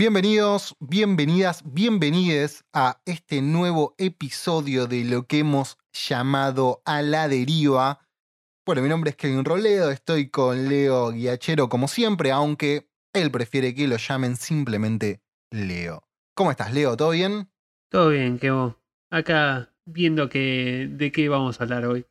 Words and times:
Bienvenidos, 0.00 0.74
bienvenidas, 0.80 1.62
bienvenides 1.62 2.64
a 2.72 3.02
este 3.04 3.42
nuevo 3.42 3.94
episodio 3.98 4.86
de 4.86 5.04
lo 5.04 5.26
que 5.26 5.40
hemos 5.40 5.76
llamado 5.92 6.80
A 6.86 7.02
la 7.02 7.28
Deriva. 7.28 8.08
Bueno, 8.64 8.80
mi 8.80 8.88
nombre 8.88 9.10
es 9.10 9.16
Kevin 9.16 9.44
Roledo, 9.44 9.90
estoy 9.90 10.30
con 10.30 10.70
Leo 10.70 11.10
Guiachero 11.10 11.68
como 11.68 11.86
siempre, 11.86 12.32
aunque 12.32 12.88
él 13.12 13.30
prefiere 13.30 13.74
que 13.74 13.86
lo 13.88 13.98
llamen 13.98 14.36
simplemente 14.36 15.20
Leo. 15.50 16.02
¿Cómo 16.34 16.50
estás, 16.50 16.72
Leo? 16.72 16.96
¿Todo 16.96 17.10
bien? 17.10 17.50
Todo 17.90 18.08
bien, 18.08 18.38
Kevo. 18.38 18.78
Acá 19.10 19.68
viendo 19.84 20.30
que, 20.30 20.88
de 20.90 21.12
qué 21.12 21.28
vamos 21.28 21.60
a 21.60 21.64
hablar 21.64 21.84
hoy. 21.84 22.06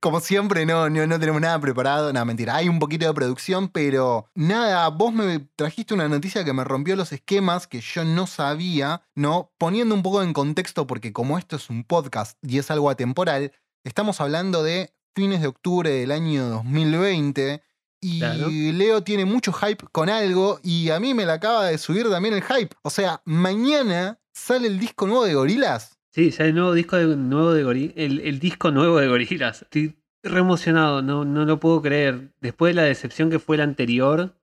Como 0.00 0.20
siempre, 0.20 0.66
no, 0.66 0.88
no, 0.88 1.06
no 1.06 1.20
tenemos 1.20 1.40
nada 1.40 1.60
preparado. 1.60 2.12
Nada, 2.12 2.24
mentira. 2.24 2.56
Hay 2.56 2.68
un 2.68 2.78
poquito 2.78 3.06
de 3.06 3.14
producción, 3.14 3.68
pero 3.68 4.26
nada, 4.34 4.88
vos 4.88 5.12
me 5.12 5.40
trajiste 5.56 5.94
una 5.94 6.08
noticia 6.08 6.44
que 6.44 6.52
me 6.52 6.64
rompió 6.64 6.96
los 6.96 7.12
esquemas 7.12 7.66
que 7.66 7.80
yo 7.80 8.04
no 8.04 8.26
sabía, 8.26 9.02
¿no? 9.14 9.52
Poniendo 9.58 9.94
un 9.94 10.02
poco 10.02 10.22
en 10.22 10.32
contexto, 10.32 10.86
porque 10.86 11.12
como 11.12 11.38
esto 11.38 11.56
es 11.56 11.70
un 11.70 11.84
podcast 11.84 12.38
y 12.42 12.58
es 12.58 12.70
algo 12.70 12.90
atemporal, 12.90 13.52
estamos 13.84 14.20
hablando 14.20 14.62
de 14.62 14.94
fines 15.14 15.40
de 15.40 15.48
octubre 15.48 15.90
del 15.90 16.12
año 16.12 16.46
2020. 16.48 17.62
Y 18.00 18.20
Claro. 18.20 18.48
Leo 18.48 19.02
tiene 19.02 19.24
mucho 19.24 19.52
hype 19.52 19.84
con 19.90 20.08
algo 20.08 20.60
y 20.62 20.90
a 20.90 21.00
mí 21.00 21.14
me 21.14 21.26
la 21.26 21.34
acaba 21.34 21.66
de 21.66 21.78
subir 21.78 22.08
también 22.08 22.34
el 22.34 22.44
hype. 22.44 22.76
O 22.82 22.90
sea, 22.90 23.22
mañana 23.24 24.20
sale 24.32 24.68
el 24.68 24.78
disco 24.78 25.06
nuevo 25.06 25.24
de 25.24 25.34
Gorilas. 25.34 25.97
Sí, 26.18 26.32
ya 26.32 26.46
el 26.46 26.54
nuevo 26.56 26.72
disco 26.72 26.96
de, 26.96 27.14
nuevo 27.16 27.52
de 27.52 27.64
Gori- 27.64 27.92
el, 27.94 28.18
el 28.22 28.40
disco 28.40 28.72
nuevo 28.72 28.98
de 28.98 29.06
Gorilas. 29.06 29.62
Estoy 29.62 29.94
re 30.24 30.40
emocionado, 30.40 31.00
no, 31.00 31.24
no 31.24 31.44
lo 31.44 31.60
puedo 31.60 31.80
creer. 31.80 32.32
Después 32.40 32.70
de 32.74 32.74
la 32.74 32.88
decepción 32.88 33.30
que 33.30 33.38
fue 33.38 33.54
el 33.54 33.62
anterior, 33.62 34.34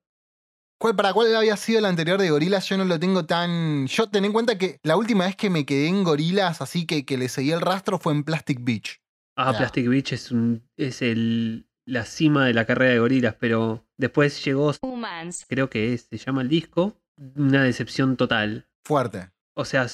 ¿Cuál, 0.78 0.96
¿Para 0.96 1.12
cuál 1.12 1.36
había 1.36 1.58
sido 1.58 1.80
el 1.80 1.86
anterior 1.86 2.18
de 2.18 2.30
Gorilas? 2.30 2.70
Yo 2.70 2.78
no 2.78 2.86
lo 2.86 2.98
tengo 2.98 3.26
tan. 3.26 3.88
Yo 3.88 4.08
ten 4.10 4.24
en 4.24 4.32
cuenta 4.32 4.58
que 4.58 4.80
la 4.84 4.96
última 4.96 5.26
vez 5.26 5.36
que 5.36 5.50
me 5.50 5.66
quedé 5.66 5.88
en 5.90 6.06
Gorilas, 6.06 6.62
así 6.62 6.86
que, 6.86 7.06
que 7.06 7.18
le 7.18 7.28
seguí 7.28 7.52
el 7.52 7.60
rastro, 7.60 8.00
fue 8.00 8.14
en 8.14 8.24
Plastic 8.24 8.60
Beach. 8.64 9.02
ah. 9.36 9.54
Plastic 9.58 9.90
Beach 9.90 10.14
es, 10.14 10.32
un, 10.32 10.64
es 10.78 11.02
el, 11.02 11.68
la 11.86 12.06
cima 12.06 12.46
de 12.46 12.54
la 12.54 12.64
carrera 12.64 12.94
de 12.94 13.00
Gorilas, 13.00 13.36
pero 13.38 13.86
después 13.98 14.44
llegó, 14.46 14.72
Humans. 14.82 15.46
creo 15.50 15.70
que 15.70 15.94
es- 15.94 16.08
se 16.10 16.18
llama 16.18 16.42
el 16.42 16.48
disco, 16.48 16.98
una 17.36 17.64
decepción 17.64 18.16
total. 18.16 18.66
Fuerte. 18.86 19.30
O 19.56 19.66
sea, 19.66 19.88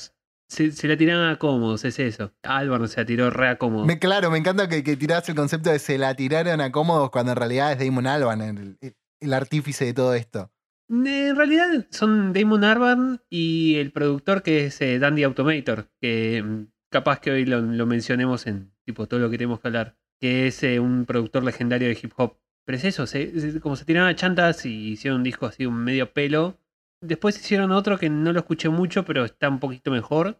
se, 0.51 0.71
se 0.71 0.87
la 0.87 0.97
tiraron 0.97 1.29
a 1.29 1.37
cómodos, 1.39 1.85
es 1.85 1.97
eso. 1.99 2.33
Álvaro 2.43 2.87
se 2.87 2.99
la 3.01 3.05
tiró 3.05 3.29
re 3.29 3.47
a. 3.47 3.57
Me, 3.85 3.99
claro, 3.99 4.29
me 4.29 4.37
encanta 4.37 4.67
que, 4.67 4.83
que 4.83 4.97
tirás 4.97 5.27
el 5.29 5.35
concepto 5.35 5.69
de 5.71 5.79
se 5.79 5.97
la 5.97 6.13
tiraron 6.15 6.59
a 6.61 6.71
cómodos 6.71 7.09
cuando 7.09 7.31
en 7.31 7.37
realidad 7.37 7.71
es 7.71 7.79
Damon 7.85 8.07
Alban 8.07 8.41
el, 8.41 8.77
el- 8.81 8.95
el 9.21 9.33
artífice 9.33 9.85
de 9.85 9.93
todo 9.93 10.13
esto. 10.15 10.51
En 10.89 11.35
realidad 11.35 11.85
son 11.91 12.33
Damon 12.33 12.63
Arban 12.63 13.21
y 13.29 13.75
el 13.75 13.91
productor 13.91 14.41
que 14.43 14.65
es 14.65 14.81
eh, 14.81 14.97
Dandy 14.99 15.23
Automator, 15.23 15.89
que 16.01 16.43
mm, 16.43 16.65
capaz 16.91 17.19
que 17.19 17.31
hoy 17.31 17.45
lo, 17.45 17.61
lo 17.61 17.85
mencionemos 17.85 18.47
en 18.47 18.73
tipo 18.85 19.07
todo 19.07 19.19
lo 19.19 19.29
que 19.29 19.37
tenemos 19.37 19.59
que 19.59 19.67
hablar, 19.67 19.95
que 20.19 20.47
es 20.47 20.63
eh, 20.63 20.79
un 20.79 21.05
productor 21.05 21.43
legendario 21.43 21.87
de 21.87 21.97
hip 22.01 22.11
hop. 22.17 22.37
Pero 22.65 22.77
es 22.77 22.83
eso, 22.83 23.05
se- 23.07 23.39
se- 23.39 23.59
como 23.61 23.75
se 23.75 23.85
tiraron 23.85 24.09
a 24.09 24.15
chantas 24.15 24.65
y 24.65 24.89
hicieron 24.93 25.19
un 25.19 25.23
disco 25.23 25.45
así, 25.45 25.65
un 25.65 25.83
medio 25.83 26.11
pelo. 26.13 26.57
Después 27.01 27.37
hicieron 27.39 27.71
otro 27.71 27.97
que 27.97 28.09
no 28.09 28.31
lo 28.31 28.39
escuché 28.39 28.69
mucho, 28.69 29.03
pero 29.05 29.25
está 29.25 29.49
un 29.49 29.59
poquito 29.59 29.91
mejor. 29.91 30.39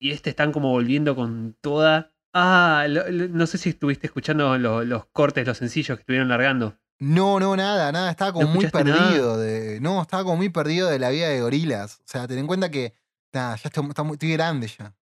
Y 0.00 0.10
este 0.12 0.30
están 0.30 0.52
como 0.52 0.70
volviendo 0.70 1.14
con 1.16 1.56
toda... 1.60 2.12
Ah, 2.34 2.86
lo- 2.88 3.08
lo- 3.10 3.28
no 3.28 3.46
sé 3.46 3.58
si 3.58 3.70
estuviste 3.70 4.06
escuchando 4.06 4.56
lo- 4.58 4.84
los 4.84 5.06
cortes, 5.06 5.46
los 5.46 5.58
sencillos 5.58 5.96
que 5.96 6.02
estuvieron 6.02 6.28
largando. 6.28 6.78
No, 7.00 7.38
no, 7.40 7.56
nada, 7.56 7.90
nada. 7.92 8.10
Estaba 8.10 8.32
como 8.32 8.46
¿No 8.48 8.54
muy 8.54 8.64
nada? 8.64 8.84
perdido. 8.84 9.38
De, 9.38 9.80
no, 9.80 10.02
estaba 10.02 10.24
como 10.24 10.36
muy 10.36 10.48
perdido 10.48 10.88
de 10.88 10.98
la 10.98 11.10
vida 11.10 11.28
de 11.28 11.40
Gorilas. 11.40 11.98
O 12.00 12.02
sea, 12.06 12.26
ten 12.28 12.38
en 12.38 12.46
cuenta 12.46 12.70
que. 12.70 12.94
Nada, 13.32 13.56
ya 13.56 13.68
estoy, 13.68 13.86
está 13.88 14.02
muy- 14.02 14.14
estoy 14.14 14.32
grande 14.32 14.66
ya. 14.68 14.94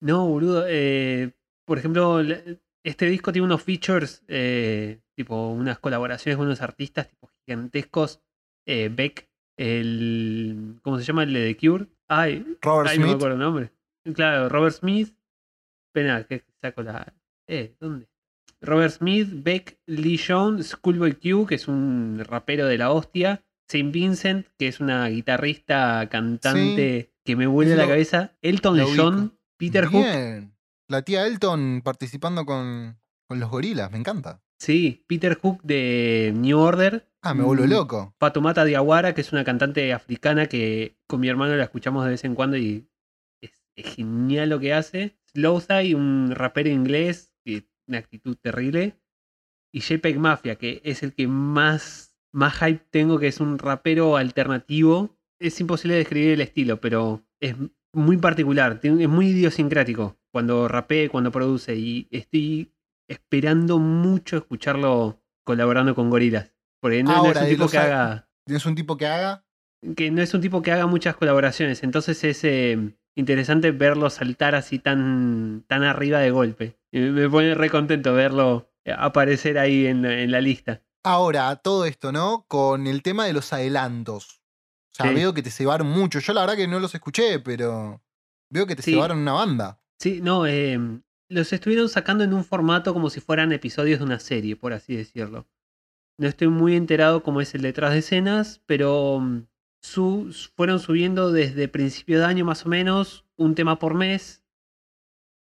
No, 0.00 0.26
boludo. 0.26 0.64
eh, 0.68 1.32
por 1.66 1.78
ejemplo, 1.78 2.20
este 2.84 3.06
disco 3.06 3.32
tiene 3.32 3.46
unos 3.46 3.62
features, 3.62 4.22
eh, 4.28 5.00
tipo 5.16 5.48
unas 5.50 5.78
colaboraciones 5.78 6.36
con 6.36 6.46
unos 6.46 6.60
artistas 6.62 7.08
tipo 7.08 7.28
gigantescos. 7.44 8.20
Eh, 8.66 8.88
Beck, 8.92 9.28
el. 9.56 10.78
¿Cómo 10.82 10.98
se 10.98 11.04
llama? 11.04 11.22
El 11.24 11.32
de 11.32 11.54
The 11.54 11.56
Cure. 11.56 11.86
Ay, 12.08 12.56
Robert 12.60 12.90
ay 12.90 12.98
no 12.98 13.02
me 13.02 13.08
Smith. 13.12 13.16
acuerdo 13.16 13.34
el 13.36 13.40
nombre. 13.40 13.72
Claro, 14.14 14.48
Robert 14.48 14.74
Smith. 14.74 15.14
Que 15.94 16.44
saco 16.60 16.82
la. 16.82 17.12
Eh, 17.48 17.74
¿dónde? 17.80 18.08
Robert 18.60 18.92
Smith, 18.92 19.28
Beck, 19.32 19.78
Lee 19.86 20.18
Jones, 20.18 20.68
Schoolboy 20.68 21.14
Q, 21.14 21.46
que 21.46 21.56
es 21.56 21.66
un 21.68 22.22
rapero 22.24 22.66
de 22.66 22.78
la 22.78 22.90
hostia. 22.92 23.42
Saint 23.68 23.92
Vincent, 23.92 24.46
que 24.58 24.68
es 24.68 24.80
una 24.80 25.08
guitarrista, 25.08 26.08
cantante 26.10 27.12
que 27.24 27.36
me 27.36 27.46
vuelve 27.46 27.76
la 27.76 27.86
cabeza. 27.86 28.36
Elton 28.42 28.78
John. 28.96 29.38
Peter 29.56 29.86
Hook. 29.86 30.02
Bien. 30.02 30.54
La 30.88 31.02
tía 31.02 31.26
Elton 31.26 31.80
participando 31.82 32.44
con, 32.44 32.98
con 33.28 33.40
los 33.40 33.48
gorilas, 33.48 33.90
me 33.90 33.98
encanta. 33.98 34.42
Sí, 34.62 35.04
Peter 35.08 35.36
Hook 35.40 35.60
de 35.64 36.32
New 36.36 36.56
Order. 36.56 37.08
Ah, 37.20 37.34
me 37.34 37.42
vuelvo 37.42 37.64
Mm, 37.66 37.70
loco. 37.70 38.14
Fatoumata 38.20 38.64
Diawara, 38.64 39.12
que 39.12 39.20
es 39.22 39.32
una 39.32 39.42
cantante 39.42 39.92
africana 39.92 40.46
que 40.46 40.96
con 41.08 41.18
mi 41.18 41.28
hermano 41.28 41.56
la 41.56 41.64
escuchamos 41.64 42.04
de 42.04 42.10
vez 42.10 42.22
en 42.22 42.36
cuando 42.36 42.56
y 42.56 42.86
es, 43.42 43.50
es 43.76 43.94
genial 43.96 44.50
lo 44.50 44.60
que 44.60 44.72
hace. 44.72 45.18
Slowthai, 45.34 45.94
un 45.94 46.30
rapero 46.32 46.68
inglés, 46.70 47.34
que 47.44 47.66
una 47.88 47.98
actitud 47.98 48.36
terrible. 48.40 49.00
Y 49.74 49.80
JPEG 49.80 50.20
Mafia, 50.20 50.54
que 50.54 50.80
es 50.84 51.02
el 51.02 51.12
que 51.12 51.26
más, 51.26 52.16
más 52.32 52.54
hype 52.58 52.86
tengo, 52.90 53.18
que 53.18 53.26
es 53.26 53.40
un 53.40 53.58
rapero 53.58 54.16
alternativo. 54.16 55.18
Es 55.40 55.60
imposible 55.60 55.96
describir 55.96 56.30
el 56.34 56.40
estilo, 56.40 56.80
pero 56.80 57.26
es 57.40 57.56
muy 57.92 58.16
particular, 58.16 58.78
tiene- 58.78 59.02
es 59.02 59.08
muy 59.08 59.26
idiosincrático 59.30 60.16
cuando 60.30 60.68
rapee, 60.68 61.08
cuando 61.08 61.32
produce. 61.32 61.74
Y 61.74 62.06
estoy 62.12 62.72
esperando 63.08 63.78
mucho 63.78 64.36
escucharlo 64.36 65.20
colaborando 65.44 65.94
con 65.94 66.10
gorilas. 66.10 66.52
Porque 66.80 67.02
no, 67.02 67.22
no 67.22 67.30
es 67.30 67.36
un 67.40 67.48
tipo 67.48 67.68
que 67.68 67.78
haga. 67.78 68.28
¿Tienes 68.44 68.66
un 68.66 68.74
tipo 68.74 68.96
que 68.96 69.06
haga? 69.06 69.44
Que 69.96 70.10
no 70.10 70.22
es 70.22 70.34
un 70.34 70.40
tipo 70.40 70.62
que 70.62 70.72
haga 70.72 70.86
muchas 70.86 71.16
colaboraciones. 71.16 71.82
Entonces 71.82 72.22
es 72.24 72.42
eh, 72.44 72.96
interesante 73.14 73.70
verlo 73.70 74.10
saltar 74.10 74.54
así 74.54 74.78
tan, 74.78 75.64
tan 75.68 75.82
arriba 75.84 76.18
de 76.18 76.30
golpe. 76.30 76.78
Me 76.92 77.28
pone 77.28 77.54
re 77.54 77.70
contento 77.70 78.12
verlo 78.14 78.70
eh, 78.84 78.94
aparecer 78.96 79.58
ahí 79.58 79.86
en, 79.86 80.02
la- 80.02 80.18
en 80.20 80.30
la 80.30 80.40
lista. 80.40 80.82
Ahora, 81.04 81.56
todo 81.56 81.84
esto, 81.84 82.12
¿no? 82.12 82.44
Con 82.48 82.86
el 82.86 83.02
tema 83.02 83.26
de 83.26 83.32
los 83.32 83.52
adelantos. 83.52 84.40
O 84.92 84.94
sea, 84.94 85.08
Sí. 85.08 85.14
veo 85.14 85.34
que 85.34 85.42
te 85.42 85.50
cebaron 85.50 85.86
mucho. 85.88 86.18
Yo 86.20 86.32
la 86.32 86.42
verdad 86.42 86.56
que 86.56 86.68
no 86.68 86.78
los 86.78 86.94
escuché, 86.94 87.38
pero 87.40 88.02
veo 88.50 88.66
que 88.66 88.76
te 88.76 88.82
Sí. 88.82 88.92
cebaron 88.92 89.18
una 89.18 89.32
banda. 89.32 89.80
Sí, 89.98 90.20
no, 90.22 90.46
eh, 90.46 90.78
los 91.32 91.52
estuvieron 91.52 91.88
sacando 91.88 92.24
en 92.24 92.34
un 92.34 92.44
formato 92.44 92.92
como 92.94 93.10
si 93.10 93.20
fueran 93.20 93.52
episodios 93.52 93.98
de 94.00 94.04
una 94.04 94.18
serie, 94.20 94.56
por 94.56 94.72
así 94.72 94.96
decirlo. 94.96 95.46
No 96.18 96.28
estoy 96.28 96.48
muy 96.48 96.76
enterado 96.76 97.22
cómo 97.22 97.40
es 97.40 97.54
el 97.54 97.62
detrás 97.62 97.92
de 97.92 98.00
escenas, 98.00 98.62
pero 98.66 99.20
mm, 99.20 99.46
su- 99.82 100.34
fueron 100.56 100.80
subiendo 100.80 101.32
desde 101.32 101.68
principio 101.68 102.18
de 102.20 102.26
año 102.26 102.44
más 102.44 102.66
o 102.66 102.68
menos 102.68 103.24
un 103.36 103.54
tema 103.54 103.78
por 103.78 103.94
mes. 103.94 104.44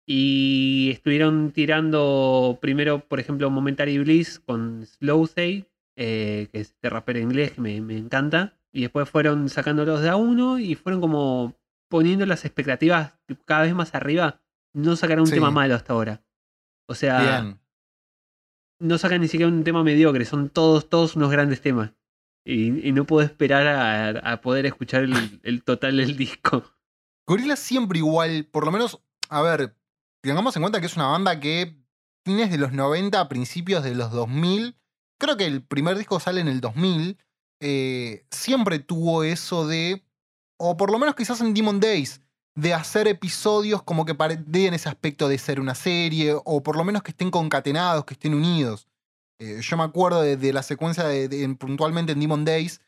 Y 0.06 0.90
estuvieron 0.92 1.50
tirando 1.52 2.58
primero, 2.60 3.00
por 3.00 3.20
ejemplo, 3.20 3.50
Momentary 3.50 3.98
Bliss 3.98 4.38
con 4.38 4.84
Slowthai, 4.86 5.66
eh, 5.96 6.48
que 6.52 6.60
es 6.60 6.68
este 6.70 6.90
rapero 6.90 7.20
inglés 7.20 7.52
que 7.52 7.60
me, 7.62 7.80
me 7.80 7.96
encanta. 7.96 8.58
Y 8.72 8.82
después 8.82 9.08
fueron 9.08 9.48
sacándolos 9.48 10.02
de 10.02 10.10
a 10.10 10.16
uno 10.16 10.58
y 10.58 10.74
fueron 10.74 11.00
como 11.00 11.56
poniendo 11.88 12.26
las 12.26 12.44
expectativas 12.44 13.14
cada 13.46 13.62
vez 13.62 13.74
más 13.74 13.94
arriba. 13.94 14.42
No 14.74 14.96
sacaron 14.96 15.22
un 15.22 15.26
Sí. 15.28 15.34
tema 15.34 15.50
malo 15.50 15.74
hasta 15.74 15.92
ahora. 15.92 16.22
O 16.88 16.94
sea, 16.94 17.20
Bien. 17.40 17.60
no 18.80 18.98
sacan 18.98 19.20
ni 19.20 19.28
siquiera 19.28 19.50
un 19.50 19.64
tema 19.64 19.82
mediocre, 19.84 20.24
son 20.24 20.50
todos, 20.50 20.88
todos 20.88 21.16
unos 21.16 21.30
grandes 21.30 21.60
temas. 21.60 21.92
Y, 22.46 22.86
y 22.88 22.92
no 22.92 23.04
puedo 23.06 23.24
esperar 23.26 23.66
a, 23.66 24.32
a 24.32 24.40
poder 24.42 24.66
escuchar 24.66 25.04
el, 25.04 25.12
el 25.42 25.62
total 25.64 25.96
del 25.96 26.16
disco. 26.16 26.64
Gorillaz 27.26 27.58
siempre 27.60 27.98
igual, 27.98 28.44
por 28.50 28.66
lo 28.66 28.72
menos, 28.72 29.00
a 29.30 29.40
ver, 29.40 29.74
tengamos 30.22 30.54
en 30.56 30.62
cuenta 30.62 30.80
que 30.80 30.86
es 30.86 30.96
una 30.96 31.06
banda 31.06 31.40
que 31.40 31.74
fines 32.26 32.50
de 32.50 32.58
los 32.58 32.72
90 32.72 33.18
a 33.18 33.28
principios 33.28 33.82
de 33.82 33.94
los 33.94 34.10
2000, 34.10 34.76
creo 35.18 35.36
que 35.38 35.46
el 35.46 35.62
primer 35.62 35.96
disco 35.96 36.20
sale 36.20 36.40
en 36.42 36.48
el 36.48 36.60
2000, 36.60 37.16
eh, 37.60 38.26
siempre 38.30 38.78
tuvo 38.78 39.24
eso 39.24 39.66
de, 39.66 40.04
o 40.58 40.76
por 40.76 40.90
lo 40.90 40.98
menos 40.98 41.14
quizás 41.14 41.40
en 41.40 41.54
Demon 41.54 41.80
Days, 41.80 42.20
de 42.56 42.72
hacer 42.74 43.08
episodios 43.08 43.82
como 43.82 44.04
que 44.04 44.14
den 44.46 44.74
ese 44.74 44.88
aspecto 44.88 45.28
de 45.28 45.38
ser 45.38 45.58
una 45.60 45.74
serie, 45.74 46.34
o 46.44 46.62
por 46.62 46.76
lo 46.76 46.84
menos 46.84 47.02
que 47.02 47.10
estén 47.10 47.30
concatenados, 47.30 48.04
que 48.04 48.14
estén 48.14 48.34
unidos. 48.34 48.86
Eh, 49.40 49.60
yo 49.60 49.76
me 49.76 49.82
acuerdo 49.82 50.22
de, 50.22 50.36
de 50.36 50.52
la 50.52 50.62
secuencia 50.62 51.04
de, 51.04 51.28
de- 51.28 51.42
en- 51.42 51.56
puntualmente 51.56 52.12
en 52.12 52.20
Demon 52.20 52.44
Days, 52.44 52.80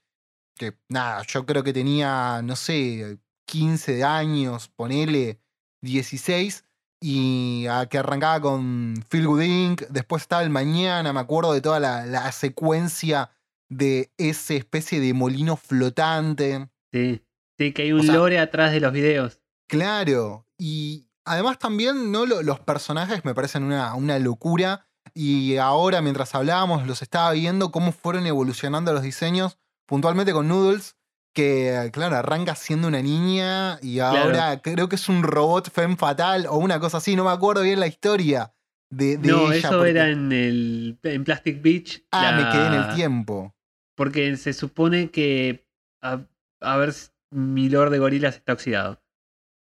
que 0.57 0.77
nada, 0.89 1.23
yo 1.27 1.45
creo 1.45 1.65
que 1.65 1.73
tenía, 1.73 2.41
no 2.45 2.55
sé, 2.57 3.19
15 3.49 4.05
años, 4.05 4.69
ponele 4.69 5.41
16, 5.83 6.65
y 7.03 7.67
a 7.69 7.87
que 7.87 7.99
arrancaba 7.99 8.41
con 8.41 8.95
Feel 9.11 9.27
Good 9.27 9.43
Inc., 9.43 9.83
después 9.89 10.23
estaba 10.23 10.43
el 10.43 10.51
mañana, 10.51 11.13
me 11.13 11.21
acuerdo 11.21 11.53
de 11.53 11.61
toda 11.61 11.79
la, 11.81 12.07
la 12.07 12.31
secuencia 12.33 13.31
de 13.69 14.11
esa 14.17 14.55
especie 14.55 15.01
de 15.01 15.13
molino 15.13 15.57
flotante. 15.57 16.69
Sí. 16.93 17.23
Sí, 17.59 17.73
que 17.73 17.83
hay 17.83 17.93
un 17.93 18.01
O 18.01 18.03
sea- 18.05 18.15
lore 18.15 18.39
atrás 18.39 18.71
de 18.73 18.81
los 18.81 18.93
videos. 18.93 19.41
Claro, 19.69 20.47
y 20.59 21.09
además 21.25 21.59
también 21.59 22.13
¿no? 22.13 22.27
Lo- 22.27 22.43
los 22.43 22.61
personajes 22.61 23.25
me 23.25 23.35
parecen 23.35 23.63
una, 23.65 23.95
una 23.95 24.19
locura. 24.19 24.87
Y 25.15 25.57
ahora, 25.57 26.03
mientras 26.03 26.35
hablábamos, 26.35 26.87
los 26.87 27.01
estaba 27.01 27.31
viendo 27.33 27.71
cómo 27.71 27.93
fueron 27.93 28.27
evolucionando 28.27 28.93
los 28.93 29.03
diseños, 29.03 29.57
puntualmente 29.87 30.33
con 30.33 30.49
Noodles, 30.49 30.97
que, 31.35 31.91
claro, 31.93 32.17
arranca 32.17 32.55
siendo 32.55 32.89
una 32.89 33.01
niña 33.03 33.79
y 33.83 34.01
ahora 34.01 34.61
creo 34.63 34.89
que 34.89 34.97
es 34.97 35.09
un 35.09 35.23
robot 35.23 35.71
femme 35.71 35.97
fatal 35.97 36.47
o 36.49 36.57
una 36.57 36.81
cosa 36.81 36.97
así, 36.99 37.15
no 37.15 37.25
me 37.25 37.31
acuerdo 37.31 37.63
bien 37.63 37.79
la 37.81 37.87
historia 37.87 38.53
de, 38.91 39.17
de 39.19 39.29
no, 39.29 39.53
ella. 39.53 39.69
eso 39.69 39.79
porque- 39.79 39.91
era 39.91 40.09
en 40.09 40.33
el 40.33 40.99
en 41.03 41.25
Plastic 41.25 41.63
Beach. 41.63 42.05
Ah, 42.11 42.33
me 42.37 42.51
quedé 42.51 42.67
en 42.67 42.73
el 42.75 42.95
tiempo. 42.95 43.55
Porque 43.97 44.37
se 44.37 44.53
supone 44.53 45.11
que. 45.11 45.67
A, 46.03 46.21
a 46.61 46.77
ver, 46.77 46.93
mi 47.31 47.69
lord 47.71 47.91
de 47.91 47.99
gorilas 47.99 48.37
está 48.37 48.53
oxidado. 48.53 49.03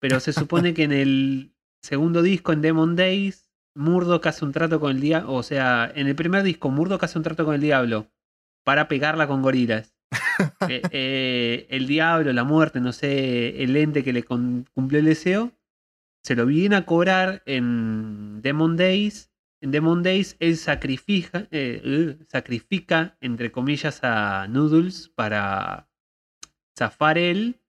Pero 0.04 0.20
se 0.20 0.34
supone 0.34 0.74
que 0.74 0.84
en 0.84 0.92
el 0.92 1.54
segundo 1.82 2.22
disco, 2.22 2.52
en 2.52 2.60
Demon 2.60 2.98
Days, 2.98 3.50
Murdoch 3.74 4.28
hace 4.28 4.44
un 4.44 4.52
trato 4.52 4.82
con 4.82 4.92
el 4.92 5.00
diablo. 5.00 5.32
O 5.32 5.44
sea, 5.44 5.90
en 5.96 6.08
el 6.08 6.16
primer 6.16 6.44
disco, 6.44 6.70
Murdoch 6.70 7.02
hace 7.02 7.18
un 7.18 7.24
trato 7.24 7.46
con 7.46 7.56
el 7.56 7.62
diablo 7.62 8.12
para 8.66 8.90
pegarla 8.90 9.28
con 9.28 9.42
gorilas. 9.42 9.96
Eh, 10.68 10.82
eh, 10.92 11.68
el 11.70 11.88
diablo, 11.88 12.34
la 12.34 12.44
muerte, 12.44 12.82
no 12.82 12.92
sé, 12.92 13.64
el 13.64 13.76
ente 13.78 14.04
que 14.04 14.12
le 14.12 14.24
cumplió 14.24 15.00
el 15.00 15.06
deseo, 15.06 15.54
se 16.24 16.36
lo 16.36 16.48
viene 16.48 16.76
a 16.76 16.86
cobrar 16.86 17.44
en 17.46 18.42
Demon 18.42 18.76
Days. 18.76 19.32
En 19.62 19.72
Demon 19.72 20.02
Days 20.04 20.36
él 20.40 20.58
sacrifica, 20.58 21.48
eh, 21.52 22.18
sacrifica, 22.28 23.16
entre 23.22 23.52
comillas, 23.52 24.04
a 24.04 24.48
Noodles 24.48 25.10
para 25.16 25.88
zafar 26.78 27.18
él. 27.18 27.63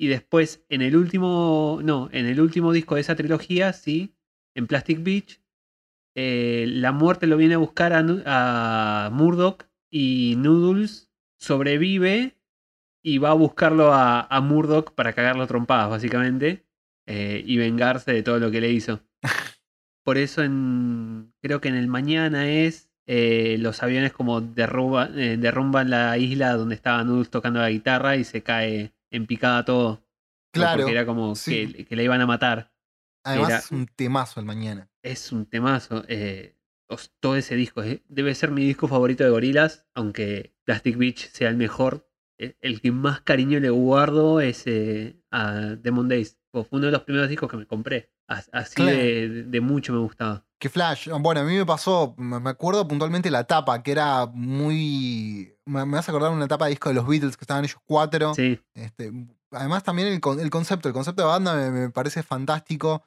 Y 0.00 0.08
después, 0.08 0.64
en 0.70 0.80
el 0.80 0.96
último. 0.96 1.80
No, 1.84 2.08
en 2.10 2.24
el 2.24 2.40
último 2.40 2.72
disco 2.72 2.94
de 2.94 3.02
esa 3.02 3.16
trilogía, 3.16 3.74
sí, 3.74 4.14
en 4.56 4.66
Plastic 4.66 5.02
Beach, 5.02 5.42
eh, 6.16 6.64
la 6.68 6.92
muerte 6.92 7.26
lo 7.26 7.36
viene 7.36 7.54
a 7.54 7.58
buscar 7.58 7.92
a, 7.92 8.00
a 9.06 9.10
Murdoch 9.10 9.66
y 9.90 10.36
Noodles 10.38 11.10
sobrevive 11.38 12.38
y 13.04 13.18
va 13.18 13.30
a 13.32 13.34
buscarlo 13.34 13.92
a, 13.92 14.22
a 14.22 14.40
Murdoch 14.40 14.94
para 14.94 15.12
cagarlo 15.12 15.46
trompadas, 15.46 15.90
básicamente, 15.90 16.64
eh, 17.06 17.42
y 17.44 17.58
vengarse 17.58 18.14
de 18.14 18.22
todo 18.22 18.38
lo 18.38 18.50
que 18.50 18.62
le 18.62 18.70
hizo. 18.72 19.02
Por 20.04 20.16
eso 20.16 20.42
en, 20.42 21.34
creo 21.42 21.60
que 21.60 21.68
en 21.68 21.76
el 21.76 21.88
mañana 21.88 22.50
es 22.50 22.90
eh, 23.06 23.58
los 23.58 23.82
aviones 23.82 24.14
como 24.14 24.40
derruba- 24.40 25.10
eh, 25.14 25.36
derrumban 25.36 25.90
la 25.90 26.16
isla 26.16 26.54
donde 26.54 26.74
estaba 26.74 27.04
Noodles 27.04 27.28
tocando 27.28 27.60
la 27.60 27.70
guitarra 27.70 28.16
y 28.16 28.24
se 28.24 28.42
cae 28.42 28.94
en 29.10 29.26
picada 29.26 29.64
todo. 29.64 30.04
Claro. 30.52 30.78
Porque 30.82 30.92
era 30.92 31.06
como 31.06 31.34
sí. 31.34 31.72
que, 31.72 31.84
que 31.84 31.96
le 31.96 32.04
iban 32.04 32.20
a 32.20 32.26
matar. 32.26 32.72
Además, 33.24 33.48
era- 33.48 33.58
es 33.58 33.70
un 33.70 33.86
temazo 33.86 34.40
el 34.40 34.46
mañana. 34.46 34.90
Es 35.02 35.32
un 35.32 35.46
temazo. 35.46 36.04
eh, 36.08 36.56
todo 37.20 37.36
ese 37.36 37.54
disco 37.54 37.82
eh, 37.84 38.02
debe 38.08 38.34
ser 38.34 38.50
mi 38.50 38.64
disco 38.64 38.88
favorito 38.88 39.22
de 39.22 39.30
Gorilas, 39.30 39.86
aunque 39.94 40.56
Plastic 40.64 40.96
Beach 40.96 41.30
sea 41.30 41.48
el 41.48 41.56
mejor. 41.56 42.08
eh, 42.38 42.56
El 42.60 42.80
que 42.80 42.90
más 42.90 43.20
cariño 43.20 43.60
le 43.60 43.70
guardo 43.70 44.40
es 44.40 44.66
eh, 44.66 45.20
a 45.30 45.52
Demon 45.78 46.08
Days. 46.08 46.38
Fue 46.52 46.66
uno 46.70 46.86
de 46.86 46.92
los 46.92 47.02
primeros 47.02 47.28
discos 47.28 47.48
que 47.50 47.56
me 47.58 47.66
compré. 47.66 48.10
As- 48.26 48.50
Así 48.52 48.74
Claro. 48.76 48.96
de, 48.96 49.44
de 49.44 49.60
mucho 49.60 49.92
me 49.92 49.98
gustaba. 50.00 50.44
Que 50.58 50.68
Flash, 50.68 51.08
bueno, 51.20 51.40
a 51.42 51.44
mí 51.44 51.54
me 51.56 51.64
pasó, 51.64 52.14
me 52.18 52.50
acuerdo 52.50 52.86
puntualmente 52.88 53.30
la 53.30 53.44
tapa, 53.44 53.82
que 53.82 53.92
era 53.92 54.26
muy... 54.26 55.54
Me, 55.70 55.84
me 55.86 55.98
hace 55.98 56.10
acordar 56.10 56.30
una 56.32 56.48
tapa 56.48 56.64
de 56.66 56.70
disco 56.70 56.88
de 56.88 56.94
los 56.96 57.06
Beatles, 57.06 57.36
que 57.36 57.44
estaban 57.44 57.64
ellos 57.64 57.78
cuatro. 57.84 58.34
Sí, 58.34 58.58
Este, 58.74 59.12
además 59.52 59.82
también 59.84 60.08
el, 60.08 60.20
con- 60.20 60.40
el 60.40 60.50
concepto, 60.50 60.88
el 60.88 60.94
concepto 60.94 61.22
de 61.22 61.28
banda 61.28 61.54
me, 61.54 61.70
me 61.70 61.90
parece 61.90 62.22
fantástico. 62.22 63.02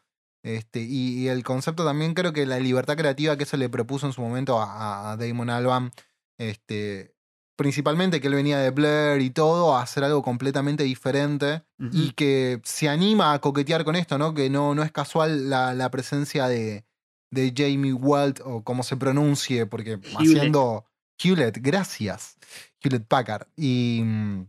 Este, 0.46 0.82
y, 0.82 1.20
y 1.20 1.28
el 1.30 1.44
concepto 1.44 1.86
también 1.86 2.14
creo 2.14 2.34
que 2.34 2.46
la 2.46 2.60
libertad 2.60 2.98
creativa 2.98 3.38
que 3.38 3.44
eso 3.44 3.56
le 3.58 3.70
propuso 3.70 4.06
en 4.08 4.14
su 4.14 4.22
momento 4.22 4.60
a, 4.62 5.12
a 5.12 5.18
Damon 5.18 5.50
Alban, 5.50 5.92
este, 6.38 7.16
principalmente 7.56 8.20
que 8.20 8.28
él 8.28 8.36
venía 8.36 8.58
de 8.60 8.72
Blair 8.72 9.22
y 9.22 9.30
todo, 9.30 9.76
a 9.76 9.82
hacer 9.82 10.04
algo 10.04 10.22
completamente 10.22 10.84
diferente 10.84 11.64
y 11.94 12.12
que 12.12 12.62
se 12.64 12.90
anima 12.90 13.34
a 13.34 13.40
coquetear 13.40 13.84
con 13.86 13.96
esto, 13.96 14.18
¿no? 14.18 14.34
Que 14.34 14.50
no, 14.50 14.74
no 14.76 14.84
es 14.84 14.92
casual 14.92 15.50
la, 15.50 15.74
la 15.74 15.90
presencia 15.92 16.48
de, 16.48 16.84
de 17.32 17.54
Jamie 17.56 17.94
Walt 17.94 18.40
o 18.44 18.64
como 18.64 18.84
se 18.84 18.98
pronuncie, 18.98 19.66
porque 19.66 20.00
haciendo 20.40 20.86
Hewlett, 21.22 21.60
gracias, 21.62 22.38
Hewlett 22.82 23.08
Packard. 23.08 23.48
Y 23.56 24.02
mm, 24.04 24.48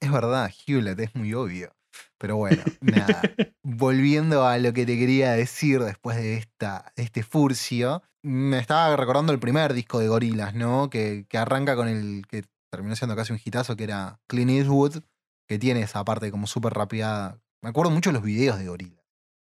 es 0.00 0.12
verdad, 0.12 0.50
Hewlett, 0.66 0.98
es 1.00 1.14
muy 1.14 1.34
obvio. 1.34 1.74
Pero 2.18 2.36
bueno, 2.36 2.62
nada. 2.80 3.22
Volviendo 3.62 4.46
a 4.46 4.58
lo 4.58 4.72
que 4.72 4.86
te 4.86 4.98
quería 4.98 5.32
decir 5.32 5.80
después 5.80 6.16
de, 6.16 6.36
esta, 6.36 6.92
de 6.96 7.02
este 7.02 7.22
furcio, 7.22 8.02
me 8.22 8.58
estaba 8.58 8.94
recordando 8.96 9.32
el 9.32 9.38
primer 9.38 9.72
disco 9.72 9.98
de 9.98 10.08
Gorilas, 10.08 10.54
¿no? 10.54 10.90
Que, 10.90 11.26
que 11.28 11.38
arranca 11.38 11.76
con 11.76 11.88
el 11.88 12.26
que 12.28 12.44
terminó 12.70 12.94
siendo 12.94 13.16
casi 13.16 13.32
un 13.32 13.40
hitazo, 13.42 13.76
que 13.76 13.84
era 13.84 14.20
Clint 14.26 14.50
Eastwood, 14.50 15.02
que 15.48 15.58
tiene 15.58 15.82
esa 15.82 16.04
parte 16.04 16.30
como 16.30 16.46
súper 16.46 16.74
rápida. 16.74 17.40
Me 17.62 17.70
acuerdo 17.70 17.90
mucho 17.90 18.10
de 18.10 18.14
los 18.14 18.22
videos 18.22 18.58
de 18.58 18.68
Gorilas. 18.68 19.04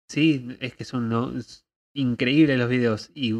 sí, 0.07 0.57
es 0.59 0.75
que 0.75 0.85
son 0.85 1.09
increíbles 1.93 2.57
los 2.57 2.69
videos. 2.69 3.11
Y 3.15 3.33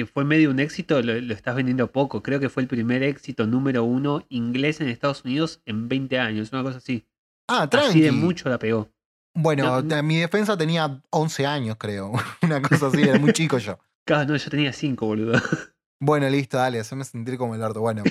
que 0.00 0.06
fue 0.06 0.24
medio 0.24 0.50
un 0.50 0.60
éxito, 0.60 1.02
lo, 1.02 1.20
lo 1.20 1.34
estás 1.34 1.54
vendiendo 1.54 1.90
poco. 1.92 2.22
Creo 2.22 2.40
que 2.40 2.48
fue 2.48 2.62
el 2.62 2.68
primer 2.68 3.02
éxito 3.02 3.46
número 3.46 3.84
uno 3.84 4.24
inglés 4.28 4.80
en 4.80 4.88
Estados 4.88 5.24
Unidos 5.24 5.60
en 5.66 5.88
20 5.88 6.18
años, 6.18 6.52
una 6.52 6.62
cosa 6.62 6.78
así. 6.78 7.06
Ah, 7.48 7.62
Así 7.62 7.70
tranqui. 7.70 8.00
de 8.00 8.12
mucho 8.12 8.48
la 8.48 8.58
pegó. 8.58 8.90
Bueno, 9.34 9.82
No, 9.82 10.02
mi 10.02 10.16
defensa 10.16 10.56
tenía 10.56 11.02
11 11.10 11.46
años, 11.46 11.76
creo. 11.78 12.12
Una 12.42 12.62
cosa 12.62 12.86
así, 12.88 13.02
era 13.02 13.18
muy 13.18 13.32
chico 13.32 13.58
yo. 13.58 13.78
Claro, 14.06 14.30
no, 14.30 14.36
yo 14.36 14.50
tenía 14.50 14.72
5, 14.72 15.06
boludo. 15.06 15.32
Bueno, 16.02 16.28
listo, 16.30 16.56
dale, 16.56 16.80
haceme 16.80 17.04
sentir 17.04 17.36
como 17.36 17.54
el 17.54 17.62
orto. 17.62 17.80
Bueno, 17.80 18.02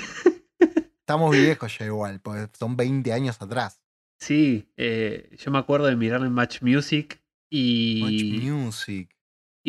estamos 0.99 1.31
viejos 1.31 1.75
ya 1.77 1.85
igual, 1.85 2.21
porque 2.21 2.47
son 2.57 2.77
20 2.77 3.11
años 3.11 3.41
atrás. 3.41 3.81
Sí, 4.19 4.69
eh, 4.77 5.35
yo 5.37 5.49
me 5.49 5.57
acuerdo 5.57 5.87
de 5.87 5.95
mirar 5.95 6.21
en 6.21 6.31
Match 6.31 6.61
Music 6.61 7.19
y, 7.49 8.01
Much 8.03 8.43
Music. 8.43 9.09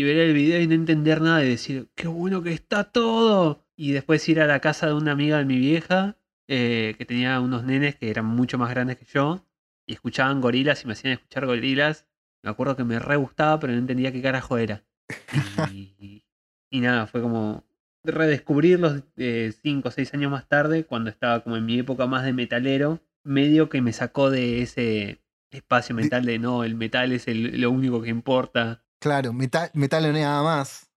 Y 0.01 0.05
ver 0.05 0.17
el 0.19 0.33
video 0.35 0.61
y 0.61 0.67
no 0.67 0.75
entender 0.75 1.21
nada 1.21 1.45
y 1.45 1.49
decir, 1.51 1.89
qué 1.95 2.09
bueno 2.09 2.43
que 2.43 2.53
está 2.53 2.85
todo. 2.85 3.65
Y 3.77 3.93
después 3.93 4.29
ir 4.29 4.41
a 4.41 4.47
la 4.47 4.61
casa 4.61 4.87
de 4.87 4.95
una 4.95 5.13
amiga 5.13 5.39
de 5.39 5.45
mi 5.45 5.59
vieja, 5.59 6.17
eh, 6.49 6.95
que 6.99 7.05
tenía 7.07 7.39
unos 7.41 7.65
nenes 7.65 7.97
que 7.97 8.11
eran 8.11 8.25
mucho 8.27 8.59
más 8.59 8.71
grandes 8.71 8.99
que 8.99 9.05
yo, 9.07 9.45
y 9.87 9.93
escuchaban 9.95 10.41
gorilas 10.41 10.83
y 10.85 10.87
me 10.87 10.93
hacían 10.95 11.15
escuchar 11.15 11.47
gorilas. 11.47 12.07
Me 12.43 12.51
acuerdo 12.51 12.77
que 12.77 12.85
me 12.85 12.99
re 12.99 13.17
gustaba, 13.17 13.59
pero 13.61 13.73
no 13.73 13.79
entendía 13.79 14.13
qué 14.13 14.23
carajo 14.23 14.57
era. 14.59 14.83
Y, 15.69 16.25
y 16.71 16.81
nada, 16.81 17.07
fue 17.07 17.21
como 17.23 17.65
redescubrirlos 18.05 19.03
5 19.63 19.89
o 19.89 19.91
6 19.93 20.13
años 20.15 20.31
más 20.31 20.49
tarde, 20.49 20.85
cuando 20.85 21.11
estaba 21.11 21.41
como 21.43 21.57
en 21.57 21.67
mi 21.67 21.79
época 21.79 22.07
más 22.07 22.25
de 22.25 22.33
metalero, 22.33 23.01
medio 23.25 23.69
que 23.69 23.83
me 23.83 23.93
sacó 23.93 24.31
de 24.31 24.63
ese 24.63 25.21
espacio 25.51 25.95
mental 25.95 26.25
de 26.25 26.39
no, 26.39 26.65
el 26.65 26.75
metal 26.77 27.13
es 27.13 27.29
el- 27.29 27.61
lo 27.61 27.71
único 27.71 28.01
que 28.03 28.09
importa. 28.11 28.83
Claro, 29.01 29.33
metal, 29.33 29.71
metal 29.75 30.05
o 30.05 30.13
nada 30.13 30.43
más. 30.43 30.91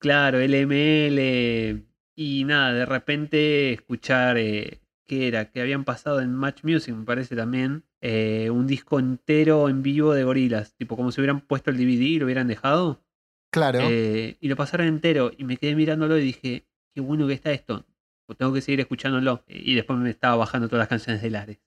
Claro, 0.00 0.38
LML. 0.40 1.84
Y 2.16 2.44
nada, 2.44 2.72
de 2.72 2.86
repente 2.86 3.72
escuchar, 3.72 4.36
eh, 4.38 4.80
¿qué 5.06 5.28
era? 5.28 5.50
Que 5.50 5.60
habían 5.60 5.84
pasado 5.84 6.20
en 6.20 6.34
Match 6.34 6.64
Music, 6.64 6.94
me 6.94 7.04
parece 7.04 7.34
también, 7.36 7.84
eh, 8.00 8.50
un 8.50 8.66
disco 8.66 8.98
entero 8.98 9.68
en 9.68 9.82
vivo 9.82 10.12
de 10.14 10.24
gorilas. 10.24 10.74
Tipo, 10.76 10.96
como 10.96 11.12
si 11.12 11.20
hubieran 11.20 11.40
puesto 11.40 11.70
el 11.70 11.76
DVD 11.76 12.02
y 12.02 12.18
lo 12.18 12.26
hubieran 12.26 12.46
dejado. 12.48 13.04
Claro. 13.52 13.80
Eh, 13.82 14.36
y 14.40 14.48
lo 14.48 14.56
pasaron 14.56 14.86
entero. 14.86 15.32
Y 15.36 15.44
me 15.44 15.56
quedé 15.56 15.74
mirándolo 15.74 16.18
y 16.18 16.22
dije, 16.22 16.66
qué 16.94 17.00
bueno 17.00 17.26
que 17.26 17.34
está 17.34 17.50
esto. 17.52 17.86
Pues 18.26 18.38
tengo 18.38 18.52
que 18.52 18.60
seguir 18.60 18.80
escuchándolo. 18.80 19.44
Y 19.48 19.74
después 19.74 19.98
me 19.98 20.08
estaba 20.10 20.36
bajando 20.36 20.68
todas 20.68 20.82
las 20.82 20.88
canciones 20.88 21.20
de 21.22 21.30
Lares. 21.30 21.58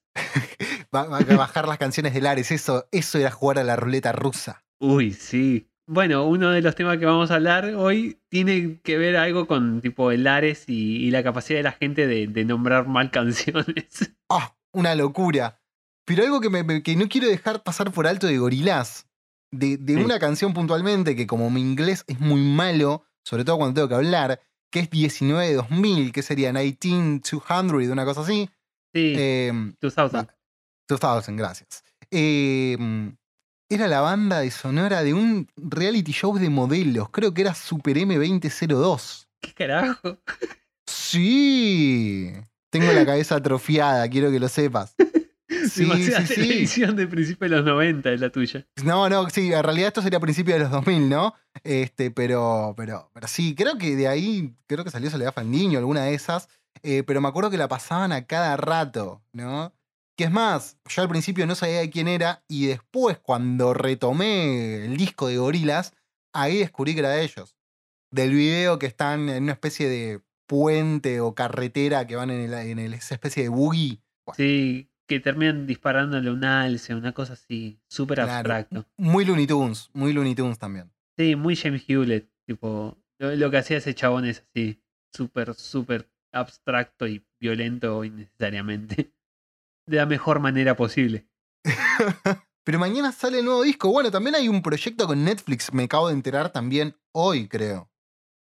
ba- 0.90 1.04
ba- 1.08 1.20
bajar 1.36 1.68
las 1.68 1.78
canciones 1.78 2.14
de 2.14 2.20
Lares. 2.22 2.50
Eso, 2.52 2.88
eso 2.90 3.18
era 3.18 3.30
jugar 3.30 3.58
a 3.58 3.64
la 3.64 3.76
ruleta 3.76 4.12
rusa. 4.12 4.64
Uy, 4.80 5.12
sí. 5.12 5.68
Bueno, 5.86 6.26
uno 6.26 6.50
de 6.50 6.62
los 6.62 6.74
temas 6.74 6.96
que 6.98 7.04
vamos 7.04 7.30
a 7.30 7.34
hablar 7.34 7.66
hoy 7.74 8.18
tiene 8.30 8.80
que 8.82 8.96
ver 8.96 9.16
algo 9.16 9.46
con 9.46 9.82
tipo 9.82 10.10
el 10.10 10.26
Ares 10.26 10.64
y, 10.66 10.96
y 11.06 11.10
la 11.10 11.22
capacidad 11.22 11.58
de 11.58 11.62
la 11.64 11.72
gente 11.72 12.06
de, 12.06 12.26
de 12.26 12.44
nombrar 12.44 12.86
mal 12.88 13.10
canciones. 13.10 14.12
¡Ah! 14.30 14.56
una 14.72 14.94
locura. 14.94 15.60
Pero 16.06 16.24
algo 16.24 16.40
que, 16.40 16.50
me- 16.50 16.82
que 16.82 16.96
no 16.96 17.08
quiero 17.08 17.28
dejar 17.28 17.62
pasar 17.62 17.92
por 17.92 18.06
alto 18.06 18.26
de 18.26 18.38
Gorillaz. 18.38 19.06
De, 19.52 19.76
de 19.76 19.94
Sí. 19.94 20.02
una 20.02 20.18
canción 20.18 20.52
puntualmente 20.52 21.14
que 21.14 21.26
como 21.28 21.48
mi 21.48 21.60
inglés 21.60 22.02
es 22.08 22.18
muy 22.18 22.40
malo, 22.40 23.04
sobre 23.24 23.44
todo 23.44 23.58
cuando 23.58 23.74
tengo 23.74 23.88
que 23.88 23.94
hablar, 23.94 24.40
que 24.72 24.80
es 24.80 24.90
19 24.90 25.46
de 25.48 25.54
2000, 25.54 26.10
que 26.12 26.22
sería 26.22 26.52
19200, 26.52 27.88
una 27.88 28.04
cosa 28.04 28.22
así. 28.22 28.50
Sí, 28.92 29.12
Em, 29.16 29.74
2000. 29.80 30.16
va. 30.16 30.34
2000, 30.88 31.36
gracias. 31.36 31.84
Eh, 32.10 32.76
era 33.68 33.88
la 33.88 34.00
banda 34.00 34.40
de 34.40 34.50
sonora 34.50 35.02
de 35.02 35.14
un 35.14 35.48
reality 35.56 36.12
show 36.12 36.36
de 36.38 36.50
modelos. 36.50 37.08
Creo 37.10 37.32
que 37.34 37.42
era 37.42 37.54
Super 37.54 37.96
M2002. 37.96 39.26
¿Qué 39.40 39.52
carajo? 39.54 40.18
Sí. 40.86 42.32
Tengo 42.70 42.92
la 42.92 43.06
cabeza 43.06 43.36
atrofiada, 43.36 44.08
quiero 44.08 44.30
que 44.30 44.40
lo 44.40 44.48
sepas. 44.48 44.94
Sí, 45.70 45.84
Demasiada 45.84 46.26
sí, 46.26 46.34
sí. 46.34 46.40
televisión 46.40 46.96
de 46.96 47.06
principio 47.06 47.48
de 47.48 47.56
los 47.56 47.64
90 47.64 48.10
es 48.12 48.20
la 48.20 48.30
tuya. 48.30 48.66
No, 48.82 49.08
no, 49.08 49.30
sí, 49.30 49.52
en 49.52 49.62
realidad 49.62 49.88
esto 49.88 50.02
sería 50.02 50.18
a 50.18 50.20
principios 50.20 50.58
de 50.58 50.64
los 50.64 50.70
2000, 50.70 51.08
¿no? 51.08 51.34
Este, 51.62 52.10
pero, 52.10 52.74
pero, 52.76 53.10
pero 53.14 53.28
sí, 53.28 53.54
creo 53.54 53.78
que 53.78 53.94
de 53.94 54.08
ahí, 54.08 54.54
creo 54.66 54.84
que 54.84 54.90
salió 54.90 55.10
Soledad 55.10 55.32
Fandiño, 55.32 55.78
alguna 55.78 56.04
de 56.04 56.14
esas, 56.14 56.48
eh, 56.82 57.02
pero 57.06 57.20
me 57.20 57.28
acuerdo 57.28 57.50
que 57.50 57.56
la 57.56 57.68
pasaban 57.68 58.12
a 58.12 58.26
cada 58.26 58.56
rato, 58.56 59.22
¿no? 59.32 59.72
Que 60.16 60.24
es 60.24 60.30
más, 60.30 60.78
yo 60.88 61.02
al 61.02 61.08
principio 61.08 61.46
no 61.46 61.54
sabía 61.54 61.80
de 61.80 61.90
quién 61.90 62.06
era 62.08 62.44
y 62.48 62.66
después 62.66 63.18
cuando 63.18 63.74
retomé 63.74 64.84
el 64.84 64.96
disco 64.96 65.26
de 65.28 65.38
Gorilas, 65.38 65.92
ahí 66.32 66.58
descubrí 66.58 66.94
que 66.94 67.00
era 67.00 67.10
de 67.10 67.24
ellos. 67.24 67.56
Del 68.12 68.30
video 68.32 68.78
que 68.78 68.86
están 68.86 69.28
en 69.28 69.42
una 69.44 69.52
especie 69.52 69.88
de 69.88 70.20
puente 70.46 71.20
o 71.20 71.34
carretera 71.34 72.06
que 72.06 72.14
van 72.16 72.30
en, 72.30 72.42
el- 72.42 72.54
en 72.54 72.78
el- 72.78 72.94
esa 72.94 73.14
especie 73.14 73.42
de 73.42 73.48
buggy. 73.48 74.00
Sí, 74.36 74.88
que 75.08 75.18
terminan 75.20 75.66
disparándole 75.66 76.30
un 76.30 76.44
alce, 76.44 76.94
una 76.94 77.12
cosa 77.12 77.32
así, 77.32 77.80
súper 77.88 78.16
Claro. 78.18 78.32
abstracto. 78.32 78.86
Muy 78.96 79.24
Looney 79.24 79.46
Tunes, 79.48 79.90
muy 79.94 80.12
Looney 80.12 80.34
Tunes 80.36 80.58
también. 80.58 80.92
Sí, 81.18 81.34
muy 81.34 81.56
James 81.56 81.84
Hewlett, 81.88 82.28
tipo, 82.46 82.96
lo, 83.18 83.34
lo 83.34 83.50
que 83.50 83.58
hacía 83.58 83.78
ese 83.78 83.94
chabón 83.94 84.26
es 84.26 84.44
así, 84.48 84.80
súper, 85.12 85.54
súper 85.54 86.08
abstracto 86.32 87.06
y 87.08 87.26
violento 87.40 88.04
innecesariamente. 88.04 89.12
De 89.86 89.96
la 89.98 90.06
mejor 90.06 90.40
manera 90.40 90.76
posible. 90.76 91.26
Pero 92.64 92.78
mañana 92.78 93.12
sale 93.12 93.40
el 93.40 93.44
nuevo 93.44 93.62
disco. 93.62 93.90
Bueno, 93.90 94.10
también 94.10 94.34
hay 94.34 94.48
un 94.48 94.62
proyecto 94.62 95.06
con 95.06 95.22
Netflix, 95.24 95.72
me 95.72 95.84
acabo 95.84 96.08
de 96.08 96.14
enterar 96.14 96.50
también 96.50 96.96
hoy, 97.12 97.46
creo. 97.48 97.90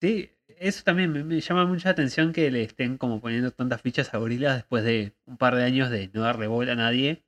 Sí, 0.00 0.30
eso 0.58 0.82
también 0.84 1.12
me, 1.12 1.24
me 1.24 1.40
llama 1.40 1.64
mucha 1.66 1.90
atención 1.90 2.32
que 2.32 2.50
le 2.50 2.62
estén 2.62 2.98
como 2.98 3.20
poniendo 3.20 3.50
tantas 3.50 3.82
fichas 3.82 4.14
a 4.14 4.18
Gorillaz 4.18 4.56
después 4.56 4.84
de 4.84 5.14
un 5.26 5.36
par 5.36 5.56
de 5.56 5.64
años 5.64 5.90
de 5.90 6.08
no 6.12 6.22
darle 6.22 6.46
bola 6.46 6.72
a 6.72 6.76
nadie. 6.76 7.24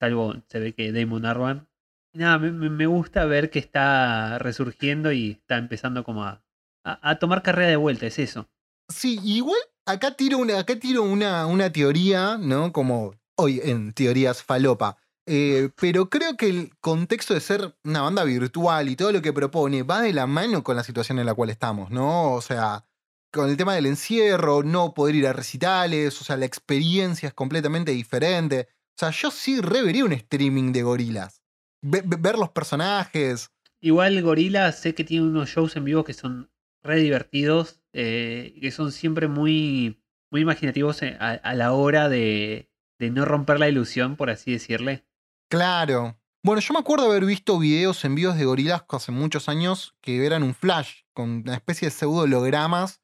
Salvo 0.00 0.34
se 0.48 0.58
ve 0.60 0.74
que 0.74 0.92
Damon 0.92 1.26
Arban. 1.26 1.68
Nada, 2.14 2.38
me 2.38 2.86
gusta 2.86 3.24
ver 3.24 3.50
que 3.50 3.58
está 3.58 4.38
resurgiendo 4.38 5.12
y 5.12 5.30
está 5.32 5.56
empezando 5.56 6.04
como 6.04 6.24
a, 6.24 6.44
a- 6.84 7.10
a 7.10 7.18
tomar 7.18 7.42
carrera 7.42 7.68
de 7.70 7.76
vuelta, 7.76 8.06
es 8.06 8.18
eso. 8.18 8.48
Sí, 8.88 9.18
igual 9.24 9.58
acá 9.86 10.14
tiro 10.14 10.38
una, 10.38 10.58
acá 10.58 10.78
tiro 10.78 11.02
una, 11.04 11.46
una 11.46 11.72
teoría, 11.72 12.36
¿no? 12.36 12.72
Como 12.72 13.14
hoy 13.42 13.60
en 13.62 13.92
teorías 13.92 14.42
falopa. 14.42 14.96
Eh, 15.26 15.70
pero 15.80 16.10
creo 16.10 16.36
que 16.36 16.48
el 16.48 16.70
contexto 16.80 17.32
de 17.34 17.40
ser 17.40 17.76
una 17.84 18.02
banda 18.02 18.24
virtual 18.24 18.88
y 18.88 18.96
todo 18.96 19.12
lo 19.12 19.22
que 19.22 19.32
propone 19.32 19.84
va 19.84 20.02
de 20.02 20.12
la 20.12 20.26
mano 20.26 20.64
con 20.64 20.74
la 20.76 20.82
situación 20.82 21.18
en 21.20 21.26
la 21.26 21.34
cual 21.34 21.50
estamos, 21.50 21.90
¿no? 21.90 22.32
O 22.32 22.40
sea, 22.40 22.84
con 23.32 23.48
el 23.48 23.56
tema 23.56 23.74
del 23.74 23.86
encierro, 23.86 24.62
no 24.64 24.94
poder 24.94 25.14
ir 25.14 25.26
a 25.28 25.32
recitales, 25.32 26.20
o 26.20 26.24
sea, 26.24 26.36
la 26.36 26.44
experiencia 26.46 27.28
es 27.28 27.34
completamente 27.34 27.92
diferente. 27.92 28.68
O 28.90 28.98
sea, 28.98 29.10
yo 29.10 29.30
sí 29.30 29.60
revería 29.60 30.04
un 30.04 30.12
streaming 30.12 30.72
de 30.72 30.82
gorilas. 30.82 31.40
Ve- 31.82 32.02
ve- 32.04 32.18
ver 32.18 32.36
los 32.38 32.50
personajes. 32.50 33.50
Igual 33.80 34.20
Gorila 34.22 34.70
sé 34.72 34.94
que 34.94 35.04
tiene 35.04 35.26
unos 35.26 35.48
shows 35.50 35.76
en 35.76 35.84
vivo 35.84 36.04
que 36.04 36.14
son 36.14 36.50
re 36.82 36.98
divertidos, 36.98 37.80
eh, 37.92 38.58
que 38.60 38.70
son 38.72 38.90
siempre 38.92 39.28
muy, 39.28 40.02
muy 40.30 40.40
imaginativos 40.40 41.00
eh, 41.02 41.16
a, 41.20 41.30
a 41.30 41.54
la 41.54 41.72
hora 41.72 42.08
de, 42.08 42.70
de 43.02 43.10
no 43.10 43.24
romper 43.24 43.58
la 43.58 43.68
ilusión, 43.68 44.14
por 44.14 44.30
así 44.30 44.52
decirle. 44.52 45.04
Claro. 45.50 46.16
Bueno, 46.44 46.60
yo 46.60 46.72
me 46.72 46.78
acuerdo 46.78 47.06
haber 47.06 47.24
visto 47.24 47.58
videos 47.58 48.04
en 48.04 48.14
vivos 48.14 48.36
de 48.36 48.44
gorilas 48.44 48.84
hace 48.88 49.10
muchos 49.10 49.48
años 49.48 49.96
que 50.00 50.24
eran 50.24 50.44
un 50.44 50.54
flash, 50.54 51.02
con 51.12 51.30
una 51.30 51.54
especie 51.54 51.86
de 51.86 51.90
pseudo 51.92 52.22
hologramas. 52.22 53.02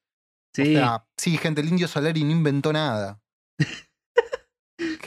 Sí, 0.55 0.77
O 0.77 0.79
sea, 0.79 1.07
sí, 1.17 1.37
gente, 1.37 1.61
el 1.61 1.69
indio 1.69 1.89
Solari 1.89 2.23
no 2.23 2.31
inventó 2.31 2.73
nada. 2.73 3.21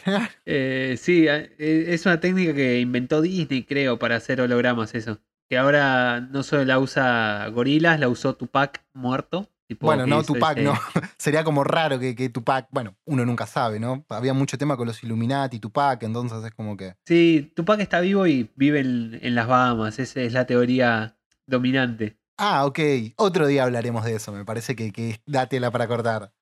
Claro. 0.03 0.25
eh, 0.45 0.95
sí, 0.99 1.27
eh, 1.27 1.53
es 1.59 2.05
una 2.05 2.19
técnica 2.19 2.53
que 2.53 2.79
inventó 2.79 3.21
Disney, 3.21 3.63
creo, 3.63 3.99
para 3.99 4.15
hacer 4.17 4.41
hologramas, 4.41 4.95
eso. 4.95 5.21
Que 5.47 5.57
ahora 5.57 6.19
no 6.19 6.43
solo 6.43 6.65
la 6.65 6.79
usa 6.79 7.47
Gorilas, 7.49 7.99
la 7.99 8.09
usó 8.09 8.35
Tupac 8.35 8.83
muerto. 8.93 9.49
Tipo 9.75 9.85
Bueno, 9.87 10.05
no, 10.05 10.23
Tupac, 10.23 10.57
ese- 10.57 10.63
no. 10.65 10.73
Sería 11.17 11.43
como 11.43 11.63
raro 11.63 11.99
que, 11.99 12.15
que 12.15 12.29
Tupac, 12.29 12.67
bueno, 12.71 12.95
uno 13.05 13.25
nunca 13.25 13.45
sabe, 13.47 13.79
¿no? 13.79 14.05
Había 14.09 14.33
mucho 14.33 14.57
tema 14.57 14.75
con 14.77 14.87
los 14.87 15.03
Illuminati, 15.03 15.59
Tupac, 15.59 16.03
entonces 16.03 16.43
es 16.43 16.51
como 16.51 16.75
que... 16.77 16.95
Sí, 17.05 17.51
Tupac 17.55 17.79
está 17.79 17.99
vivo 17.99 18.27
y 18.27 18.51
vive 18.55 18.79
en, 18.81 19.19
en 19.21 19.35
las 19.35 19.47
Bahamas, 19.47 19.99
esa 19.99 20.21
es 20.21 20.33
la 20.33 20.45
teoría 20.45 21.17
dominante. 21.47 22.17
Ah, 22.37 22.65
ok. 22.65 22.79
Otro 23.17 23.47
día 23.47 23.63
hablaremos 23.63 24.03
de 24.05 24.15
eso, 24.15 24.31
me 24.31 24.45
parece 24.45 24.75
que, 24.75 24.91
que 24.91 25.21
da 25.25 25.45
tela 25.47 25.69
para 25.71 25.87
cortar. 25.87 26.33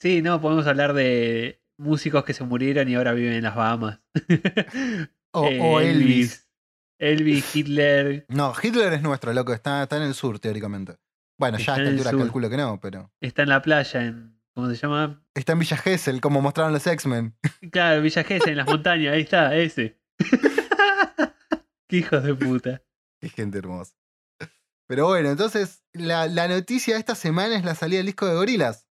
Sí, 0.00 0.22
no, 0.22 0.40
podemos 0.40 0.66
hablar 0.66 0.94
de 0.94 1.62
músicos 1.78 2.24
que 2.24 2.34
se 2.34 2.42
murieron 2.44 2.88
y 2.88 2.94
ahora 2.94 3.12
viven 3.12 3.34
en 3.34 3.42
las 3.44 3.54
Bahamas. 3.54 4.00
O, 5.34 5.46
Eh, 5.46 5.58
o 5.62 5.80
Elvis. 5.80 6.46
Elvis, 6.98 7.56
Hitler. 7.56 8.26
No, 8.28 8.52
Hitler 8.62 8.92
es 8.92 9.02
nuestro, 9.02 9.32
loco, 9.32 9.52
está, 9.54 9.82
está 9.82 9.96
en 9.96 10.02
el 10.02 10.14
sur, 10.14 10.38
teóricamente. 10.38 10.96
Bueno, 11.42 11.58
ya 11.58 11.74
a 11.74 11.76
esta 11.78 11.90
altura 11.90 12.10
sur. 12.10 12.20
calculo 12.20 12.48
que 12.48 12.56
no, 12.56 12.78
pero... 12.80 13.10
Está 13.20 13.42
en 13.42 13.48
la 13.48 13.62
playa, 13.62 14.00
en. 14.00 14.40
¿Cómo 14.54 14.68
se 14.68 14.76
llama? 14.76 15.24
Está 15.34 15.54
en 15.54 15.58
Villa 15.58 15.76
Gesell, 15.76 16.20
como 16.20 16.40
mostraron 16.40 16.72
los 16.72 16.86
X-Men. 16.86 17.34
Claro, 17.72 18.00
Villa 18.00 18.22
Gesell, 18.22 18.50
en 18.50 18.56
las 18.58 18.66
montañas, 18.68 19.12
ahí 19.14 19.22
está, 19.22 19.56
ese. 19.56 19.98
Qué 21.88 21.96
hijos 21.96 22.22
de 22.22 22.34
puta. 22.36 22.82
Qué 23.20 23.28
gente 23.28 23.58
hermosa. 23.58 23.96
Pero 24.86 25.08
bueno, 25.08 25.30
entonces, 25.30 25.82
la, 25.92 26.28
la 26.28 26.46
noticia 26.46 26.94
de 26.94 27.00
esta 27.00 27.16
semana 27.16 27.56
es 27.56 27.64
la 27.64 27.74
salida 27.74 27.96
del 27.98 28.06
disco 28.06 28.26
de 28.26 28.34
Gorilas. 28.34 28.86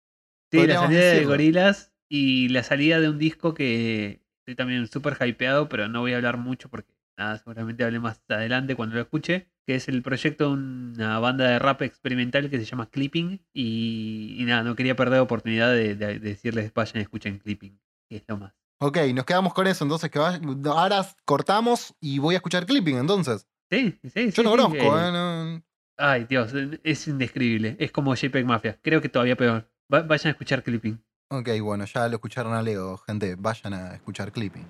Sí, 0.51 0.67
la 0.67 0.81
salida 0.81 1.01
de. 1.01 1.25
Gorilas 1.27 1.93
y 2.09 2.49
la 2.49 2.63
salida 2.63 2.99
de 2.99 3.11
un 3.11 3.19
disco 3.19 3.53
que 3.53 4.23
estoy 4.41 4.55
también 4.55 4.87
súper 4.87 5.19
hypeado, 5.21 5.69
pero 5.69 5.87
no 5.89 6.01
voy 6.01 6.15
a 6.15 6.17
hablar 6.17 6.39
mucho 6.39 6.71
porque 6.71 6.95
nada, 7.19 7.37
seguramente 7.39 7.85
hable 7.85 7.99
más 8.01 8.23
adelante 8.29 8.75
cuando 8.77 8.95
lo 8.95 9.03
escuche, 9.03 9.49
que 9.67 9.75
es 9.75 9.89
el 9.89 10.03
proyecto 10.03 10.45
de 10.47 10.53
una 10.63 11.19
banda 11.19 11.47
de 11.49 11.59
rap 11.59 11.83
experimental 11.83 12.49
que 12.49 12.59
se 12.59 12.65
llama 12.65 12.89
Clipping 12.89 13.41
y, 13.53 14.37
y 14.39 14.45
nada, 14.45 14.63
no 14.63 14.75
quería 14.77 14.97
perder 14.97 15.21
oportunidad 15.21 15.71
de, 15.73 15.95
de- 15.95 16.19
de 16.19 16.19
decirles 16.21 16.73
vayan 16.73 16.97
y 16.97 17.01
escuchen 17.01 17.39
Clipping, 17.39 17.79
que 18.09 18.17
es 18.17 18.25
lo 18.29 18.39
más. 18.39 18.55
Ok, 18.81 18.99
nos 19.13 19.25
quedamos 19.25 19.53
con 19.53 19.67
eso, 19.67 19.85
entonces 19.85 20.09
que 20.11 20.19
vaya- 20.21 20.41
ahora 20.67 21.05
cortamos 21.25 21.95
y 22.01 22.21
voy 22.21 22.37
a 22.37 22.39
escuchar 22.39 22.65
clipping, 22.65 22.97
entonces. 22.99 23.47
Sí, 23.71 23.99
sí, 24.01 24.11
sí. 24.11 24.31
Yo 24.31 24.43
no 24.45 24.51
sí, 24.51 24.57
conozco, 24.57 24.77
eh, 24.99 25.09
¿eh? 25.09 25.13
no- 25.13 25.63
Ay, 26.01 26.27
Dios, 26.27 26.53
es 26.85 27.09
indescribible. 27.09 27.77
Es 27.81 27.91
como 27.91 28.15
JPEG 28.15 28.47
Mafia. 28.47 28.79
Creo 28.81 29.01
que 29.03 29.09
todavía 29.09 29.35
peor. 29.37 29.69
Va- 29.93 30.03
vayan 30.03 30.29
a 30.29 30.31
escuchar 30.31 30.63
Clipping. 30.63 31.03
Ok, 31.31 31.49
bueno, 31.61 31.85
ya 31.85 32.09
lo 32.09 32.15
escucharon 32.15 32.55
a 32.55 32.63
Leo, 32.63 32.97
gente, 32.99 33.35
vayan 33.35 33.75
a 33.75 33.95
escuchar 33.95 34.33
clipping. 34.33 34.65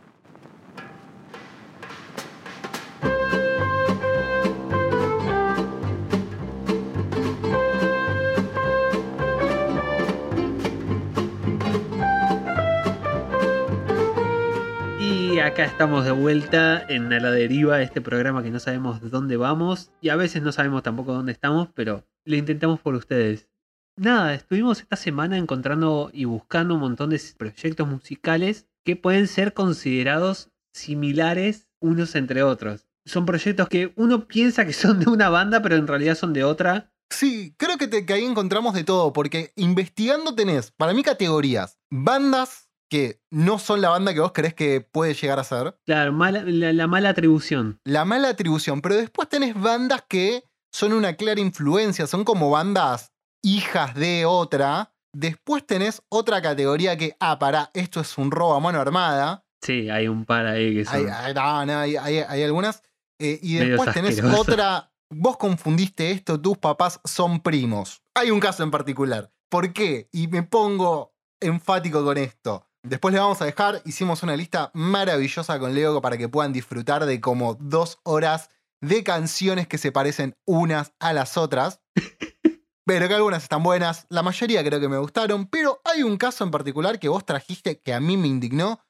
Acá 15.49 15.65
estamos 15.65 16.05
de 16.05 16.11
vuelta 16.11 16.85
en 16.91 17.09
la 17.09 17.31
Deriva, 17.31 17.81
este 17.81 18.03
programa 18.03 18.43
que 18.43 18.51
no 18.51 18.61
sabemos 18.61 19.01
de 19.01 19.09
dónde 19.09 19.39
vamos 19.39 19.91
y 20.03 20.11
a 20.11 20.17
veces 20.17 20.43
no 20.43 20.53
sabemos 20.53 20.83
tampoco 20.83 21.15
dónde 21.15 21.33
estamos, 21.33 21.71
pero 21.75 22.05
lo 22.27 22.37
intentamos 22.37 22.81
por 22.81 22.95
ustedes. 22.95 23.49
Nada, 23.97 24.35
estuvimos 24.35 24.81
esta 24.81 24.97
semana 24.97 25.39
encontrando 25.39 26.11
y 26.13 26.27
buscando 26.27 26.75
un 26.75 26.81
montón 26.81 27.09
de 27.09 27.21
proyectos 27.39 27.89
musicales 27.89 28.67
que 28.85 28.95
pueden 28.95 29.27
ser 29.27 29.55
considerados 29.55 30.51
similares 30.75 31.67
unos 31.81 32.15
entre 32.15 32.43
otros. 32.43 32.87
Son 33.07 33.25
proyectos 33.25 33.71
que 33.71 33.95
uno 33.97 34.29
piensa 34.29 34.67
que 34.67 34.75
son 34.75 35.01
de 35.01 35.09
una 35.09 35.31
banda, 35.31 35.63
pero 35.63 35.77
en 35.77 35.87
realidad 35.87 36.15
son 36.15 36.35
de 36.35 36.45
otra. 36.45 36.93
Sí, 37.09 37.55
creo 37.57 37.79
que, 37.79 37.89
que 38.05 38.13
ahí 38.13 38.25
encontramos 38.25 38.75
de 38.75 38.85
todo, 38.85 39.15
porque 39.15 39.55
investigando 39.57 40.35
tenés, 40.35 40.73
para 40.73 40.93
mí, 40.93 41.03
categorías. 41.03 41.79
Bandas 41.89 42.68
que 42.89 43.21
no 43.31 43.59
son 43.59 43.81
la 43.81 43.91
banda 43.91 44.15
que 44.15 44.21
vos 44.21 44.33
creés 44.33 44.55
que 44.55 44.81
puede 44.81 45.15
llegar 45.15 45.39
a 45.39 45.45
ser. 45.45 45.79
Claro, 45.87 46.13
mala- 46.13 46.43
la, 46.47 46.73
la 46.73 46.87
mala 46.87 47.11
atribución. 47.11 47.81
La 47.85 48.05
mala 48.05 48.29
atribución, 48.31 48.81
pero 48.81 48.97
después 48.97 49.29
tenés 49.29 49.55
bandas 49.61 50.05
que 50.09 50.45
son 50.73 50.93
una 50.93 51.15
clara 51.15 51.41
influencia, 51.41 52.07
son 52.07 52.25
como 52.25 52.51
bandas 52.51 53.13
hijas 53.43 53.95
de 53.95 54.25
otra. 54.27 54.93
Después 55.15 55.67
tenés 55.67 56.03
otra 56.11 56.43
categoría 56.43 56.97
que, 56.97 57.17
ah, 57.21 57.39
pará, 57.39 57.71
esto 57.75 58.01
es 58.01 58.17
un 58.19 58.31
robo 58.31 58.55
a 58.55 58.61
mano 58.61 58.81
armada. 58.81 59.45
Sí, 59.63 59.89
hay 59.91 60.07
un 60.07 60.25
par 60.25 60.47
ahí 60.47 60.75
que 60.75 60.85
son. 60.85 60.95
Hay, 60.95 61.07
hay- 61.07 61.35
no, 61.35 61.67
no, 61.67 61.79
hay- 61.79 61.97
algunas. 62.43 62.83
Eh, 63.21 63.39
y 63.43 63.57
después 63.57 63.93
tenés 63.95 64.19
otra. 64.39 64.93
Vos 65.11 65.37
confundiste 65.39 66.11
esto, 66.11 66.39
tus 66.41 66.59
papás 66.59 67.01
son 67.05 67.41
primos. 67.41 68.03
Hay 68.15 68.31
un 68.31 68.39
caso 68.41 68.63
en 68.63 68.71
particular. 68.71 69.33
¿Por 69.51 69.73
qué? 69.73 70.09
Y 70.13 70.29
me 70.29 70.43
pongo 70.43 71.15
enfático 71.41 72.05
con 72.05 72.19
esto. 72.19 72.68
Después 72.89 73.13
le 73.13 73.21
vamos 73.21 73.43
a 73.43 73.45
dejar, 73.45 73.83
hicimos 73.85 74.23
una 74.23 74.35
lista 74.35 74.71
maravillosa 74.73 75.59
con 75.59 75.75
Leo 75.75 76.01
para 76.01 76.17
que 76.17 76.29
puedan 76.29 76.53
disfrutar 76.53 77.05
de 77.05 77.21
como 77.21 77.55
dos 77.55 77.99
horas 78.03 78.51
de 78.81 79.05
canciones 79.05 79.69
que 79.69 79.79
se 79.79 79.93
parecen 79.93 80.37
unas 80.47 80.93
a 80.99 81.13
las 81.13 81.37
otras. 81.37 81.83
Pero 82.87 83.07
que 83.07 83.15
algunas 83.15 83.43
están 83.43 83.63
buenas, 83.63 84.07
la 84.09 84.23
mayoría 84.23 84.65
creo 84.65 84.81
que 84.81 84.89
me 84.89 84.97
gustaron, 84.97 85.47
pero 85.47 85.83
hay 85.85 86.03
un 86.03 86.17
caso 86.17 86.43
en 86.43 86.51
particular 86.51 86.99
que 86.99 87.11
vos 87.11 87.27
trajiste 87.27 87.81
que 87.81 87.93
a 87.93 88.01
mí 88.01 88.17
me 88.17 88.29
indignó, 88.29 88.81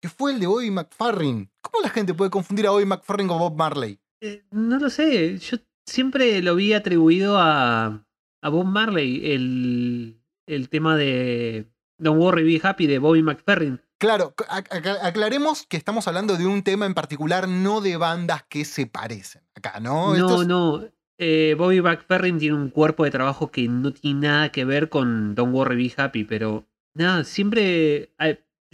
que 0.00 0.08
fue 0.08 0.32
el 0.32 0.40
de 0.40 0.46
Bobby 0.46 0.70
McFerrin. 0.70 1.50
¿Cómo 1.60 1.82
la 1.82 1.90
gente 1.90 2.14
puede 2.14 2.30
confundir 2.30 2.66
a 2.66 2.70
Bobby 2.70 2.86
McFerrin 2.86 3.28
con 3.28 3.38
Bob 3.38 3.54
Marley? 3.54 4.00
Eh, 4.22 4.42
no 4.52 4.78
lo 4.78 4.88
sé, 4.88 5.36
yo 5.36 5.58
siempre 5.86 6.40
lo 6.40 6.54
vi 6.54 6.72
atribuido 6.72 7.36
a, 7.36 8.06
a 8.42 8.48
Bob 8.48 8.64
Marley, 8.64 9.32
el, 9.32 10.18
el 10.46 10.70
tema 10.70 10.96
de 10.96 11.70
Don't 12.02 12.20
Worry 12.20 12.44
Be 12.44 12.60
Happy 12.66 12.86
de 12.86 12.98
Bobby 12.98 13.22
McFerrin. 13.22 13.80
Claro, 13.98 14.34
ac- 14.48 14.68
ac- 14.70 14.98
aclaremos 15.02 15.64
que 15.66 15.76
estamos 15.76 16.08
hablando 16.08 16.36
de 16.36 16.46
un 16.46 16.62
tema 16.62 16.86
en 16.86 16.94
particular, 16.94 17.48
no 17.48 17.80
de 17.80 17.96
bandas 17.96 18.42
que 18.48 18.64
se 18.64 18.86
parecen. 18.86 19.42
Acá, 19.54 19.78
¿no? 19.80 20.16
No, 20.16 20.42
es- 20.42 20.48
no. 20.48 20.84
eh, 21.18 21.54
Bobby 21.56 21.80
McFerrin 21.80 22.38
tiene 22.38 22.56
un 22.56 22.70
cuerpo 22.70 23.04
de 23.04 23.12
trabajo 23.12 23.52
que 23.52 23.68
no 23.68 23.92
tiene 23.92 24.20
nada 24.26 24.48
que 24.50 24.64
ver 24.64 24.88
con 24.88 25.34
Don't 25.36 25.54
Worry 25.54 25.76
Be 25.76 25.94
Happy, 25.96 26.24
pero 26.24 26.66
nada, 26.94 27.22
siempre. 27.24 28.10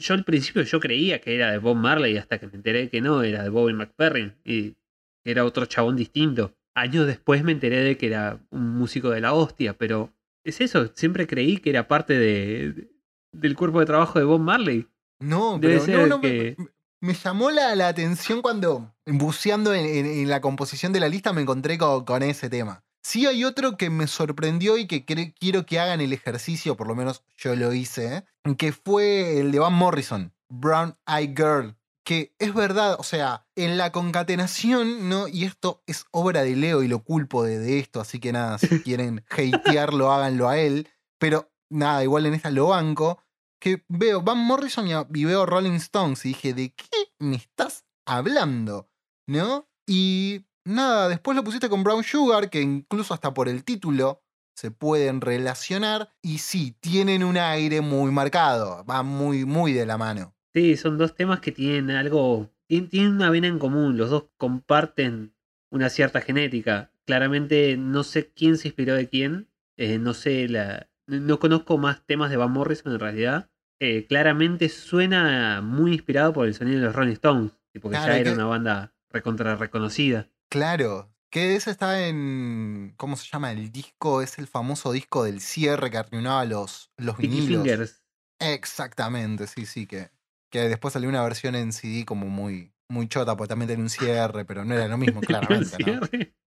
Yo 0.00 0.14
al 0.14 0.24
principio 0.24 0.62
yo 0.62 0.78
creía 0.80 1.20
que 1.20 1.34
era 1.34 1.50
de 1.50 1.58
Bob 1.58 1.76
Marley 1.76 2.16
hasta 2.16 2.38
que 2.38 2.46
me 2.46 2.54
enteré 2.54 2.88
que 2.88 3.00
no, 3.00 3.22
era 3.22 3.42
de 3.42 3.48
Bobby 3.50 3.72
McFerrin 3.74 4.34
y 4.44 4.76
era 5.24 5.44
otro 5.44 5.66
chabón 5.66 5.96
distinto. 5.96 6.54
Años 6.74 7.06
después 7.06 7.42
me 7.42 7.50
enteré 7.52 7.78
de 7.82 7.96
que 7.98 8.06
era 8.06 8.38
un 8.50 8.76
músico 8.78 9.10
de 9.10 9.20
la 9.20 9.34
hostia, 9.34 9.76
pero 9.76 10.12
es 10.44 10.60
eso, 10.60 10.90
siempre 10.94 11.26
creí 11.26 11.58
que 11.58 11.70
era 11.70 11.88
parte 11.88 12.16
de- 12.16 12.88
del 13.32 13.54
cuerpo 13.56 13.80
de 13.80 13.86
trabajo 13.86 14.18
de 14.18 14.24
Bob 14.24 14.40
Marley. 14.40 14.88
No, 15.20 15.58
Debe 15.58 15.80
pero 15.84 16.06
no, 16.06 16.20
que- 16.20 16.54
me, 16.58 16.66
me 17.00 17.14
llamó 17.14 17.50
la, 17.50 17.74
la 17.74 17.88
atención 17.88 18.40
cuando, 18.42 18.94
buceando 19.06 19.74
en, 19.74 19.84
en- 19.86 20.06
en 20.06 20.28
la 20.28 20.40
composición 20.40 20.92
de 20.92 21.00
la 21.00 21.08
lista, 21.08 21.32
me 21.32 21.42
encontré 21.42 21.76
con, 21.78 22.04
con 22.04 22.22
ese 22.22 22.48
tema. 22.48 22.82
Sí 23.02 23.26
hay 23.26 23.44
otro 23.44 23.76
que 23.76 23.90
me 23.90 24.06
sorprendió 24.06 24.76
y 24.76 24.86
que 24.86 25.04
quiero 25.04 25.64
que 25.66 25.78
hagan 25.80 26.00
el 26.00 26.12
ejercicio, 26.12 26.76
por 26.76 26.86
lo 26.88 26.94
menos 26.94 27.22
yo 27.36 27.54
lo 27.56 27.72
hice, 27.72 28.16
¿eh? 28.16 28.54
que 28.56 28.72
fue 28.72 29.38
el 29.40 29.50
de 29.52 29.58
Van 29.60 29.72
Morrison, 29.72 30.32
Brown 30.48 30.96
Eye 31.06 31.34
Girl. 31.36 31.74
Que 32.04 32.32
es 32.38 32.54
verdad, 32.54 32.96
o 32.98 33.02
sea, 33.02 33.46
en 33.54 33.76
la 33.76 33.92
concatenación, 33.92 35.08
¿no? 35.10 35.28
Y 35.28 35.44
esto 35.44 35.82
es 35.86 36.06
obra 36.10 36.42
de 36.42 36.56
Leo 36.56 36.82
y 36.82 36.88
lo 36.88 37.00
culpo 37.00 37.44
de, 37.44 37.58
de 37.58 37.78
esto, 37.78 38.00
así 38.00 38.18
que 38.18 38.32
nada, 38.32 38.58
si 38.58 38.66
quieren 38.82 39.24
hatearlo, 39.30 40.10
háganlo 40.12 40.48
a 40.48 40.58
él. 40.58 40.88
Pero 41.18 41.50
nada, 41.70 42.02
igual 42.02 42.26
en 42.26 42.34
esta 42.34 42.50
lo 42.50 42.68
banco 42.68 43.22
que 43.60 43.84
veo 43.88 44.22
Van 44.22 44.38
Morrison 44.38 44.86
y, 44.86 45.24
veo 45.24 45.46
Rolling 45.46 45.72
Stones 45.72 46.24
y 46.24 46.28
dije, 46.28 46.54
¿de 46.54 46.72
qué 46.74 47.12
me 47.18 47.36
estás 47.36 47.84
hablando? 48.06 48.88
¿No? 49.26 49.68
Y 49.86 50.46
nada, 50.64 51.08
después 51.08 51.36
lo 51.36 51.44
pusiste 51.44 51.68
con 51.68 51.82
Brown 51.82 52.04
Sugar, 52.04 52.50
que 52.50 52.60
incluso 52.60 53.14
hasta 53.14 53.34
por 53.34 53.48
el 53.48 53.64
título 53.64 54.22
se 54.56 54.70
pueden 54.70 55.20
relacionar 55.20 56.12
y 56.22 56.38
sí, 56.38 56.76
tienen 56.80 57.22
un 57.24 57.36
aire 57.36 57.80
muy 57.80 58.10
marcado, 58.10 58.84
va 58.84 59.02
muy, 59.02 59.44
muy 59.44 59.72
de 59.72 59.86
la 59.86 59.98
mano. 59.98 60.34
Sí, 60.54 60.76
son 60.76 60.98
dos 60.98 61.14
temas 61.14 61.40
que 61.40 61.52
tienen 61.52 61.90
algo, 61.90 62.50
tien- 62.68 62.88
tienen 62.88 63.12
una 63.12 63.30
vena 63.30 63.46
en 63.48 63.58
común, 63.58 63.96
los 63.96 64.10
dos 64.10 64.26
comparten 64.36 65.34
una 65.70 65.90
cierta 65.90 66.20
genética. 66.20 66.92
Claramente 67.04 67.76
no 67.76 68.02
sé 68.02 68.32
quién 68.32 68.56
se 68.58 68.68
inspiró 68.68 68.94
de 68.94 69.08
quién, 69.08 69.48
eh, 69.76 69.98
no 69.98 70.14
sé, 70.14 70.48
la, 70.48 70.87
no 71.08 71.38
conozco 71.40 71.76
más 71.78 72.04
temas 72.06 72.30
de 72.30 72.36
Van 72.36 72.52
Morrison 72.52 72.92
en 72.92 73.00
realidad. 73.00 73.50
Eh, 73.80 74.06
claramente 74.08 74.68
suena 74.68 75.60
muy 75.62 75.92
inspirado 75.92 76.32
por 76.32 76.46
el 76.46 76.54
sonido 76.54 76.78
de 76.80 76.86
los 76.86 76.94
Rolling 76.94 77.12
Stones, 77.14 77.52
porque 77.80 77.96
Claro, 77.96 78.12
ya 78.12 78.18
era 78.18 78.30
que- 78.30 78.34
una 78.34 78.44
banda 78.46 78.94
recontra 79.10 79.56
reconocida. 79.56 80.28
Claro, 80.50 81.12
que 81.30 81.56
ese 81.56 81.70
está 81.70 82.06
en, 82.08 82.94
¿cómo 82.96 83.16
se 83.16 83.26
llama? 83.30 83.52
El 83.52 83.70
disco, 83.70 84.22
es 84.22 84.38
el 84.38 84.46
famoso 84.46 84.92
disco 84.92 85.24
del 85.24 85.40
cierre 85.40 85.90
que 85.90 85.98
arruinaba 85.98 86.44
los, 86.44 86.90
los 86.96 87.16
vinilos. 87.18 87.62
Fingers. 87.62 88.02
Exactamente, 88.40 89.46
sí, 89.46 89.66
sí, 89.66 89.86
que, 89.86 90.10
que 90.50 90.68
después 90.68 90.92
salió 90.94 91.08
una 91.08 91.22
versión 91.22 91.54
en 91.54 91.72
CD 91.72 92.04
como 92.04 92.26
muy, 92.26 92.72
muy 92.88 93.08
chota, 93.08 93.36
porque 93.36 93.48
también 93.50 93.68
tenía 93.68 93.82
un 93.84 93.90
cierre, 93.90 94.44
pero 94.44 94.64
no 94.64 94.74
era 94.74 94.88
lo 94.88 94.98
mismo, 94.98 95.20
claramente, 95.24 95.78
¿no? 95.78 96.00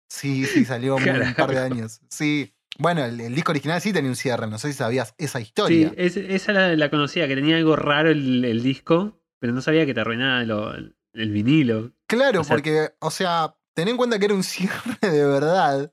Sí, 0.08 0.46
sí, 0.46 0.64
salió 0.64 0.98
muy- 0.98 1.10
un 1.28 1.34
par 1.34 1.50
de 1.50 1.58
años. 1.60 2.00
Sí. 2.08 2.52
Bueno, 2.80 3.04
el, 3.04 3.20
el 3.20 3.34
disco 3.34 3.52
original 3.52 3.80
sí 3.80 3.92
tenía 3.92 4.10
un 4.10 4.16
cierre, 4.16 4.46
no 4.46 4.58
sé 4.58 4.68
si 4.68 4.78
sabías 4.78 5.14
esa 5.18 5.38
Sí, 5.38 5.44
historia. 5.44 5.92
es- 5.96 6.16
esa 6.16 6.52
la, 6.52 6.74
la 6.76 6.90
conocía, 6.90 7.28
que 7.28 7.34
tenía 7.34 7.56
algo 7.56 7.76
raro 7.76 8.10
el, 8.10 8.44
el 8.44 8.62
disco, 8.62 9.20
pero 9.38 9.52
no 9.52 9.60
sabía 9.60 9.84
que 9.84 9.92
te 9.94 10.00
arruinaba 10.00 10.42
lo- 10.44 10.74
el, 10.74 10.96
el 11.12 11.30
vinilo. 11.30 11.92
claro, 12.06 12.40
o 12.40 12.44
sea- 12.44 12.56
porque, 12.56 12.90
o 13.00 13.10
sea, 13.10 13.54
ten 13.74 13.88
en 13.88 13.96
cuenta 13.96 14.18
que 14.18 14.24
era 14.24 14.34
un 14.34 14.42
cierre 14.44 14.96
de 15.00 15.26
verdad 15.26 15.92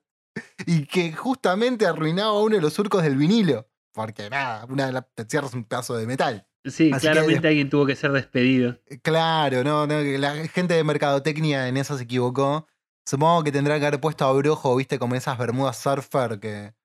y 0.65 0.85
que 0.85 1.11
justamente 1.11 1.85
arruinaba 1.85 2.39
uno 2.41 2.55
de 2.55 2.61
los 2.61 2.73
surcos 2.73 3.03
del 3.03 3.17
vinilo. 3.17 3.67
Porque 3.93 4.29
nada, 4.29 4.65
una 4.69 4.85
de 4.85 4.91
las 4.93 5.05
es 5.17 5.53
un 5.53 5.63
pedazo 5.65 5.97
de 5.97 6.05
metal. 6.05 6.47
Sí, 6.63 6.91
Así 6.93 7.07
que 7.07 7.11
claramente 7.11 7.47
alguien 7.47 7.69
tuvo 7.69 7.85
que 7.85 7.95
ser 7.95 8.11
despedido. 8.11 8.77
Claro, 9.01 9.63
no, 9.63 9.87
no, 9.87 10.03
que 10.03 10.17
la 10.17 10.35
gente 10.47 10.75
de 10.75 10.83
mercadotecnia 10.83 11.67
en 11.67 11.77
eso 11.77 11.97
se 11.97 12.03
equivocó. 12.03 12.67
Supongo 13.05 13.43
que 13.43 13.51
tendrá 13.51 13.79
que 13.79 13.87
haber 13.87 13.99
puesto 13.99 14.25
a 14.25 14.33
Brojo, 14.33 14.75
viste, 14.75 14.99
como 14.99 15.15
esas 15.15 15.37
bermudas 15.37 15.77
surfer 15.77 16.39
que 16.39 16.39
que 16.39 16.76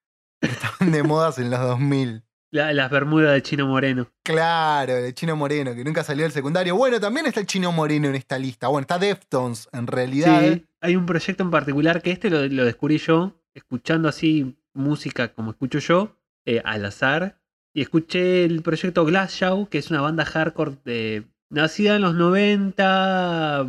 estaban 0.47 0.91
de 0.91 1.03
modas 1.03 1.39
en 1.39 1.49
los 1.49 1.59
2000. 1.59 2.23
La- 2.51 2.71
las 2.71 2.91
bermudas 2.91 3.33
de 3.33 3.41
Chino 3.41 3.65
Moreno. 3.67 4.07
Claro, 4.23 4.95
el 4.97 5.13
chino 5.15 5.35
moreno, 5.35 5.73
que 5.73 5.83
nunca 5.83 6.03
salió 6.03 6.23
del 6.23 6.31
secundario. 6.31 6.75
Bueno, 6.75 6.99
también 6.99 7.25
está 7.25 7.39
el 7.39 7.47
chino 7.47 7.71
moreno 7.71 8.07
en 8.09 8.15
esta 8.15 8.37
lista. 8.37 8.67
Bueno, 8.67 8.81
está 8.81 8.99
Deftones, 8.99 9.67
en 9.71 9.87
realidad. 9.87 10.39
Sí, 10.53 10.65
hay 10.79 10.95
un 10.95 11.05
proyecto 11.07 11.41
en 11.43 11.49
particular 11.51 12.01
que 12.03 12.11
este 12.11 12.29
lo, 12.29 12.45
lo 12.47 12.63
descubrí 12.65 12.99
yo, 12.99 13.33
escuchando 13.55 14.07
así 14.07 14.55
música 14.73 15.33
como 15.33 15.51
escucho 15.51 15.79
yo, 15.79 16.15
eh, 16.45 16.61
al 16.63 16.85
azar. 16.85 17.39
Y 17.73 17.81
escuché 17.81 18.45
el 18.45 18.61
proyecto 18.61 19.03
Glass 19.03 19.33
Show, 19.33 19.67
que 19.67 19.79
es 19.79 19.89
una 19.89 20.01
banda 20.01 20.23
hardcore 20.23 20.77
de, 20.85 21.23
nacida 21.49 21.95
en 21.95 22.03
los 22.03 22.13
90, 22.13 23.67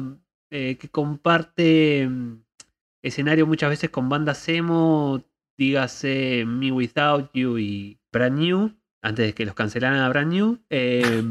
eh, 0.51 0.77
que 0.79 0.89
comparte 0.91 2.07
mm, 2.09 2.43
escenario 3.03 3.47
muchas 3.47 3.71
veces 3.71 3.89
con 3.91 4.09
bandas 4.11 4.47
emo, 4.49 5.23
dígase 5.57 6.45
Me 6.47 6.73
Without 6.73 7.31
You 7.33 7.59
y 7.59 7.99
Brand 8.13 8.39
New, 8.39 8.75
antes 9.03 9.27
de 9.27 9.35
que 9.35 9.45
los 9.45 9.55
cancelaran 9.55 10.01
a 10.01 10.09
Brand 10.09 10.33
New. 10.33 10.59
Eh, 10.71 11.23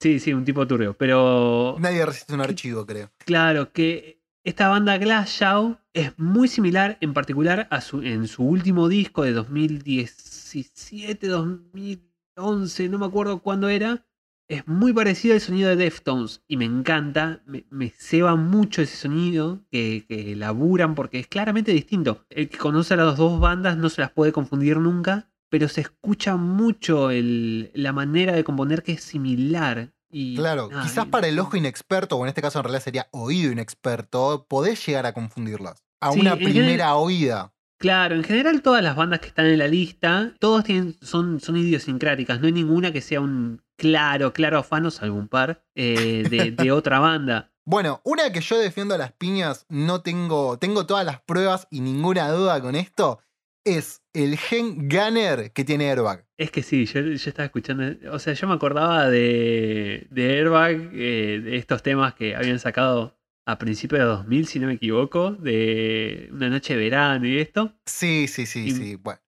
sí, 0.00 0.20
sí, 0.20 0.32
un 0.32 0.44
tipo 0.44 0.66
turbio, 0.66 0.94
pero... 0.94 1.76
Nadie 1.78 2.04
resiste 2.04 2.34
un 2.34 2.40
archivo, 2.40 2.86
creo. 2.86 3.10
Claro, 3.18 3.72
que 3.72 4.20
esta 4.44 4.68
banda 4.68 4.98
Glass 4.98 5.30
Show 5.30 5.78
es 5.92 6.18
muy 6.18 6.48
similar 6.48 6.96
en 7.00 7.12
particular 7.12 7.68
a 7.70 7.80
su, 7.80 8.02
en 8.02 8.26
su 8.26 8.42
último 8.44 8.88
disco 8.88 9.22
de 9.22 9.32
2017, 9.32 11.26
2011, 11.26 12.88
no 12.88 12.98
me 12.98 13.06
acuerdo 13.06 13.40
cuándo 13.40 13.68
era. 13.68 14.06
Es 14.50 14.66
muy 14.66 14.92
parecido 14.92 15.34
al 15.34 15.40
sonido 15.40 15.68
de 15.68 15.76
Deftones 15.76 16.42
y 16.48 16.56
me 16.56 16.64
encanta, 16.64 17.40
me, 17.46 17.66
me 17.70 17.90
ceba 17.90 18.34
mucho 18.34 18.82
ese 18.82 18.96
sonido 18.96 19.60
que, 19.70 20.04
que 20.08 20.34
laburan 20.34 20.96
porque 20.96 21.20
es 21.20 21.28
claramente 21.28 21.70
distinto. 21.72 22.24
El 22.30 22.48
que 22.48 22.58
conoce 22.58 22.94
a 22.94 22.96
las 22.96 23.16
dos 23.16 23.38
bandas 23.38 23.76
no 23.76 23.88
se 23.88 24.00
las 24.00 24.10
puede 24.10 24.32
confundir 24.32 24.76
nunca, 24.78 25.30
pero 25.50 25.68
se 25.68 25.82
escucha 25.82 26.34
mucho 26.36 27.12
el- 27.12 27.70
la 27.74 27.92
manera 27.92 28.32
de 28.32 28.42
componer 28.42 28.82
que 28.82 28.90
es 28.92 29.04
similar. 29.04 29.92
Y, 30.10 30.34
Claro, 30.34 30.68
quizás 30.82 31.06
para 31.06 31.28
el 31.28 31.38
ojo 31.38 31.56
inexperto, 31.56 32.16
o 32.16 32.24
en 32.24 32.28
este 32.30 32.42
caso 32.42 32.58
en 32.58 32.64
realidad 32.64 32.82
sería 32.82 33.06
oído 33.12 33.52
inexperto, 33.52 34.46
podés 34.48 34.84
llegar 34.84 35.06
a 35.06 35.12
confundirlas. 35.14 35.84
A 36.00 36.10
Sí, 36.10 36.18
una 36.18 36.34
primera 36.34 36.96
oída. 36.96 37.52
Claro, 37.80 38.14
en 38.14 38.24
general 38.24 38.60
todas 38.60 38.82
las 38.84 38.94
bandas 38.94 39.20
que 39.20 39.28
están 39.28 39.46
en 39.46 39.58
la 39.58 39.66
lista, 39.66 40.34
todas 40.38 40.64
tienen, 40.64 40.96
son, 41.00 41.40
son 41.40 41.56
idiosincráticas. 41.56 42.38
No 42.38 42.46
hay 42.46 42.52
ninguna 42.52 42.92
que 42.92 43.00
sea 43.00 43.22
un 43.22 43.62
claro, 43.78 44.34
claro 44.34 44.58
afano, 44.58 44.90
salvo 44.90 45.16
un 45.16 45.28
par, 45.28 45.64
eh, 45.74 46.24
de, 46.28 46.50
de 46.50 46.72
otra 46.72 46.98
banda. 46.98 47.54
Bueno, 47.64 48.02
una 48.04 48.30
que 48.32 48.42
yo 48.42 48.58
defiendo 48.58 48.94
a 48.94 48.98
las 48.98 49.12
piñas, 49.12 49.64
no 49.70 50.02
tengo, 50.02 50.58
tengo 50.58 50.84
todas 50.84 51.06
las 51.06 51.22
pruebas 51.22 51.68
y 51.70 51.80
ninguna 51.80 52.30
duda 52.30 52.60
con 52.60 52.74
esto, 52.74 53.20
es 53.64 54.02
el 54.12 54.36
gen 54.36 54.86
Gunner 54.86 55.50
que 55.52 55.64
tiene 55.64 55.88
Airbag. 55.88 56.26
Es 56.36 56.50
que 56.50 56.62
sí, 56.62 56.84
yo, 56.84 57.00
yo 57.00 57.12
estaba 57.14 57.46
escuchando. 57.46 57.84
O 58.12 58.18
sea, 58.18 58.34
yo 58.34 58.46
me 58.46 58.54
acordaba 58.54 59.08
de, 59.08 60.06
de 60.10 60.38
Airbag, 60.38 60.90
eh, 60.92 61.40
de 61.42 61.56
estos 61.56 61.82
temas 61.82 62.12
que 62.12 62.36
habían 62.36 62.58
sacado 62.58 63.19
a 63.46 63.58
principios 63.58 64.00
de 64.00 64.04
2000, 64.06 64.46
si 64.46 64.58
no 64.60 64.66
me 64.68 64.74
equivoco, 64.74 65.32
de 65.32 66.28
una 66.32 66.48
noche 66.50 66.74
de 66.76 66.80
verano 66.84 67.26
y 67.26 67.38
esto. 67.38 67.72
Sí, 67.86 68.26
sí, 68.28 68.46
sí, 68.46 68.66
Y- 68.66 68.70
sí. 68.72 68.96
Bueno, 68.96 69.20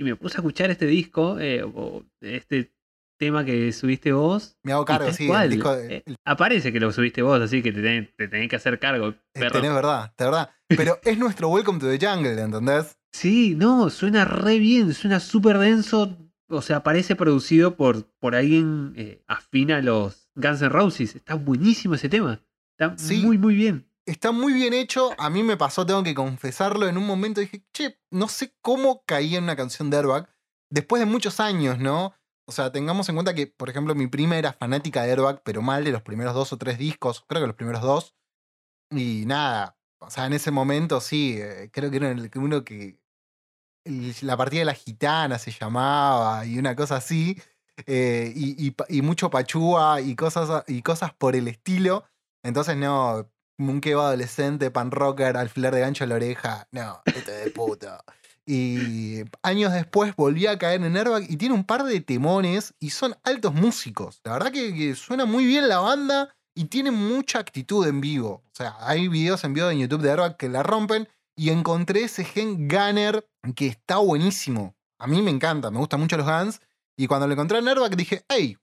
Y 0.00 0.04
me 0.04 0.14
puse 0.14 0.36
a 0.36 0.38
escuchar 0.38 0.70
este 0.70 0.86
disco, 0.86 1.38
eh, 1.40 1.62
o 1.64 2.04
este 2.20 2.72
tema 3.18 3.44
que 3.44 3.72
subiste 3.72 4.12
vos. 4.12 4.56
me 4.62 4.72
hago 4.72 4.84
cargo, 4.84 5.10
sí. 5.12 5.28
El 5.28 5.50
disco, 5.50 5.74
eh, 5.74 6.04
el- 6.06 6.14
aparece 6.24 6.72
que 6.72 6.78
lo 6.78 6.92
subiste 6.92 7.20
vos, 7.20 7.40
así 7.40 7.62
que 7.62 7.72
te, 7.72 7.82
tenés- 7.82 8.14
te 8.16 8.28
tenés 8.28 8.48
que 8.48 8.56
hacer 8.56 8.78
cargo. 8.78 9.08
eh, 9.08 9.16
perro. 9.32 9.52
tenés 9.60 9.74
verdad, 9.74 10.12
tenés 10.16 10.32
verdad. 10.32 10.50
Pero 10.68 11.00
es 11.02 11.18
nuestro 11.18 11.48
Welcome 11.48 11.80
to 11.80 11.88
the 11.90 11.98
Jungle, 12.04 12.40
¿entendés? 12.40 12.96
Sí, 13.12 13.54
no, 13.56 13.90
suena 13.90 14.24
re 14.24 14.58
bien, 14.60 14.94
suena 14.94 15.18
súper 15.18 15.58
denso. 15.58 16.16
O 16.50 16.62
sea, 16.62 16.82
parece 16.84 17.16
producido 17.16 17.76
por, 17.76 18.06
por 18.20 18.34
alguien 18.36 18.92
eh, 18.96 19.22
afín 19.26 19.72
a 19.72 19.82
los 19.82 20.30
Guns 20.36 20.62
N' 20.62 20.68
Roses. 20.68 21.16
Está 21.16 21.34
buenísimo 21.34 21.94
ese 21.96 22.08
tema. 22.08 22.40
Está 22.78 22.96
Sí. 22.98 23.22
muy, 23.22 23.38
muy 23.38 23.54
bien. 23.54 23.86
Está 24.06 24.32
muy 24.32 24.52
bien 24.54 24.72
hecho. 24.72 25.10
A 25.18 25.28
mí 25.28 25.42
me 25.42 25.56
pasó, 25.56 25.84
tengo 25.84 26.02
que 26.02 26.14
confesarlo. 26.14 26.88
En 26.88 26.96
un 26.96 27.06
momento 27.06 27.40
dije, 27.40 27.62
che, 27.74 27.98
no 28.10 28.28
sé 28.28 28.54
cómo 28.62 29.02
caí 29.04 29.36
en 29.36 29.44
una 29.44 29.56
canción 29.56 29.90
de 29.90 29.98
Airbag. 29.98 30.28
Después 30.70 31.00
de 31.00 31.06
muchos 31.06 31.40
años, 31.40 31.78
¿no? 31.78 32.14
O 32.46 32.52
sea, 32.52 32.72
tengamos 32.72 33.08
en 33.08 33.16
cuenta 33.16 33.34
que, 33.34 33.46
por 33.46 33.68
ejemplo, 33.68 33.94
mi 33.94 34.06
prima 34.06 34.38
era 34.38 34.54
fanática 34.54 35.02
de 35.02 35.10
Airbag, 35.10 35.42
pero 35.44 35.60
mal 35.60 35.84
de 35.84 35.92
los 35.92 36.00
primeros 36.02 36.34
dos 36.34 36.52
o 36.54 36.56
tres 36.56 36.78
discos. 36.78 37.22
Creo 37.28 37.42
que 37.42 37.46
los 37.48 37.56
primeros 37.56 37.82
dos. 37.82 38.14
Y 38.90 39.24
nada. 39.26 39.76
O 40.00 40.08
sea, 40.10 40.26
en 40.26 40.32
ese 40.32 40.50
momento 40.50 41.00
sí. 41.00 41.36
eh, 41.38 41.68
creo 41.72 41.90
que 41.90 41.96
era 41.98 42.10
el 42.10 42.30
que 42.30 42.38
uno 42.38 42.64
que. 42.64 42.98
La 44.22 44.36
partida 44.36 44.60
de 44.60 44.64
la 44.66 44.74
gitana 44.74 45.38
se 45.38 45.50
llamaba 45.50 46.44
y 46.46 46.58
una 46.58 46.76
cosa 46.76 46.96
así. 46.96 47.40
eh, 47.86 48.32
y, 48.34 48.66
y 48.66 48.70
pa- 48.72 48.86
y 48.88 49.02
mucho 49.02 49.30
pachúa 49.30 50.00
y 50.00 50.16
cosas, 50.16 50.64
y 50.66 50.82
cosas 50.82 51.12
por 51.14 51.36
el 51.36 51.46
estilo. 51.48 52.04
Entonces, 52.42 52.76
no, 52.76 53.28
un 53.58 53.80
kebo 53.80 54.02
adolescente, 54.02 54.70
pan 54.70 54.90
rocker, 54.90 55.36
alfiler 55.36 55.74
de 55.74 55.80
gancho 55.80 56.04
en 56.04 56.10
la 56.10 56.16
oreja. 56.16 56.68
No, 56.70 57.00
este 57.06 57.32
de 57.32 57.50
puta. 57.50 58.04
Y 58.46 59.24
años 59.42 59.74
después 59.74 60.16
volví 60.16 60.46
a 60.46 60.58
caer 60.58 60.82
en 60.82 60.96
Airbag 60.96 61.30
y 61.30 61.36
tiene 61.36 61.54
un 61.54 61.64
par 61.64 61.84
de 61.84 62.00
temones 62.00 62.72
y 62.80 62.90
son 62.90 63.14
altos 63.22 63.52
músicos. 63.52 64.20
La 64.24 64.32
verdad 64.32 64.52
que, 64.52 64.94
suena 64.94 65.26
muy 65.26 65.44
bien 65.44 65.68
la 65.68 65.80
banda 65.80 66.34
y 66.54 66.64
tiene 66.64 66.90
mucha 66.90 67.40
actitud 67.40 67.86
en 67.86 68.00
vivo. 68.00 68.42
O 68.46 68.54
sea, 68.54 68.76
hay 68.80 69.08
videos 69.08 69.44
en 69.44 69.52
vivo 69.52 69.68
en 69.68 69.80
YouTube 69.80 70.00
de 70.00 70.12
Airbag 70.12 70.38
que 70.38 70.48
la 70.48 70.62
rompen 70.62 71.08
y 71.36 71.50
encontré 71.50 72.04
ese 72.04 72.24
gen 72.24 72.68
Gunner 72.68 73.28
que 73.54 73.66
está 73.66 73.98
buenísimo. 73.98 74.74
A 74.98 75.06
mí 75.06 75.20
me 75.20 75.30
encanta, 75.30 75.70
me 75.70 75.78
gustan 75.78 76.00
mucho 76.00 76.16
los 76.16 76.26
Guns. 76.26 76.60
Y 76.96 77.06
cuando 77.06 77.26
lo 77.26 77.34
encontré 77.34 77.58
en 77.58 77.68
Airbag 77.68 77.96
dije, 77.96 78.24
hey, 78.30 78.56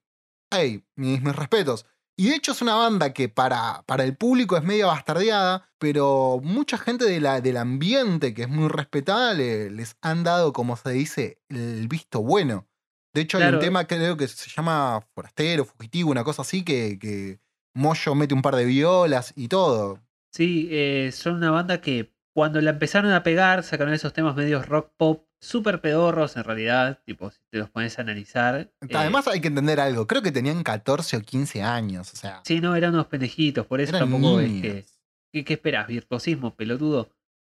hey, 0.50 0.84
mis 0.96 1.22
respetos. 1.24 1.86
Y 2.18 2.30
de 2.30 2.36
hecho 2.36 2.54
es 2.54 2.62
una 2.62 2.76
banda 2.76 3.12
que 3.14 3.28
para, 3.28 3.84
para 3.86 4.04
el 4.06 4.16
público 4.16 4.56
es 4.56 4.64
medio 4.64 4.88
bastardeada, 4.88 5.70
pero 5.78 6.40
mucha 6.42 6.78
gente 6.78 7.04
de 7.06 7.20
la, 7.20 7.42
del 7.42 7.58
ambiente 7.58 8.34
que 8.34 8.44
es 8.44 8.50
muy 8.50 8.70
respetada 8.70 9.34
le- 9.34 9.70
les 9.70 9.98
han 10.02 10.24
dado, 10.24 10.54
como 10.54 10.78
se 10.78 10.92
dice, 10.92 11.42
el 11.50 11.88
visto 11.90 12.22
bueno. 12.22 12.68
De 13.14 13.22
hecho, 13.22 13.38
hay 13.38 13.44
un 13.46 13.60
tema 13.60 13.86
creo 13.88 14.16
que 14.18 14.28
se 14.28 14.50
llama 14.50 15.02
Forastero, 15.14 15.66
Fugitivo, 15.66 16.12
una 16.12 16.24
cosa 16.24 16.42
así, 16.44 16.64
que, 16.64 16.98
que 17.00 17.40
Moyo 17.74 18.16
mete 18.16 18.34
un 18.34 18.42
par 18.42 18.56
de 18.56 18.66
violas 18.66 19.34
y 19.36 19.48
todo. 19.50 20.00
Sí, 20.32 20.68
eh, 20.72 21.12
son 21.14 21.36
una 21.36 21.52
banda 21.52 21.82
que 21.82 22.14
cuando 22.34 22.60
la 22.62 22.72
empezaron 22.72 23.12
a 23.12 23.24
pegar, 23.24 23.64
sacaron 23.64 23.94
esos 23.94 24.12
temas 24.14 24.36
medios 24.36 24.68
rock 24.68 24.92
pop, 24.98 25.25
súper 25.40 25.82
pedorros 25.82 26.38
en 26.38 26.44
realidad, 26.44 27.00
tipo, 27.06 27.30
si 27.32 27.40
te 27.50 27.58
los 27.60 27.70
pones 27.70 27.98
a 28.00 28.02
analizar. 28.02 28.56
eh, 28.82 28.94
Además 28.94 29.28
hay 29.28 29.42
que 29.42 29.48
entender 29.50 29.80
algo, 29.80 30.08
creo 30.08 30.22
que 30.22 30.32
tenían 30.32 30.64
14 30.64 31.18
o 31.18 31.22
15 31.22 31.62
años, 31.62 32.12
o 32.14 32.16
sea, 32.16 32.42
sí, 32.46 32.62
no, 32.62 32.76
eran 32.76 32.94
unos 32.94 33.08
pendejitos, 33.08 33.66
por 33.66 33.82
eso 33.82 33.98
tampoco 33.98 34.40
es 34.40 34.50
niños. 34.50 34.62
que. 34.62 34.86
¿Qué, 35.32 35.44
qué 35.44 35.54
esperas? 35.54 35.88
¿Virtuosismo, 35.88 36.56
pelotudo? 36.56 37.10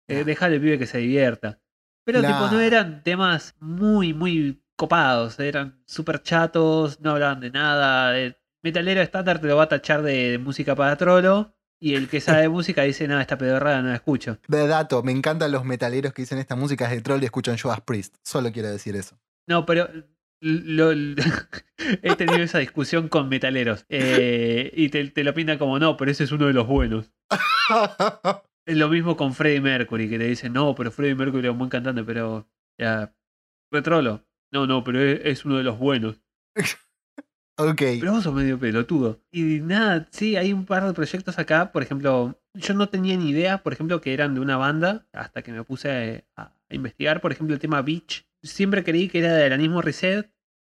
Eh. 0.09 0.25
Dejale 0.25 0.57
al 0.57 0.61
pibe 0.61 0.79
que 0.79 0.87
se 0.87 0.99
divierta. 0.99 1.61
Pero 2.05 2.21
tipo, 2.21 2.49
no 2.51 2.61
eran 2.61 3.03
temas 3.03 3.55
muy, 3.61 4.12
muy 4.12 4.62
copados, 4.77 5.38
eran 5.40 5.83
súper 5.87 6.23
chatos, 6.23 7.01
no 7.01 7.12
hablaban 7.12 7.40
de 7.40 7.51
nada. 7.51 8.12
metalero 8.62 9.01
estándar 9.01 9.40
te 9.40 9.47
lo 9.47 9.57
va 9.57 9.64
a 9.64 9.69
tachar 9.69 10.03
de, 10.03 10.33
de 10.33 10.38
música 10.38 10.75
para 10.75 10.97
trolo. 10.97 11.55
Y 11.83 11.95
el 11.95 12.09
que 12.09 12.21
sabe 12.21 12.43
de 12.43 12.49
música 12.51 12.83
dice, 12.83 13.09
nada, 13.09 13.23
esta 13.23 13.38
pedorrada 13.38 13.81
no 13.83 13.88
la 13.88 13.95
escucho. 13.95 14.38
De 14.49 14.66
dato, 14.66 15.03
me 15.03 15.12
encantan 15.12 15.51
los 15.53 15.64
metaleros 15.64 16.12
que 16.12 16.23
dicen 16.23 16.38
esta 16.38 16.55
música 16.57 16.85
es 16.85 16.90
de 16.90 17.01
troll 17.01 17.23
y 17.23 17.25
escuchan 17.25 17.57
Judas 17.59 17.81
Priest. 17.81 18.16
Solo 18.23 18.53
quiero 18.53 18.71
decir 18.71 18.97
eso. 18.97 19.19
No, 19.49 19.64
pero 19.64 19.88
lo- 20.43 20.93
lo- 20.95 21.23
he 22.03 22.14
tenido 22.16 22.43
esa 22.43 22.59
discusión 22.59 23.09
con 23.09 23.29
metaleros. 23.31 23.87
eh, 23.88 24.71
y 24.75 24.90
te, 24.90 25.09
te 25.11 25.25
lo 25.25 25.33
pintan 25.33 25.57
como, 25.59 25.79
no, 25.79 25.97
pero 25.97 26.11
ese 26.11 26.25
es 26.25 26.33
uno 26.33 26.47
de 26.47 26.53
los 26.53 26.66
buenos. 26.66 27.12
Es 28.66 28.77
lo 28.77 28.88
mismo 28.88 29.16
con 29.16 29.33
Freddie 29.35 29.61
Mercury, 29.62 30.09
que 30.09 30.19
te 30.19 30.25
dicen, 30.27 30.53
no, 30.53 30.75
pero 30.75 30.93
Freddie 30.93 31.14
Mercury 31.14 31.47
es 31.47 31.51
un 31.53 31.59
buen 31.59 31.71
cantante, 31.71 32.05
pero 32.05 32.47
ya, 32.79 33.12
retrolo. 33.73 34.25
No, 34.53 34.66
no, 34.66 34.85
pero 34.85 35.01
es, 35.01 35.21
es 35.25 35.45
uno 35.45 35.57
de 35.57 35.64
los 35.64 35.79
buenos. 35.79 36.21
ok. 37.62 37.83
Pero 38.01 38.12
vos 38.12 38.25
sos 38.25 38.35
medio 38.35 38.59
pelotudo. 38.59 39.20
Y 39.31 39.61
nada, 39.61 40.09
sí, 40.11 40.37
hay 40.37 40.53
un 40.53 40.66
par 40.66 40.87
de 40.87 40.92
proyectos 40.92 41.38
acá. 41.38 41.73
Por 41.73 41.83
ejemplo, 41.83 42.38
yo 42.55 42.75
no 42.75 42.88
tenía 42.88 43.16
ni 43.16 43.31
idea, 43.31 43.62
por 43.62 43.73
ejemplo, 43.73 44.01
que 44.01 44.12
eran 44.14 44.35
de 44.35 44.40
una 44.40 44.57
banda, 44.57 45.07
hasta 45.12 45.42
que 45.42 45.53
me 45.53 45.64
puse 45.64 46.25
a, 46.37 46.42
a 46.42 46.75
investigar. 46.75 47.20
Por 47.20 47.33
ejemplo, 47.33 47.55
el 47.55 47.61
tema 47.61 47.83
Beach. 47.83 48.27
Siempre 48.42 48.85
creí 48.85 49.09
que 49.09 49.18
era 49.18 49.35
de 49.35 49.44
Alanismo 49.44 49.83
Reset. 49.83 50.31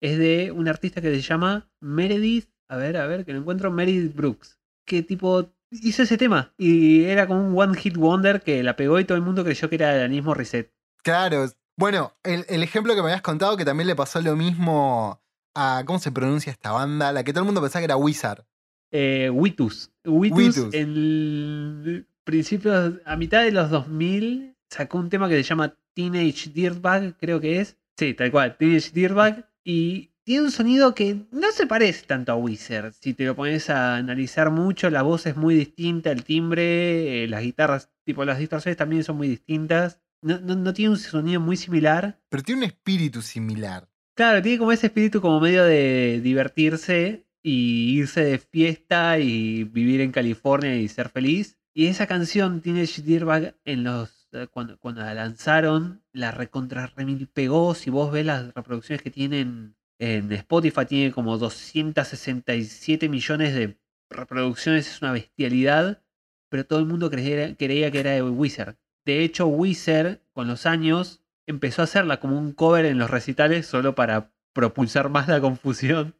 Es 0.01 0.17
de 0.17 0.51
un 0.51 0.67
artista 0.67 1.01
que 1.01 1.13
se 1.13 1.21
llama 1.21 1.69
Meredith. 1.79 2.49
A 2.69 2.77
ver, 2.77 2.97
a 2.97 3.05
ver, 3.05 3.25
que 3.25 3.33
lo 3.33 3.39
encuentro. 3.39 3.71
Meredith 3.71 4.15
Brooks. 4.15 4.59
Que 4.85 5.03
tipo 5.03 5.53
hizo 5.71 6.03
ese 6.03 6.17
tema. 6.17 6.53
Y 6.57 7.03
era 7.03 7.27
como 7.27 7.47
un 7.47 7.57
One 7.57 7.77
Hit 7.77 7.97
Wonder 7.97 8.41
que 8.41 8.63
la 8.63 8.75
pegó 8.75 8.99
y 8.99 9.05
todo 9.05 9.17
el 9.17 9.23
mundo 9.23 9.43
creyó 9.43 9.69
que 9.69 9.75
era 9.75 9.89
de 9.89 9.99
Alanismo 9.99 10.33
Reset. 10.33 10.73
Claro. 11.03 11.45
Bueno, 11.77 12.13
el, 12.23 12.45
el 12.49 12.63
ejemplo 12.63 12.93
que 12.93 13.01
me 13.01 13.07
habías 13.07 13.21
contado 13.21 13.57
que 13.57 13.65
también 13.65 13.87
le 13.87 13.95
pasó 13.95 14.21
lo 14.21 14.35
mismo 14.35 15.21
a. 15.53 15.83
¿Cómo 15.85 15.99
se 15.99 16.11
pronuncia 16.11 16.51
esta 16.51 16.71
banda? 16.71 17.11
La 17.11 17.23
que 17.23 17.33
todo 17.33 17.41
el 17.41 17.45
mundo 17.45 17.61
pensaba 17.61 17.81
que 17.81 17.85
era 17.85 17.97
Wizard. 17.97 18.45
Eh, 18.91 19.29
Witus. 19.31 19.91
Witus, 20.05 20.37
Witus. 20.37 20.73
en 20.73 22.05
principios, 22.23 22.95
a 23.05 23.15
mitad 23.15 23.43
de 23.43 23.51
los 23.51 23.69
2000, 23.69 24.55
sacó 24.69 24.97
un 24.97 25.09
tema 25.09 25.29
que 25.29 25.35
se 25.35 25.43
llama 25.43 25.75
Teenage 25.93 26.49
Dirtbag, 26.49 27.17
creo 27.17 27.39
que 27.39 27.61
es. 27.61 27.77
Sí, 27.97 28.13
tal 28.13 28.31
cual, 28.31 28.57
Teenage 28.57 28.91
Dirtbag. 28.91 29.49
Y 29.63 30.11
tiene 30.23 30.45
un 30.45 30.51
sonido 30.51 30.93
que 30.93 31.25
no 31.31 31.51
se 31.51 31.67
parece 31.67 32.05
tanto 32.05 32.31
a 32.31 32.35
Wizard. 32.35 32.93
Si 32.99 33.13
te 33.13 33.25
lo 33.25 33.35
pones 33.35 33.69
a 33.69 33.95
analizar 33.95 34.51
mucho, 34.51 34.89
la 34.89 35.01
voz 35.01 35.25
es 35.25 35.35
muy 35.35 35.55
distinta, 35.55 36.11
el 36.11 36.23
timbre, 36.23 37.23
eh, 37.23 37.27
las 37.27 37.41
guitarras, 37.41 37.89
tipo 38.03 38.25
las 38.25 38.39
distorsiones 38.39 38.77
también 38.77 39.03
son 39.03 39.17
muy 39.17 39.27
distintas. 39.27 39.99
No, 40.21 40.39
no, 40.39 40.55
no 40.55 40.73
tiene 40.73 40.91
un 40.91 40.99
sonido 40.99 41.39
muy 41.41 41.57
similar. 41.57 42.19
Pero 42.29 42.43
tiene 42.43 42.59
un 42.59 42.65
espíritu 42.65 43.21
similar. 43.21 43.90
Claro, 44.21 44.43
tiene 44.43 44.59
como 44.59 44.71
ese 44.71 44.85
espíritu 44.85 45.19
como 45.19 45.39
medio 45.39 45.63
de 45.63 46.21
divertirse 46.21 47.25
y 47.41 47.97
irse 47.97 48.23
de 48.23 48.37
fiesta 48.37 49.17
y 49.17 49.63
vivir 49.63 49.99
en 49.99 50.11
California 50.11 50.75
y 50.75 50.87
ser 50.89 51.09
feliz. 51.09 51.57
Y 51.73 51.87
esa 51.87 52.05
canción 52.05 52.61
Teenage 52.61 53.01
Dirtbag 53.01 53.55
en 53.65 53.83
los 53.83 54.29
eh, 54.31 54.45
cuando, 54.51 54.77
cuando 54.77 55.01
la 55.01 55.15
lanzaron, 55.15 56.03
la 56.13 56.29
recontra 56.29 56.85
remil 56.95 57.29
pegó. 57.29 57.73
Si 57.73 57.89
vos 57.89 58.11
ves 58.11 58.27
las 58.27 58.53
reproducciones 58.53 59.01
que 59.01 59.09
tienen 59.09 59.75
en 59.97 60.31
Spotify, 60.33 60.85
tiene 60.85 61.11
como 61.11 61.39
267 61.39 63.09
millones 63.09 63.55
de 63.55 63.79
reproducciones, 64.11 64.87
es 64.87 65.01
una 65.01 65.13
bestialidad. 65.13 66.03
Pero 66.47 66.67
todo 66.67 66.77
el 66.77 66.85
mundo 66.85 67.09
creía, 67.09 67.55
creía 67.55 67.89
que 67.89 68.01
era 68.01 68.11
de 68.11 68.21
Wizard. 68.21 68.75
De 69.03 69.23
hecho, 69.23 69.47
Wizard, 69.47 70.19
con 70.31 70.47
los 70.47 70.67
años, 70.67 71.20
empezó 71.47 71.81
a 71.81 71.85
hacerla 71.85 72.19
como 72.19 72.37
un 72.37 72.53
cover 72.53 72.85
en 72.85 72.97
los 72.97 73.09
recitales 73.09 73.65
solo 73.67 73.95
para 73.95 74.33
propulsar 74.53 75.09
más 75.09 75.27
la 75.27 75.41
confusión. 75.41 76.15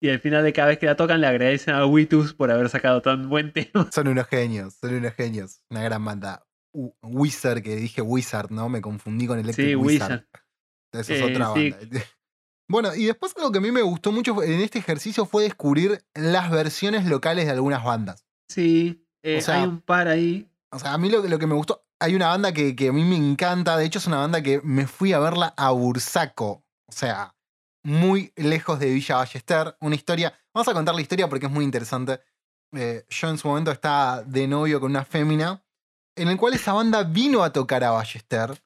Y 0.00 0.10
al 0.10 0.20
final 0.20 0.44
de 0.44 0.52
cada 0.52 0.68
vez 0.68 0.78
que 0.78 0.86
la 0.86 0.96
tocan 0.96 1.20
le 1.20 1.26
agradecen 1.26 1.74
a 1.74 1.86
Witus 1.86 2.34
por 2.34 2.50
haber 2.50 2.68
sacado 2.68 3.00
tan 3.02 3.28
buen 3.28 3.52
tema. 3.52 3.88
Son 3.92 4.08
unos 4.08 4.26
genios, 4.26 4.74
son 4.80 4.94
unos 4.94 5.14
genios. 5.14 5.62
Una 5.70 5.82
gran 5.82 6.04
banda. 6.04 6.46
U- 6.74 6.94
Wizard, 7.02 7.62
que 7.62 7.76
dije 7.76 8.02
Wizard, 8.02 8.50
¿no? 8.50 8.68
Me 8.68 8.82
confundí 8.82 9.26
con 9.26 9.38
Electric 9.38 9.68
Sí, 9.68 9.74
Wizard. 9.74 10.10
Wizard. 10.12 10.24
Esa 10.92 11.14
es 11.14 11.20
Eh, 11.20 11.24
otra 11.24 11.54
sí. 11.54 11.70
banda. 11.70 12.00
Bueno, 12.68 12.92
y 12.96 13.04
después 13.06 13.32
algo 13.36 13.52
que 13.52 13.58
a 13.58 13.60
mí 13.60 13.70
me 13.70 13.82
gustó 13.82 14.10
mucho 14.10 14.42
en 14.42 14.60
este 14.60 14.80
ejercicio 14.80 15.24
fue 15.24 15.44
descubrir 15.44 16.02
las 16.16 16.50
versiones 16.50 17.06
locales 17.06 17.44
de 17.46 17.52
algunas 17.52 17.84
bandas. 17.84 18.26
Sí, 18.50 19.06
eh, 19.22 19.38
O 19.38 19.40
sea- 19.40 19.62
hay 19.62 19.68
un 19.68 19.80
par 19.80 20.08
ahí. 20.08 20.50
O 20.72 20.78
sea, 20.80 20.92
a 20.92 20.98
mí 20.98 21.08
lo, 21.08 21.22
lo 21.22 21.38
que 21.38 21.46
me 21.46 21.54
gustó, 21.54 21.85
hay 21.98 22.14
una 22.14 22.28
banda 22.28 22.52
que, 22.52 22.74
a 22.88 22.92
mí 22.92 23.04
me 23.04 23.16
encanta, 23.16 23.76
de 23.76 23.86
hecho 23.86 23.98
es 23.98 24.06
una 24.06 24.18
banda 24.18 24.42
que 24.42 24.60
me 24.62 24.86
fui 24.86 25.12
a 25.12 25.18
verla 25.18 25.54
a 25.56 25.70
Bursaco, 25.70 26.64
o 26.86 26.92
sea, 26.92 27.34
muy 27.82 28.32
lejos 28.36 28.78
de 28.78 28.90
Villa 28.90 29.16
Ballester, 29.16 29.76
una 29.80 29.94
historia, 29.94 30.34
vamos 30.52 30.68
a 30.68 30.74
contar 30.74 30.94
la 30.94 31.00
historia 31.00 31.28
porque 31.28 31.46
es 31.46 31.52
muy 31.52 31.64
interesante. 31.64 32.20
Eh, 32.72 33.06
yo 33.08 33.28
en 33.28 33.38
su 33.38 33.48
momento 33.48 33.70
estaba 33.70 34.22
de 34.22 34.48
novio 34.48 34.80
con 34.80 34.90
una 34.90 35.04
fémina, 35.04 35.62
en 36.16 36.28
el 36.28 36.36
cual 36.36 36.54
esa 36.54 36.72
banda 36.72 37.04
vino 37.04 37.42
a 37.42 37.52
tocar 37.52 37.84
a 37.84 37.90
Ballester, 37.90 38.60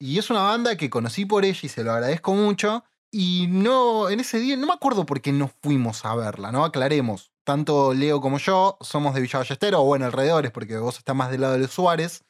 Y 0.00 0.18
es 0.18 0.30
una 0.30 0.42
banda 0.42 0.76
que 0.76 0.90
conocí 0.90 1.24
por 1.24 1.44
ella 1.44 1.60
y 1.62 1.68
se 1.68 1.84
lo 1.84 1.92
agradezco 1.92 2.34
mucho. 2.34 2.84
Y 3.12 3.46
no, 3.48 4.08
en 4.10 4.20
ese 4.20 4.40
día, 4.40 4.56
no 4.56 4.66
me 4.66 4.72
acuerdo 4.72 5.06
por 5.06 5.20
qué 5.20 5.30
no 5.30 5.48
fuimos 5.62 6.04
a 6.04 6.16
verla, 6.16 6.50
¿no? 6.50 6.64
Aclaremos. 6.64 7.32
Tanto 7.44 7.94
Leo 7.94 8.20
como 8.20 8.38
yo 8.38 8.76
somos 8.80 9.14
de 9.14 9.20
Villa 9.20 9.38
Ballestero, 9.38 9.82
o 9.82 9.84
bueno, 9.84 10.06
alrededores, 10.06 10.50
porque 10.50 10.78
vos 10.78 10.98
estás 10.98 11.14
más 11.14 11.30
del 11.30 11.42
lado 11.42 11.58
de 11.58 11.68
Suárez, 11.68 12.24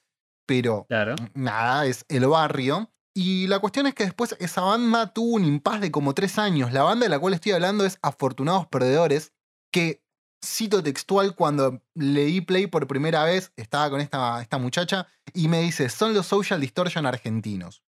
pero 0.46 0.86
Claro. 0.88 1.14
nada, 1.34 1.86
es 1.86 2.04
el 2.08 2.26
barrio. 2.26 2.90
Y 3.16 3.46
la 3.46 3.60
cuestión 3.60 3.86
es 3.86 3.94
que 3.94 4.04
después 4.04 4.36
esa 4.40 4.62
banda 4.62 5.12
tuvo 5.12 5.34
un 5.36 5.44
impas 5.44 5.80
de 5.80 5.90
como 5.92 6.14
tres 6.14 6.38
años. 6.38 6.72
La 6.72 6.82
banda 6.82 7.04
de 7.04 7.10
la 7.10 7.18
cual 7.18 7.34
estoy 7.34 7.52
hablando 7.52 7.84
es 7.84 7.98
Afortunados 8.02 8.66
Perdedores, 8.66 9.32
que 9.72 10.02
cito 10.44 10.82
textual 10.82 11.34
cuando 11.34 11.80
leí 11.94 12.40
Play 12.40 12.66
por 12.66 12.86
primera 12.86 13.24
vez, 13.24 13.52
estaba 13.56 13.88
con 13.88 14.00
esta, 14.00 14.42
esta 14.42 14.58
muchacha 14.58 15.06
y 15.32 15.48
me 15.48 15.62
dice, 15.62 15.88
son 15.88 16.12
los 16.12 16.26
Social 16.26 16.60
Distortion 16.60 17.06
argentinos. 17.06 17.82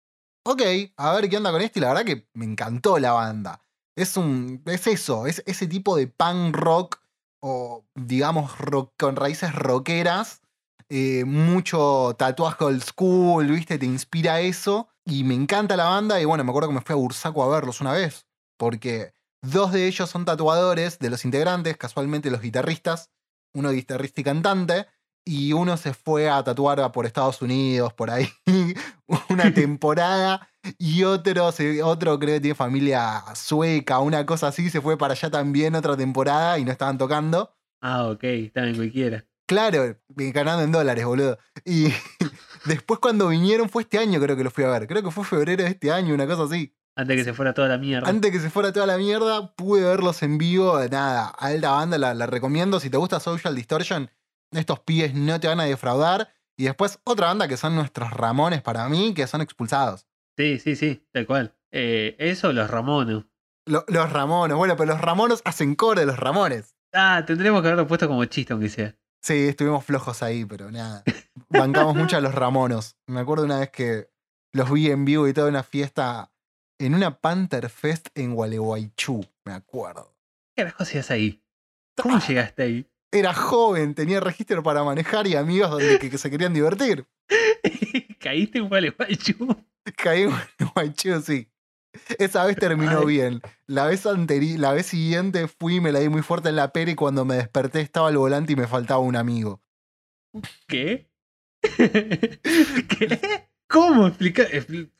Ok, 0.47 0.61
a 0.99 1.13
ver 1.15 1.29
qué 1.31 1.39
onda 1.39 1.51
con 1.51 1.63
esto 1.63 1.79
y 1.79 1.83
la 1.83 1.89
verdad 1.89 2.05
que 2.05 2.29
me 2.35 2.45
encantó 2.45 2.99
la 2.99 3.13
banda. 3.13 3.61
Es, 3.97 4.17
un, 4.19 4.63
es 4.67 4.87
eso, 4.87 5.27
es 5.27 5.43
ese 5.47 5.67
tipo 5.67 5.97
de 5.97 6.07
punk 6.07 6.55
rock 6.55 7.01
o 7.41 7.85
digamos 7.95 8.59
rock, 8.59 8.93
con 8.99 9.17
raíces 9.17 9.55
rockeras, 9.55 10.43
eh, 10.89 11.25
mucho 11.25 12.15
tatuaje 12.19 12.65
old 12.65 12.83
school, 12.83 13.47
¿viste? 13.47 13.79
Te 13.79 13.87
inspira 13.87 14.41
eso 14.41 14.89
y 15.05 15.25
me 15.25 15.35
encanta 15.35 15.77
la 15.77 15.85
banda 15.85 16.21
y 16.21 16.25
bueno, 16.25 16.45
me 16.45 16.51
acuerdo 16.51 16.69
que 16.69 16.75
me 16.75 16.81
fui 16.81 16.93
a 16.95 16.97
Bursaco 16.97 17.43
a 17.43 17.49
verlos 17.49 17.81
una 17.81 17.93
vez 17.93 18.27
porque 18.57 19.15
dos 19.43 19.73
de 19.73 19.87
ellos 19.87 20.09
son 20.09 20.25
tatuadores 20.25 20.99
de 20.99 21.11
los 21.11 21.25
integrantes, 21.25 21.77
casualmente 21.77 22.31
los 22.31 22.41
guitarristas, 22.41 23.11
uno 23.55 23.71
guitarrista 23.71 24.21
y 24.21 24.25
cantante, 24.25 24.87
y 25.27 25.53
uno 25.53 25.77
se 25.77 25.95
fue 25.95 26.29
a 26.29 26.43
tatuar 26.45 26.93
por 26.93 27.07
Estados 27.07 27.41
Unidos, 27.41 27.93
por 27.95 28.11
ahí, 28.11 28.29
una 29.29 29.53
temporada, 29.55 30.49
y 30.79 31.05
otro, 31.05 31.51
otro 31.85 32.19
creo 32.19 32.37
que 32.37 32.41
tiene 32.41 32.55
familia 32.55 33.23
sueca, 33.35 34.01
una 34.01 34.25
cosa 34.27 34.49
así, 34.49 34.71
se 34.71 34.81
fue 34.81 34.97
para 34.99 35.13
allá 35.13 35.31
también 35.31 35.75
otra 35.75 35.97
temporada 35.97 36.59
y 36.59 36.65
no 36.65 36.73
estaban 36.73 36.99
tocando. 36.99 37.55
Ah, 37.81 38.09
ok, 38.09 38.25
está 38.25 38.67
en 38.67 38.77
cualquiera. 38.77 39.27
Claro, 39.47 39.85
eh, 39.85 39.97
ganando 40.33 40.63
en 40.63 40.73
dólares, 40.73 41.05
boludo. 41.05 41.39
Y 41.65 41.89
después 42.65 43.01
cuando 43.01 43.29
vinieron 43.29 43.69
fue 43.69 43.83
este 43.83 43.99
año 43.99 44.21
creo 44.21 44.37
que 44.37 44.45
lo 44.45 44.51
fui 44.51 44.65
a 44.65 44.69
ver, 44.69 44.87
creo 44.87 45.03
que 45.03 45.11
fue 45.11 45.25
febrero 45.25 45.63
de 45.65 45.71
este 45.71 45.93
año, 45.93 46.15
una 46.15 46.27
cosa 46.27 46.45
así. 46.45 46.75
Antes 46.97 47.17
que 47.17 47.25
se 47.25 47.35
fuera 47.35 47.53
toda 47.55 47.67
la 47.69 47.77
mierda. 47.79 48.09
Antes 48.09 48.31
que 48.31 48.39
se 48.39 48.51
fuera 48.51 48.73
toda 48.73 48.87
la 48.87 48.97
mierda, 48.99 49.53
pude 49.57 49.83
verlos 49.83 50.23
en 50.23 50.39
vivo. 50.39 50.79
Nada, 50.91 51.27
alta 51.27 51.73
banda, 51.73 51.99
la, 51.99 52.15
la 52.15 52.27
recomiendo. 52.27 52.79
Si 52.79 52.89
te 52.89 52.97
gusta 52.97 53.19
Social 53.19 53.55
Distortion, 53.57 54.11
estos 54.53 54.79
pibes 54.81 55.13
no 55.13 55.41
te 55.41 55.49
van 55.49 55.59
a 55.59 55.65
defraudar. 55.65 56.29
Y 56.57 56.65
después 56.67 57.01
otra 57.03 57.27
banda 57.27 57.49
que 57.49 57.57
son 57.57 57.75
nuestros 57.75 58.13
Ramones 58.13 58.63
para 58.63 58.89
mí, 58.89 59.13
que 59.13 59.27
son 59.27 59.41
expulsados. 59.41 60.07
Sí, 60.39 60.61
sí, 60.61 60.77
sí, 60.77 61.05
tal 61.13 61.27
cual. 61.27 61.57
Eh, 61.73 62.15
eso, 62.21 62.53
los 62.53 62.71
Ramones. 62.71 63.25
Lo- 63.67 63.85
los 63.89 64.13
Ramones, 64.13 64.57
bueno, 64.57 64.77
pero 64.77 64.93
los 64.93 65.01
Ramones 65.01 65.43
hacen 65.45 65.75
core 65.75 66.03
de 66.03 66.07
los 66.07 66.17
Ramones. 66.21 66.77
Ah, 66.93 67.25
tendríamos 67.27 67.61
que 67.63 67.69
haberlo 67.69 67.89
puesto 67.89 68.07
como 68.07 68.25
chiste, 68.27 68.53
aunque 68.53 68.69
sea. 68.69 68.95
Sí, 69.25 69.49
estuvimos 69.49 69.83
flojos 69.87 70.23
ahí, 70.23 70.45
pero 70.45 70.71
nada. 70.71 71.03
Bancamos 71.49 71.97
mucho 71.97 72.19
a 72.19 72.21
los 72.21 72.35
Ramonos. 72.35 72.99
Me 73.07 73.21
acuerdo 73.21 73.47
una 73.47 73.59
vez 73.59 73.71
que 73.71 74.11
los 74.53 74.71
vi 74.71 74.91
en 74.91 75.07
vivo 75.07 75.27
y 75.27 75.33
toda 75.33 75.49
una 75.49 75.63
fiesta 75.63 76.31
en 76.79 76.95
una 76.95 77.19
Panther 77.23 77.71
Fest 77.71 78.09
en 78.15 78.35
Gualeguaychú, 78.35 79.25
me 79.47 79.55
acuerdo. 79.55 80.15
¿Qué 80.55 80.63
carajo 80.63 80.83
hacías 80.83 81.11
ahí? 81.11 81.43
¿Cómo 81.97 82.19
llegaste 82.19 82.65
ahí? 82.65 82.91
Era 83.11 83.33
joven, 83.33 83.95
tenía 83.95 84.21
registro 84.21 84.63
para 84.63 84.85
manejar 84.85 85.27
y 85.27 85.37
amigos 85.37 85.71
donde 85.71 85.99
que, 85.99 86.11
que 86.11 86.19
se 86.19 86.31
querían 86.31 86.53
divertir. 86.53 87.07
¿Caíste 88.21 88.59
en 88.59 88.69
Gualeguaychú? 88.69 89.57
Caí 89.97 90.25
en 90.25 90.33
Gualeguaychú, 90.59 91.23
sí. 91.23 91.49
Esa 92.19 92.45
vez 92.45 92.57
terminó 92.57 93.01
Ay. 93.01 93.07
bien. 93.07 93.41
La 93.67 93.87
vez 93.87 94.05
anteri 94.07 94.57
la 94.59 94.73
vez 94.73 94.87
siguiente 94.87 95.49
fui 95.49 95.77
y 95.77 95.81
me 95.81 95.93
la 95.93 96.01
di 96.01 96.09
muy 96.09 96.23
fuerte 96.23 96.49
en 96.49 96.57
la 96.57 96.73
pera 96.73 96.91
y 96.91 96.95
cuando 96.95 97.25
me 97.25 97.37
desperté 97.37 97.81
estaba 97.81 98.09
al 98.09 98.17
volante 98.17 98.53
y 98.53 98.57
me 98.57 98.67
faltaba 98.67 99.01
un 99.01 99.17
amigo. 99.17 99.63
¿Qué? 100.67 101.09
¿Qué? 102.89 103.49
¿Cómo 103.69 104.07
explicar? 104.09 104.47
Expli- 104.51 104.91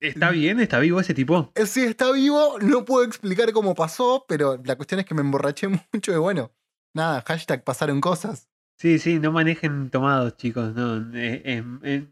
¿Está 0.00 0.30
bien? 0.30 0.60
¿Está 0.60 0.78
vivo 0.78 1.00
ese 1.00 1.14
tipo? 1.14 1.52
Eh, 1.54 1.66
Sí, 1.66 1.82
está 1.82 2.10
vivo, 2.12 2.58
no 2.60 2.84
puedo 2.84 3.04
explicar 3.04 3.52
cómo 3.52 3.74
pasó, 3.74 4.24
pero 4.28 4.60
la 4.64 4.76
cuestión 4.76 5.00
es 5.00 5.06
que 5.06 5.14
me 5.14 5.20
emborraché 5.20 5.68
mucho 5.92 6.12
y 6.12 6.16
bueno, 6.16 6.52
nada, 6.94 7.22
hashtag 7.26 7.64
pasaron 7.64 8.00
cosas. 8.00 8.48
Sí, 8.78 8.98
sí, 8.98 9.18
no 9.18 9.30
manejen 9.30 9.90
tomados, 9.90 10.36
chicos. 10.38 10.74
No, 10.74 10.96
eh, 11.14 11.42
eh, 11.44 11.64
eh, 11.82 12.06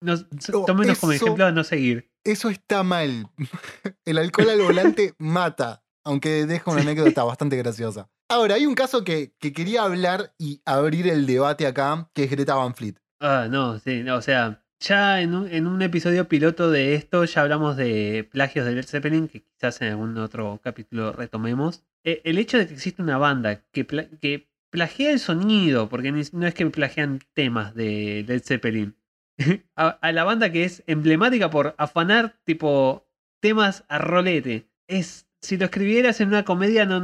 no- 0.00 0.16
No, 0.16 0.64
tómenos 0.64 0.98
como 0.98 1.12
ejemplo 1.12 1.44
a 1.46 1.52
no 1.52 1.64
seguir. 1.64 2.10
Eso 2.24 2.48
está 2.50 2.82
mal. 2.82 3.26
El 4.04 4.18
alcohol 4.18 4.50
al 4.50 4.62
volante 4.62 5.14
mata, 5.18 5.84
aunque 6.04 6.46
deja 6.46 6.70
una 6.70 6.82
Sí. 6.82 6.88
anécdota 6.88 7.24
bastante 7.24 7.56
graciosa. 7.56 8.08
Ahora, 8.28 8.54
hay 8.54 8.66
un 8.66 8.74
caso 8.74 9.04
que, 9.04 9.34
que 9.38 9.52
quería 9.52 9.82
hablar 9.82 10.34
y 10.38 10.62
abrir 10.64 11.06
el 11.08 11.26
debate 11.26 11.66
acá, 11.66 12.08
que 12.14 12.24
es 12.24 12.30
Greta 12.30 12.54
Van 12.54 12.74
Fleet. 12.74 12.94
Ah, 13.20 13.46
no, 13.50 13.78
sí, 13.78 14.02
no, 14.02 14.16
o 14.16 14.22
sea, 14.22 14.64
ya 14.80 15.20
en 15.20 15.34
un, 15.34 15.48
en 15.48 15.66
un 15.66 15.82
episodio 15.82 16.26
piloto 16.28 16.70
de 16.70 16.94
esto 16.94 17.24
ya 17.24 17.42
hablamos 17.42 17.76
de 17.76 18.26
plagios 18.32 18.64
de 18.64 18.72
Led 18.72 18.86
Zeppelin, 18.86 19.28
que 19.28 19.42
quizás 19.44 19.80
en 19.82 19.88
algún 19.88 20.16
otro 20.16 20.60
capítulo 20.62 21.12
retomemos. 21.12 21.84
Eh, 22.04 22.20
el 22.24 22.38
hecho 22.38 22.56
de 22.58 22.66
que 22.66 22.74
existe 22.74 23.02
una 23.02 23.18
banda 23.18 23.62
que, 23.70 23.86
que 23.86 24.50
plagia 24.70 25.10
el 25.12 25.20
sonido, 25.20 25.88
porque 25.90 26.10
no 26.10 26.46
es 26.46 26.54
que 26.54 26.66
plagian 26.70 27.20
temas 27.34 27.74
de 27.74 28.24
Led 28.26 28.42
Zeppelin, 28.42 28.96
a, 29.76 29.88
a 29.88 30.12
la 30.12 30.24
banda 30.24 30.50
que 30.52 30.64
es 30.64 30.82
emblemática 30.86 31.50
por 31.50 31.74
afanar 31.78 32.36
tipo 32.44 33.06
temas 33.40 33.84
a 33.88 33.98
rolete. 33.98 34.68
Es, 34.88 35.26
si 35.40 35.56
lo 35.56 35.64
escribieras 35.66 36.20
en 36.20 36.28
una 36.28 36.44
comedia 36.44 36.84
no, 36.86 37.00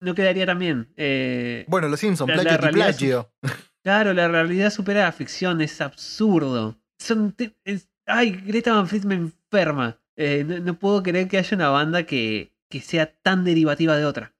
no 0.00 0.14
quedaría 0.14 0.46
tan 0.46 0.58
bien. 0.58 0.92
Eh, 0.96 1.64
Bueno, 1.68 1.88
los 1.88 2.00
Simpsons, 2.00 2.28
La- 2.28 2.42
la 2.42 2.70
plagio. 2.70 3.32
Claro, 3.84 4.12
la 4.14 4.28
realidad 4.28 4.70
supera 4.70 5.02
la 5.02 5.12
ficción, 5.12 5.60
es 5.60 5.80
absurdo. 5.80 6.78
Son 7.00 7.34
es- 7.64 7.88
ay, 8.06 8.30
Greta 8.46 8.74
Van 8.74 8.86
Fleet 8.86 9.04
me 9.04 9.14
enferma. 9.16 9.98
Eh, 10.16 10.44
no, 10.46 10.58
no 10.60 10.78
puedo 10.78 11.02
creer 11.02 11.26
que 11.26 11.38
haya 11.38 11.56
una 11.56 11.68
banda 11.70 12.04
que, 12.04 12.52
que 12.70 12.80
sea 12.80 13.12
tan 13.12 13.44
derivativa 13.44 13.96
de 13.96 14.04
otra. 14.04 14.34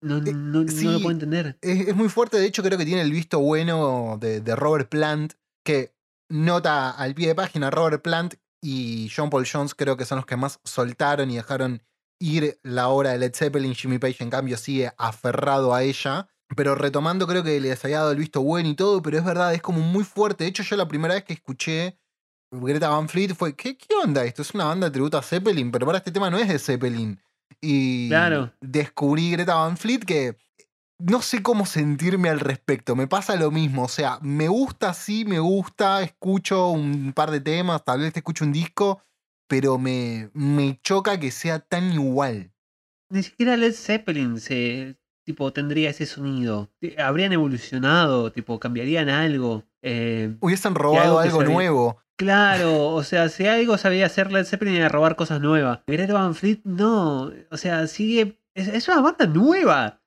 No, 0.00 0.18
Eh, 0.18 0.32
no, 0.32 0.60
lo 0.62 1.00
puedo 1.00 1.10
entender. 1.10 1.58
Es, 1.60 1.88
es 1.88 1.96
muy 1.96 2.08
fuerte, 2.08 2.38
de 2.38 2.46
hecho 2.46 2.62
creo 2.62 2.78
que 2.78 2.84
tiene 2.86 3.02
el 3.02 3.10
visto 3.12 3.38
bueno 3.40 4.16
de, 4.20 4.40
de 4.40 4.56
Robert 4.56 4.88
Plant, 4.88 5.34
que 5.64 5.92
nota 6.28 6.90
al 6.90 7.14
pie 7.14 7.28
de 7.28 7.34
página 7.34 7.70
Robert 7.70 8.02
Plant 8.02 8.34
y 8.62 9.10
John 9.14 9.30
Paul 9.30 9.46
Jones 9.50 9.74
creo 9.74 9.96
que 9.96 10.04
son 10.04 10.16
los 10.16 10.26
que 10.26 10.36
más 10.36 10.60
soltaron 10.64 11.30
y 11.30 11.36
dejaron 11.36 11.82
ir 12.18 12.58
la 12.62 12.88
obra 12.88 13.10
de 13.10 13.18
Led 13.18 13.34
Zeppelin. 13.34 13.74
Jimmy 13.74 13.98
Page 13.98 14.22
en 14.24 14.30
cambio 14.30 14.56
sigue 14.56 14.90
aferrado 14.98 15.74
a 15.74 15.82
ella. 15.82 16.28
Pero 16.54 16.76
retomando 16.76 17.26
creo 17.26 17.42
que 17.42 17.60
les 17.60 17.84
había 17.84 17.98
dado 17.98 18.12
el 18.12 18.18
visto 18.18 18.40
bueno 18.40 18.68
y 18.68 18.74
todo, 18.76 19.02
pero 19.02 19.18
es 19.18 19.24
verdad, 19.24 19.52
es 19.52 19.60
como 19.60 19.80
muy 19.80 20.04
fuerte. 20.04 20.44
De 20.44 20.50
hecho 20.50 20.62
yo 20.62 20.76
la 20.76 20.86
primera 20.86 21.14
vez 21.14 21.24
que 21.24 21.32
escuché 21.32 21.98
Greta 22.52 22.88
Van 22.88 23.08
Fleet 23.08 23.34
fue, 23.34 23.56
¿qué, 23.56 23.76
qué 23.76 23.94
onda 24.02 24.24
esto? 24.24 24.42
Es 24.42 24.54
una 24.54 24.66
banda 24.66 24.86
de 24.86 24.92
tributo 24.92 25.18
a 25.18 25.22
Zeppelin, 25.22 25.72
pero 25.72 25.84
para 25.86 25.98
este 25.98 26.12
tema 26.12 26.30
no 26.30 26.38
es 26.38 26.46
de 26.48 26.58
Zeppelin. 26.60 27.20
Y 27.60 28.08
Claro. 28.08 28.52
descubrí 28.60 29.32
Greta 29.32 29.56
Van 29.56 29.76
Fleet 29.76 30.04
que 30.04 30.36
no 30.98 31.22
sé 31.22 31.42
cómo 31.42 31.66
sentirme 31.66 32.28
al 32.28 32.40
respecto. 32.40 32.96
Me 32.96 33.06
pasa 33.06 33.36
lo 33.36 33.50
mismo. 33.50 33.84
O 33.84 33.88
sea, 33.88 34.18
me 34.22 34.48
gusta, 34.48 34.94
sí, 34.94 35.24
me 35.24 35.38
gusta. 35.38 36.02
Escucho 36.02 36.70
un 36.70 37.12
par 37.12 37.30
de 37.30 37.40
temas, 37.40 37.84
tal 37.84 38.00
vez 38.00 38.12
te 38.12 38.20
escucho 38.20 38.44
un 38.44 38.52
disco, 38.52 39.02
pero 39.48 39.78
me, 39.78 40.30
me 40.32 40.80
choca 40.82 41.18
que 41.18 41.30
sea 41.30 41.60
tan 41.60 41.92
igual. 41.92 42.52
Ni 43.10 43.22
siquiera 43.22 43.56
Led 43.56 43.72
Zeppelin 43.72 44.40
se, 44.40 44.98
tipo, 45.24 45.52
tendría 45.52 45.90
ese 45.90 46.06
sonido. 46.06 46.70
Habrían 46.98 47.32
evolucionado, 47.32 48.32
tipo, 48.32 48.58
cambiarían 48.58 49.08
algo. 49.08 49.64
Eh, 49.82 50.36
Hubiesen 50.40 50.74
robado 50.74 51.18
algo 51.18 51.44
nuevo. 51.44 52.02
Claro, 52.18 52.88
o 52.88 53.04
sea, 53.04 53.28
si 53.28 53.46
algo 53.46 53.76
sabía 53.76 54.06
hacer 54.06 54.32
Led 54.32 54.46
Zeppelin 54.46 54.76
era 54.76 54.88
robar 54.88 55.16
cosas 55.16 55.40
nuevas. 55.40 55.80
Greta 55.86 56.14
Van 56.14 56.34
Fleet 56.34 56.62
no, 56.64 57.30
o 57.50 57.56
sea, 57.58 57.86
sigue. 57.86 58.40
Es, 58.54 58.68
es 58.68 58.88
una 58.88 59.02
banda 59.02 59.26
nueva. 59.26 60.00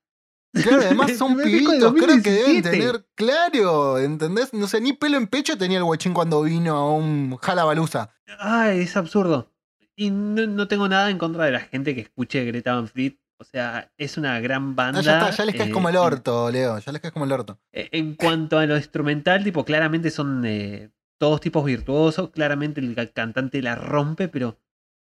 Claro, 0.53 0.81
además 0.83 1.11
son 1.17 1.37
pibitos, 1.37 1.93
creo 1.93 2.21
que 2.21 2.31
deben 2.31 2.61
2017. 2.63 2.69
tener. 2.71 3.05
Claro, 3.15 3.99
¿entendés? 3.99 4.53
No 4.53 4.67
sé, 4.67 4.81
ni 4.81 4.93
pelo 4.93 5.17
en 5.17 5.27
pecho 5.27 5.57
tenía 5.57 5.77
el 5.77 5.83
guachín 5.83 6.13
cuando 6.13 6.41
vino 6.41 6.75
a 6.75 6.93
un 6.93 7.37
Jalabaluza. 7.37 8.09
Ay, 8.39 8.79
es 8.81 8.97
absurdo. 8.97 9.51
Y 9.95 10.11
no, 10.11 10.47
no 10.47 10.67
tengo 10.67 10.87
nada 10.87 11.09
en 11.09 11.17
contra 11.17 11.45
de 11.45 11.51
la 11.51 11.59
gente 11.59 11.93
que 11.93 12.01
escuche 12.01 12.45
Greta 12.45 12.73
Van 12.75 12.87
Fleet. 12.87 13.17
O 13.41 13.43
sea, 13.45 13.89
es 13.97 14.17
una 14.17 14.39
gran 14.41 14.75
banda. 14.75 14.99
Ah, 14.99 15.03
ya 15.03 15.19
está, 15.19 15.29
ya 15.31 15.45
les 15.45 15.55
caes 15.55 15.69
eh, 15.69 15.71
como 15.73 15.87
el 15.89 15.95
en- 15.95 16.01
orto, 16.01 16.51
Leo. 16.51 16.77
Ya 16.79 16.91
les 16.91 17.01
caes 17.01 17.13
como 17.13 17.25
el 17.25 17.31
orto. 17.31 17.59
Eh, 17.71 17.87
En 17.93 18.15
cuanto 18.15 18.57
a 18.57 18.65
lo 18.65 18.75
instrumental, 18.75 19.43
tipo, 19.43 19.63
claramente 19.63 20.09
son 20.11 20.43
eh, 20.45 20.89
todos 21.17 21.39
tipos 21.39 21.63
virtuosos. 21.63 22.31
Claramente 22.31 22.81
el 22.81 22.95
ca- 22.95 23.07
cantante 23.07 23.61
la 23.61 23.75
rompe, 23.75 24.27
pero 24.27 24.57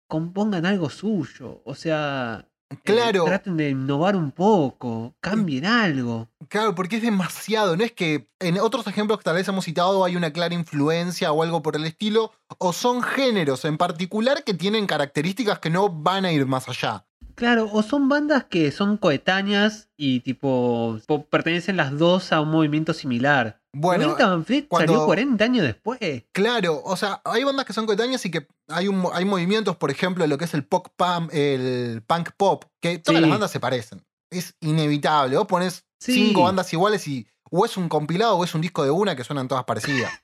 compongan 0.09 0.65
algo 0.65 0.89
suyo. 0.89 1.61
O 1.65 1.75
sea, 1.75 2.47
Eh, 2.75 2.81
Claro. 2.83 3.25
traten 3.25 3.57
de 3.57 3.69
innovar 3.71 4.15
un 4.15 4.31
poco, 4.31 5.13
cambien 5.19 5.65
algo. 5.65 6.27
Claro, 6.47 6.75
porque 6.75 6.97
es 6.97 7.01
demasiado. 7.01 7.75
No 7.75 7.83
es 7.83 7.91
que 7.91 8.27
en 8.39 8.59
otros 8.59 8.85
ejemplos 8.87 9.17
que 9.19 9.23
tal 9.23 9.35
vez 9.35 9.47
hemos 9.47 9.65
citado 9.65 10.03
hay 10.05 10.15
una 10.15 10.31
clara 10.31 10.53
influencia 10.53 11.31
o 11.31 11.43
algo 11.43 11.61
por 11.61 11.75
el 11.75 11.85
estilo, 11.85 12.31
o 12.57 12.73
son 12.73 13.01
géneros 13.01 13.65
en 13.65 13.77
particular 13.77 14.43
que 14.43 14.53
tienen 14.53 14.85
características 14.87 15.59
que 15.59 15.69
no 15.69 15.89
van 15.89 16.25
a 16.25 16.31
ir 16.31 16.45
más 16.45 16.67
allá. 16.69 17.05
Claro, 17.35 17.69
o 17.73 17.83
son 17.83 18.07
bandas 18.07 18.45
que 18.45 18.71
son 18.71 18.95
coetáneas 18.97 19.89
y 19.97 20.21
tipo 20.21 20.99
po- 21.05 21.25
pertenecen 21.25 21.75
las 21.75 21.97
dos 21.97 22.31
a 22.31 22.39
un 22.39 22.49
movimiento 22.49 22.93
similar. 22.93 23.59
Bueno, 23.77 24.07
Greta 24.09 24.29
Van 24.29 24.45
Fleet 24.45 24.67
cuando- 24.69 24.93
salió 24.93 25.05
40 25.05 25.43
años 25.43 25.63
después. 25.65 25.99
Claro, 26.31 26.81
o 26.83 26.95
sea, 26.95 27.21
hay 27.25 27.43
bandas 27.43 27.65
que 27.65 27.73
son 27.73 27.85
coetáneas 27.85 28.25
y 28.25 28.31
que 28.31 28.47
hay, 28.69 28.87
un, 28.87 29.03
hay 29.13 29.25
movimientos, 29.25 29.75
por 29.75 29.91
ejemplo, 29.91 30.25
lo 30.27 30.37
que 30.37 30.45
es 30.45 30.53
el 30.53 30.63
pop 30.63 30.87
punk, 30.95 31.29
el 31.33 32.01
punk 32.07 32.29
pop, 32.37 32.63
que 32.81 32.99
todas 32.99 33.17
Sí. 33.17 33.21
las 33.21 33.29
bandas 33.29 33.51
se 33.51 33.59
parecen. 33.59 34.01
Es 34.31 34.55
inevitable. 34.61 35.37
Vos 35.37 35.47
pones 35.47 35.85
Sí. 35.99 36.13
cinco 36.13 36.43
bandas 36.43 36.71
iguales 36.73 37.07
y 37.07 37.27
o 37.51 37.65
es 37.65 37.75
un 37.77 37.89
compilado 37.89 38.37
o 38.37 38.43
es 38.43 38.55
un 38.55 38.61
disco 38.61 38.83
de 38.83 38.91
una 38.91 39.15
que 39.15 39.23
suenan 39.23 39.47
todas 39.47 39.65
parecidas. 39.65 40.11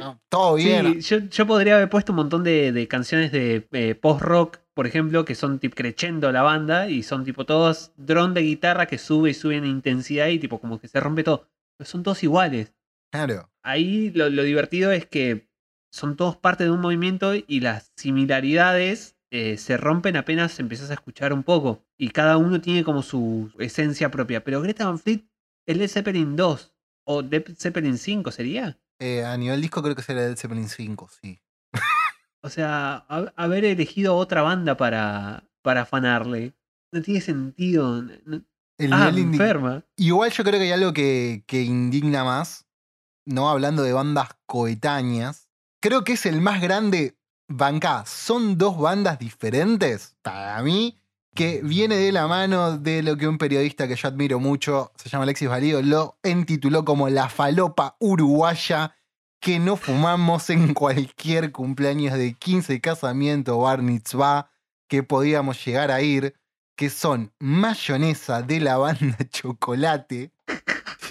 No, 0.00 0.20
todo 0.28 0.54
bien. 0.54 1.02
Sí, 1.02 1.08
yo, 1.08 1.18
yo 1.28 1.46
podría 1.48 1.74
haber 1.74 1.90
puesto 1.90 2.12
un 2.12 2.16
montón 2.16 2.44
de, 2.44 2.70
de 2.70 2.86
canciones 2.86 3.32
de 3.32 3.66
eh, 3.72 3.96
post-rock, 3.96 4.58
por 4.72 4.86
ejemplo, 4.86 5.24
que 5.24 5.34
son 5.34 5.58
tipo 5.58 5.74
creciendo 5.74 6.30
la 6.30 6.42
banda 6.42 6.88
y 6.88 7.02
son 7.02 7.24
tipo 7.24 7.44
todos 7.44 7.90
dron 7.96 8.34
de 8.34 8.42
guitarra 8.42 8.86
que 8.86 8.98
sube 8.98 9.30
y 9.30 9.34
sube 9.34 9.56
en 9.56 9.66
intensidad 9.66 10.28
y 10.28 10.38
tipo 10.38 10.60
como 10.60 10.78
que 10.78 10.86
se 10.86 11.00
rompe 11.00 11.24
todo. 11.24 11.48
Son 11.80 12.02
todos 12.02 12.22
iguales. 12.22 12.72
Claro. 13.12 13.50
Ahí 13.62 14.10
lo, 14.10 14.28
lo 14.30 14.42
divertido 14.42 14.90
es 14.92 15.06
que 15.06 15.48
son 15.92 16.16
todos 16.16 16.36
parte 16.36 16.64
de 16.64 16.70
un 16.70 16.80
movimiento 16.80 17.34
y 17.34 17.60
las 17.60 17.92
similaridades 17.96 19.16
eh, 19.30 19.56
se 19.58 19.76
rompen 19.76 20.16
apenas 20.16 20.58
empiezas 20.60 20.90
a 20.90 20.94
escuchar 20.94 21.32
un 21.32 21.42
poco. 21.42 21.84
Y 21.98 22.10
cada 22.10 22.36
uno 22.36 22.60
tiene 22.60 22.84
como 22.84 23.02
su 23.02 23.52
esencia 23.58 24.10
propia. 24.10 24.44
Pero 24.44 24.60
Greta 24.60 24.86
Van 24.86 24.98
Fleet, 24.98 25.24
el 25.66 25.78
Led 25.78 25.88
Zeppelin 25.88 26.36
2 26.36 26.74
o 27.06 27.22
Led 27.22 27.44
Zeppelin 27.56 27.98
5 27.98 28.30
sería. 28.30 28.78
Eh, 29.00 29.24
a 29.24 29.36
nivel 29.36 29.60
disco 29.60 29.82
creo 29.82 29.94
que 29.96 30.02
será 30.02 30.24
el 30.26 30.36
Zeppelin 30.36 30.68
5, 30.68 31.08
sí. 31.20 31.40
O 32.42 32.48
sea, 32.50 33.04
ha- 33.08 33.32
haber 33.36 33.64
elegido 33.64 34.16
otra 34.16 34.42
banda 34.42 34.76
para, 34.76 35.44
para 35.62 35.82
afanarle. 35.82 36.52
No 36.92 37.02
tiene 37.02 37.20
sentido. 37.20 38.02
no- 38.02 38.42
El 38.78 38.92
ah, 38.92 39.10
nivel 39.10 39.34
enferma. 39.34 39.84
Igual 39.96 40.30
yo 40.30 40.44
creo 40.44 40.58
que 40.58 40.66
hay 40.66 40.72
algo 40.72 40.92
que, 40.92 41.44
que 41.46 41.62
indigna 41.62 42.24
más, 42.24 42.66
¿no? 43.24 43.48
Hablando 43.48 43.82
de 43.82 43.92
bandas 43.92 44.30
coetáneas. 44.46 45.48
Creo 45.80 46.04
que 46.04 46.14
es 46.14 46.26
el 46.26 46.40
más 46.40 46.60
grande. 46.60 47.16
Banca, 47.46 48.04
son 48.06 48.56
dos 48.56 48.78
bandas 48.78 49.18
diferentes, 49.18 50.16
para 50.22 50.62
mí, 50.62 50.98
que 51.34 51.60
viene 51.62 51.96
de 51.96 52.12
la 52.12 52.26
mano 52.26 52.78
de 52.78 53.02
lo 53.02 53.16
que 53.16 53.28
un 53.28 53.38
periodista 53.38 53.86
que 53.86 53.96
yo 53.96 54.08
admiro 54.08 54.40
mucho, 54.40 54.92
se 54.96 55.08
llama 55.08 55.24
Alexis 55.24 55.48
Valido, 55.48 55.82
lo 55.82 56.18
entituló 56.22 56.84
como 56.84 57.08
la 57.10 57.28
falopa 57.28 57.96
uruguaya 57.98 58.96
que 59.40 59.58
no 59.58 59.76
fumamos 59.76 60.48
en 60.48 60.72
cualquier 60.74 61.52
cumpleaños 61.52 62.16
de 62.16 62.32
15 62.32 62.80
casamiento 62.80 63.58
o 63.58 63.62
bar 63.62 63.82
mitzvah 63.82 64.50
que 64.88 65.02
podíamos 65.02 65.62
llegar 65.64 65.90
a 65.90 66.00
ir 66.00 66.34
que 66.76 66.90
son 66.90 67.32
mayonesa 67.38 68.42
de 68.42 68.60
la 68.60 68.76
banda 68.76 69.16
Chocolate 69.30 70.32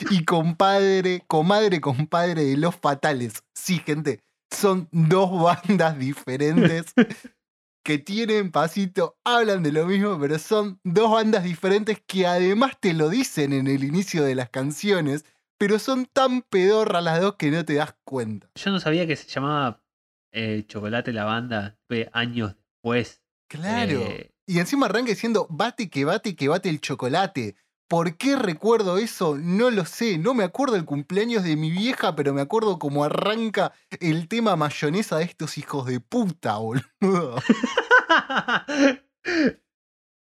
y 0.10 0.26
compadre, 0.26 1.24
comadre, 1.28 1.80
compadre 1.82 2.44
de 2.44 2.58
los 2.58 2.76
fatales. 2.76 3.44
Sí, 3.54 3.80
gente, 3.80 4.22
son 4.52 4.88
dos 4.92 5.32
bandas 5.42 5.98
diferentes 5.98 6.94
que 7.84 7.98
tienen 7.98 8.52
pasito, 8.52 9.18
hablan 9.24 9.64
de 9.64 9.72
lo 9.72 9.86
mismo, 9.86 10.18
pero 10.20 10.40
son 10.40 10.80
dos 10.84 11.12
bandas 11.12 11.44
diferentes 11.44 12.02
que 12.06 12.26
además 12.26 12.78
te 12.80 12.94
lo 12.94 13.10
dicen 13.10 13.54
en 13.54 13.68
el 13.68 13.84
inicio 13.84 14.24
de 14.24 14.36
las 14.36 14.50
canciones, 14.50 15.26
pero 15.58 15.80
son 15.80 16.06
tan 16.06 16.42
pedorras 16.42 17.04
las 17.04 17.22
dos 17.22 17.36
que 17.36 17.52
no 17.52 17.64
te 17.66 17.76
das 17.76 17.96
cuenta. 18.04 18.50
Yo 18.56 18.72
no 18.72 18.80
sabía 18.80 19.06
que 19.06 19.16
se 19.16 19.28
llamaba 19.28 19.82
eh, 20.32 20.64
Chocolate 20.68 21.14
la 21.14 21.26
banda 21.26 21.78
fue 21.88 22.10
años 22.14 22.56
después. 22.56 23.22
Claro. 23.48 24.02
Eh, 24.02 24.33
Y 24.46 24.60
encima 24.60 24.88
arranca 24.88 25.10
diciendo, 25.12 25.48
bate 25.50 25.90
que 25.90 26.06
bate 26.06 26.36
que 26.36 26.48
bate 26.48 26.70
el 26.70 26.82
chocolate. 26.82 27.56
¿Por 27.88 28.18
qué 28.18 28.36
recuerdo 28.36 28.98
eso? 28.98 29.38
No 29.38 29.70
lo 29.70 29.86
sé. 29.86 30.18
No 30.18 30.34
me 30.34 30.44
acuerdo 30.44 30.76
el 30.76 30.86
cumpleaños 30.86 31.44
de 31.44 31.56
mi 31.56 31.70
vieja, 31.72 32.16
pero 32.16 32.34
me 32.34 32.42
acuerdo 32.42 32.80
cómo 32.80 33.04
arranca 33.04 33.74
el 34.00 34.28
tema 34.28 34.56
mayonesa 34.56 35.18
de 35.18 35.26
estos 35.26 35.58
hijos 35.58 35.86
de 35.86 36.00
puta, 36.00 36.58
boludo. 36.58 37.36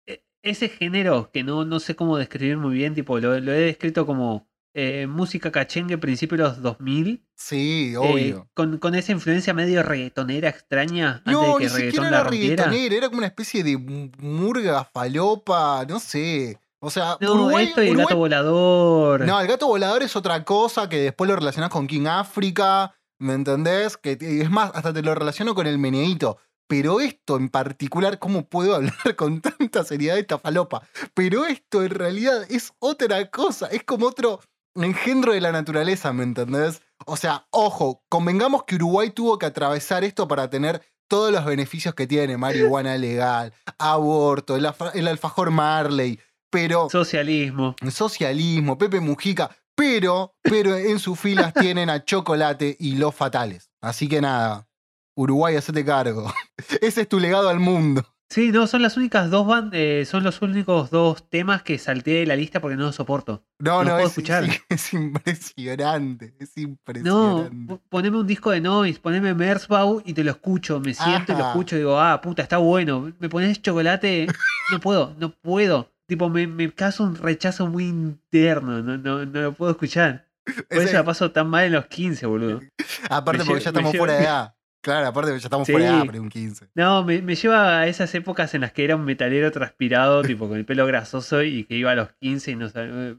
E- 0.07 0.23
Ese 0.43 0.69
género 0.69 1.31
que 1.31 1.43
no, 1.43 1.65
no 1.65 1.79
sé 1.79 1.95
cómo 1.95 2.17
describir 2.17 2.57
muy 2.57 2.73
bien, 2.75 2.93
tipo, 2.95 3.19
lo, 3.19 3.39
lo 3.39 3.51
he 3.53 3.59
descrito 3.59 4.05
como 4.05 4.47
eh, 4.73 5.07
música 5.07 5.51
cachengue 5.51 5.97
principio 5.97 6.37
de 6.37 6.43
los 6.43 6.61
2000, 6.61 7.25
Sí, 7.35 7.91
eh, 7.93 7.97
obvio. 7.97 8.49
con, 8.53 8.77
con 8.77 8.95
esa 8.95 9.11
influencia 9.11 9.53
medio 9.53 9.81
reggaetonera 9.83 10.49
extraña 10.49 11.17
antes 11.25 11.33
no, 11.33 11.41
de 11.41 11.47
ni 11.47 11.53
que 11.53 11.69
reggaetón 11.69 11.81
siquiera 11.91 12.07
era 12.07 12.23
reggaetonera, 12.29 12.95
era 12.95 13.07
como 13.07 13.17
una 13.19 13.27
especie 13.27 13.63
de 13.63 13.77
mu- 13.77 14.11
murga, 14.19 14.83
falopa, 14.85 15.85
no 15.87 15.99
sé. 15.99 16.59
O 16.81 16.89
sea, 16.89 17.17
No, 17.19 17.33
Uruguay, 17.33 17.65
esto 17.67 17.81
y 17.81 17.87
el 17.87 17.89
Uruguay- 17.91 18.05
gato 18.07 18.17
volador. 18.17 19.25
No, 19.25 19.41
el 19.41 19.47
gato 19.47 19.67
volador 19.67 20.03
es 20.03 20.15
otra 20.15 20.43
cosa 20.45 20.87
que 20.87 20.97
después 21.01 21.29
lo 21.29 21.35
relacionás 21.35 21.69
con 21.69 21.87
King 21.87 22.05
África, 22.07 22.95
¿me 23.19 23.33
entendés? 23.33 23.97
Que 23.97 24.17
es 24.21 24.49
más, 24.49 24.71
hasta 24.73 24.93
te 24.93 25.01
lo 25.01 25.13
relaciono 25.15 25.55
con 25.55 25.67
el 25.67 25.77
meneíto. 25.77 26.37
Pero 26.67 27.01
esto 27.01 27.35
en 27.37 27.49
particular, 27.49 28.19
¿cómo 28.19 28.47
puedo 28.47 28.75
hablar 28.75 29.15
con 29.17 29.41
tanta 29.41 29.83
seriedad 29.83 30.13
de 30.15 30.21
esta 30.21 30.37
falopa? 30.37 30.83
Pero 31.15 31.45
esto 31.45 31.83
en 31.83 31.89
realidad 31.89 32.45
es 32.49 32.71
otra 32.79 33.29
cosa, 33.31 33.67
es 33.67 33.83
como 33.83 34.05
otro 34.07 34.39
engendro 34.83 35.33
de 35.33 35.41
la 35.41 35.51
naturaleza, 35.51 36.11
¿me 36.13 36.23
entendés? 36.23 36.81
O 37.05 37.17
sea, 37.17 37.47
ojo, 37.51 38.03
convengamos 38.09 38.63
que 38.65 38.75
Uruguay 38.75 39.09
tuvo 39.11 39.37
que 39.39 39.45
atravesar 39.45 40.03
esto 40.03 40.27
para 40.27 40.49
tener 40.49 40.81
todos 41.07 41.31
los 41.31 41.43
beneficios 41.45 41.95
que 41.95 42.05
tiene, 42.07 42.37
marihuana 42.37 42.95
legal, 42.97 43.53
aborto, 43.79 44.55
el, 44.55 44.65
alfa- 44.65 44.91
el 44.93 45.07
alfajor 45.07 45.49
Marley, 45.51 46.19
pero 46.51 46.89
Socialismo. 46.89 47.75
socialismo, 47.89 48.77
Pepe 48.77 48.99
Mujica, 48.99 49.49
pero, 49.75 50.35
pero 50.41 50.75
en 50.75 50.99
sus 50.99 51.19
filas 51.19 51.53
tienen 51.59 51.89
a 51.89 52.03
Chocolate 52.03 52.75
y 52.79 52.95
los 52.95 53.15
fatales. 53.15 53.69
Así 53.81 54.07
que 54.07 54.21
nada, 54.21 54.67
Uruguay, 55.15 55.55
hacete 55.55 55.83
cargo. 55.83 56.31
Ese 56.81 57.01
es 57.01 57.09
tu 57.09 57.19
legado 57.19 57.49
al 57.49 57.59
mundo. 57.59 58.05
Sí, 58.31 58.51
no, 58.51 58.67
son 58.67 58.83
las 58.83 58.95
únicas 58.95 59.31
dos 59.31 59.47
bandas, 59.47 60.07
son 60.07 60.23
los 60.23 60.39
únicos 60.43 60.91
dos 60.91 61.27
temas 61.29 61.63
que 61.63 61.79
salté 61.79 62.11
de 62.11 62.25
la 62.27 62.35
lista 62.35 62.59
porque 62.61 62.77
no 62.77 62.83
los 62.83 62.95
soporto. 62.95 63.43
No, 63.57 63.79
Los 63.79 63.85
no, 63.87 63.91
puedo 63.95 64.01
es, 64.05 64.09
escuchar. 64.09 64.43
es- 64.43 64.61
es 64.69 64.93
impresionante, 64.93 66.35
es 66.39 66.51
No, 66.57 66.63
impresionante. 66.63 67.65
po- 67.67 67.81
poneme 67.89 68.17
un 68.19 68.27
disco 68.27 68.51
de 68.51 68.61
Noise, 68.61 68.99
poneme 68.99 69.33
Merzbau 69.33 70.01
y 70.05 70.13
te 70.13 70.23
lo 70.23 70.31
escucho, 70.31 70.79
me 70.79 70.93
siento 70.93 71.33
y 71.33 71.35
lo 71.37 71.47
escucho 71.47 71.75
y 71.75 71.79
digo, 71.79 71.99
ah, 71.99 72.21
puta, 72.21 72.43
está 72.43 72.57
bueno. 72.57 73.11
Me 73.19 73.29
pones 73.29 73.61
chocolate, 73.61 74.27
no 74.71 74.79
puedo, 74.79 75.15
no 75.17 75.31
puedo. 75.31 75.91
Tipo, 76.05 76.29
me, 76.29 76.45
me 76.47 76.71
causa 76.73 77.03
un 77.03 77.15
rechazo 77.15 77.67
muy 77.67 77.85
interno, 77.85 78.81
no, 78.83 78.97
no, 78.97 79.25
no 79.25 79.41
lo 79.41 79.53
puedo 79.53 79.71
escuchar. 79.71 80.27
Por 80.69 80.79
eso 80.83 80.93
la 80.93 81.03
paso 81.03 81.31
tan 81.31 81.47
mal 81.47 81.65
en 81.65 81.73
los 81.73 81.85
15, 81.87 82.25
boludo. 82.25 82.59
aparte 83.09 83.39
me 83.43 83.45
porque 83.45 83.63
ya 83.63 83.69
estamos 83.69 83.95
fuera 83.95 84.13
de 84.13 84.23
edad. 84.23 84.55
Claro, 84.81 85.07
aparte 85.07 85.31
ya 85.31 85.37
estamos 85.37 85.65
Sí. 85.67 85.73
fuera 85.73 86.03
de 86.03 86.19
un 86.19 86.29
15. 86.29 86.69
No, 86.75 87.03
me, 87.03 87.21
me 87.21 87.35
lleva 87.35 87.79
a 87.79 87.87
esas 87.87 88.13
épocas 88.15 88.53
en 88.53 88.61
las 88.61 88.71
que 88.71 88.85
era 88.85 88.95
un 88.95 89.03
metalero 89.05 89.51
transpirado, 89.51 90.21
tipo 90.23 90.47
con 90.47 90.57
el 90.57 90.65
pelo 90.65 90.85
grasoso 90.85 91.43
y 91.43 91.65
que 91.65 91.75
iba 91.75 91.91
a 91.91 91.95
los 91.95 92.13
15 92.21 92.51
y 92.51 92.55
no 92.55 92.69
sabía. 92.69 93.17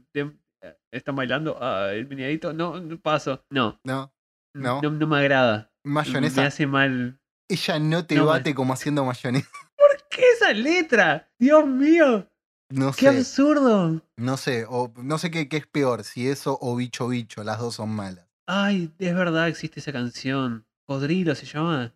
¿Están 0.91 1.15
bailando? 1.15 1.57
Ah, 1.61 1.89
el 1.93 2.07
meneadito. 2.07 2.53
No, 2.53 2.79
no 2.79 2.99
paso. 2.99 3.43
No, 3.49 3.79
¿No? 3.83 4.11
No. 4.53 4.81
no, 4.81 4.91
no 4.91 5.07
me 5.07 5.17
agrada. 5.19 5.71
Me 5.83 5.93
Mayonesa. 5.93 6.45
hace 6.45 6.67
mal. 6.67 7.19
Ella 7.49 7.79
no 7.79 8.05
te 8.05 8.15
No, 8.15 8.25
bate 8.25 8.53
como 8.53 8.73
haciendo 8.73 9.05
mayonesa. 9.05 9.47
¿Qué 10.09 10.23
esa 10.35 10.51
letra? 10.53 11.29
Dios 11.39 11.65
mío, 11.65 12.27
No 12.69 12.91
qué 12.91 13.11
sé. 13.11 13.17
absurdo. 13.17 14.01
No 14.17 14.37
sé, 14.37 14.65
o 14.67 14.91
no 14.97 15.17
sé 15.17 15.31
qué, 15.31 15.47
qué 15.47 15.57
es 15.57 15.67
peor, 15.67 16.03
si 16.03 16.27
eso 16.27 16.57
o 16.61 16.75
bicho 16.75 17.07
bicho, 17.07 17.43
las 17.43 17.59
dos 17.59 17.75
son 17.75 17.89
malas. 17.95 18.27
Ay, 18.47 18.91
es 18.99 19.15
verdad, 19.15 19.47
existe 19.47 19.79
esa 19.79 19.93
canción. 19.93 20.65
Codrilo 20.95 21.33
se 21.35 21.45
llama. 21.45 21.93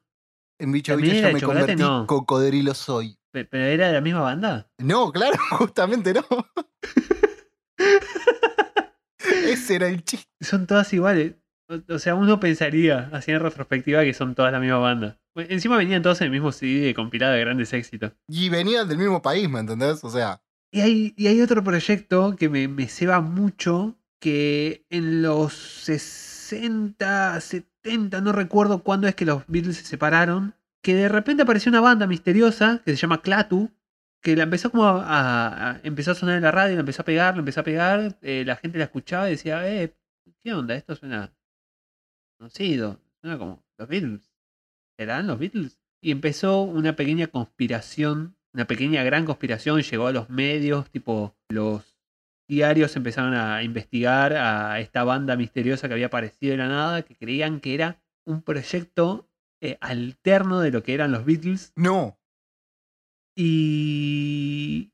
En 0.57 0.71
bicho 0.71 0.93
¿También 0.93 1.15
bicho 1.15 1.27
yo 1.27 1.33
me 1.33 1.41
convertí, 1.41 1.75
No. 1.81 2.07
cocodrilo 2.07 2.73
soy. 2.73 3.17
Pe- 3.33 3.43
¿Pero 3.43 3.65
era 3.65 3.87
de 3.87 3.93
la 3.93 3.99
misma 3.99 4.21
banda? 4.21 4.69
No, 4.77 5.11
claro, 5.11 5.35
justamente 5.51 6.13
no. 6.13 6.23
Ese 9.45 9.75
era 9.75 9.87
el 9.89 10.01
chiste. 10.05 10.29
Son 10.39 10.65
todas 10.65 10.93
iguales. 10.93 11.35
O- 11.67 11.93
O 11.95 11.99
sea, 11.99 12.15
uno 12.15 12.39
pensaría, 12.39 13.09
así 13.11 13.31
en 13.31 13.41
retrospectiva, 13.41 14.03
que 14.03 14.13
son 14.13 14.33
todas 14.33 14.53
la 14.53 14.61
misma 14.61 14.77
banda. 14.77 15.19
Encima 15.35 15.75
venían 15.75 16.01
todos 16.01 16.21
en 16.21 16.25
el 16.27 16.31
mismo 16.31 16.53
CD 16.53 16.79
de 16.85 16.93
compilado 16.93 17.33
de 17.33 17.41
grandes 17.41 17.73
éxitos. 17.73 18.13
Y 18.29 18.47
venían 18.47 18.87
del 18.87 18.97
mismo 18.97 19.21
país, 19.21 19.49
¿me 19.49 19.59
entendés? 19.59 20.01
O 20.05 20.09
sea, 20.09 20.41
Y 20.71 20.79
hay, 20.79 21.13
y 21.17 21.27
hay 21.27 21.41
otro 21.41 21.61
proyecto 21.65 22.37
que 22.37 22.47
me, 22.47 22.69
me 22.69 22.87
ceba 22.87 23.19
mucho, 23.19 23.97
que 24.21 24.85
en 24.89 25.21
los 25.21 25.51
60, 25.53 27.41
70, 27.41 27.74
no 27.85 28.31
recuerdo 28.31 28.83
cuándo 28.83 29.07
es 29.07 29.15
que 29.15 29.25
los 29.25 29.43
Beatles 29.47 29.77
se 29.77 29.83
separaron, 29.85 30.55
que 30.83 30.95
de 30.95 31.09
repente 31.09 31.43
apareció 31.43 31.69
una 31.69 31.81
banda 31.81 32.07
misteriosa 32.07 32.81
que 32.85 32.91
se 32.91 32.97
llama 32.97 33.21
Clatu, 33.21 33.71
que 34.21 34.35
la 34.35 34.43
empezó 34.43 34.71
como 34.71 34.85
a, 34.85 35.71
a- 35.71 35.79
empezó 35.83 36.11
a 36.11 36.15
sonar 36.15 36.35
en 36.37 36.43
la 36.43 36.51
radio, 36.51 36.73
la 36.75 36.79
empezó 36.81 37.01
a 37.03 37.05
pegar, 37.05 37.35
la 37.35 37.39
empezó 37.39 37.59
a 37.61 37.63
pegar, 37.63 38.17
eh, 38.21 38.43
la 38.45 38.55
gente 38.55 38.77
la 38.77 38.85
escuchaba 38.85 39.27
y 39.27 39.31
decía, 39.33 39.67
eh, 39.71 39.95
¿qué 40.43 40.53
onda? 40.53 40.75
Esto 40.75 40.95
suena 40.95 41.31
conocido, 42.37 42.99
suena 43.21 43.37
como 43.37 43.63
los 43.77 43.87
Beatles. 43.87 44.31
¿Serán 44.97 45.27
los 45.27 45.39
Beatles? 45.39 45.79
Y 46.01 46.11
empezó 46.11 46.61
una 46.61 46.95
pequeña 46.95 47.27
conspiración, 47.27 48.35
una 48.53 48.65
pequeña 48.65 49.03
gran 49.03 49.25
conspiración, 49.25 49.81
llegó 49.81 50.07
a 50.07 50.11
los 50.11 50.29
medios, 50.29 50.89
tipo 50.89 51.35
los 51.49 51.94
diarios 52.47 52.95
empezaron 52.95 53.33
a 53.33 53.63
investigar 53.63 54.33
a 54.33 54.79
esta 54.79 55.03
banda 55.03 55.35
misteriosa 55.35 55.87
que 55.87 55.93
había 55.93 56.07
aparecido 56.07 56.51
de 56.51 56.57
la 56.57 56.67
nada, 56.67 57.01
que 57.03 57.15
creían 57.15 57.59
que 57.59 57.73
era 57.73 58.01
un 58.25 58.41
proyecto 58.41 59.29
eh, 59.61 59.77
alterno 59.81 60.59
de 60.59 60.71
lo 60.71 60.83
que 60.83 60.93
eran 60.93 61.11
los 61.11 61.25
Beatles. 61.25 61.73
No. 61.75 62.19
Y 63.35 64.91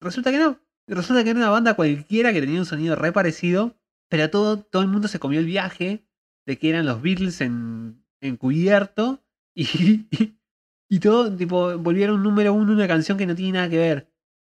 resulta 0.00 0.30
que 0.30 0.38
no. 0.38 0.60
Resulta 0.86 1.24
que 1.24 1.30
era 1.30 1.38
una 1.38 1.50
banda 1.50 1.74
cualquiera 1.74 2.32
que 2.32 2.40
tenía 2.40 2.60
un 2.60 2.66
sonido 2.66 2.96
re 2.96 3.12
parecido, 3.12 3.76
pero 4.10 4.28
todo, 4.30 4.58
todo 4.58 4.82
el 4.82 4.88
mundo 4.88 5.08
se 5.08 5.18
comió 5.18 5.40
el 5.40 5.46
viaje 5.46 6.04
de 6.46 6.58
que 6.58 6.68
eran 6.68 6.86
los 6.86 7.00
Beatles 7.00 7.40
en, 7.40 8.04
encubierto 8.20 9.24
y, 9.54 10.08
y, 10.88 11.00
todo, 11.00 11.34
tipo, 11.34 11.78
volvieron 11.78 12.22
número 12.22 12.54
uno 12.54 12.72
una 12.72 12.88
canción 12.88 13.18
que 13.18 13.26
no 13.26 13.34
tiene 13.34 13.52
nada 13.52 13.70
que 13.70 13.78
ver. 13.78 14.11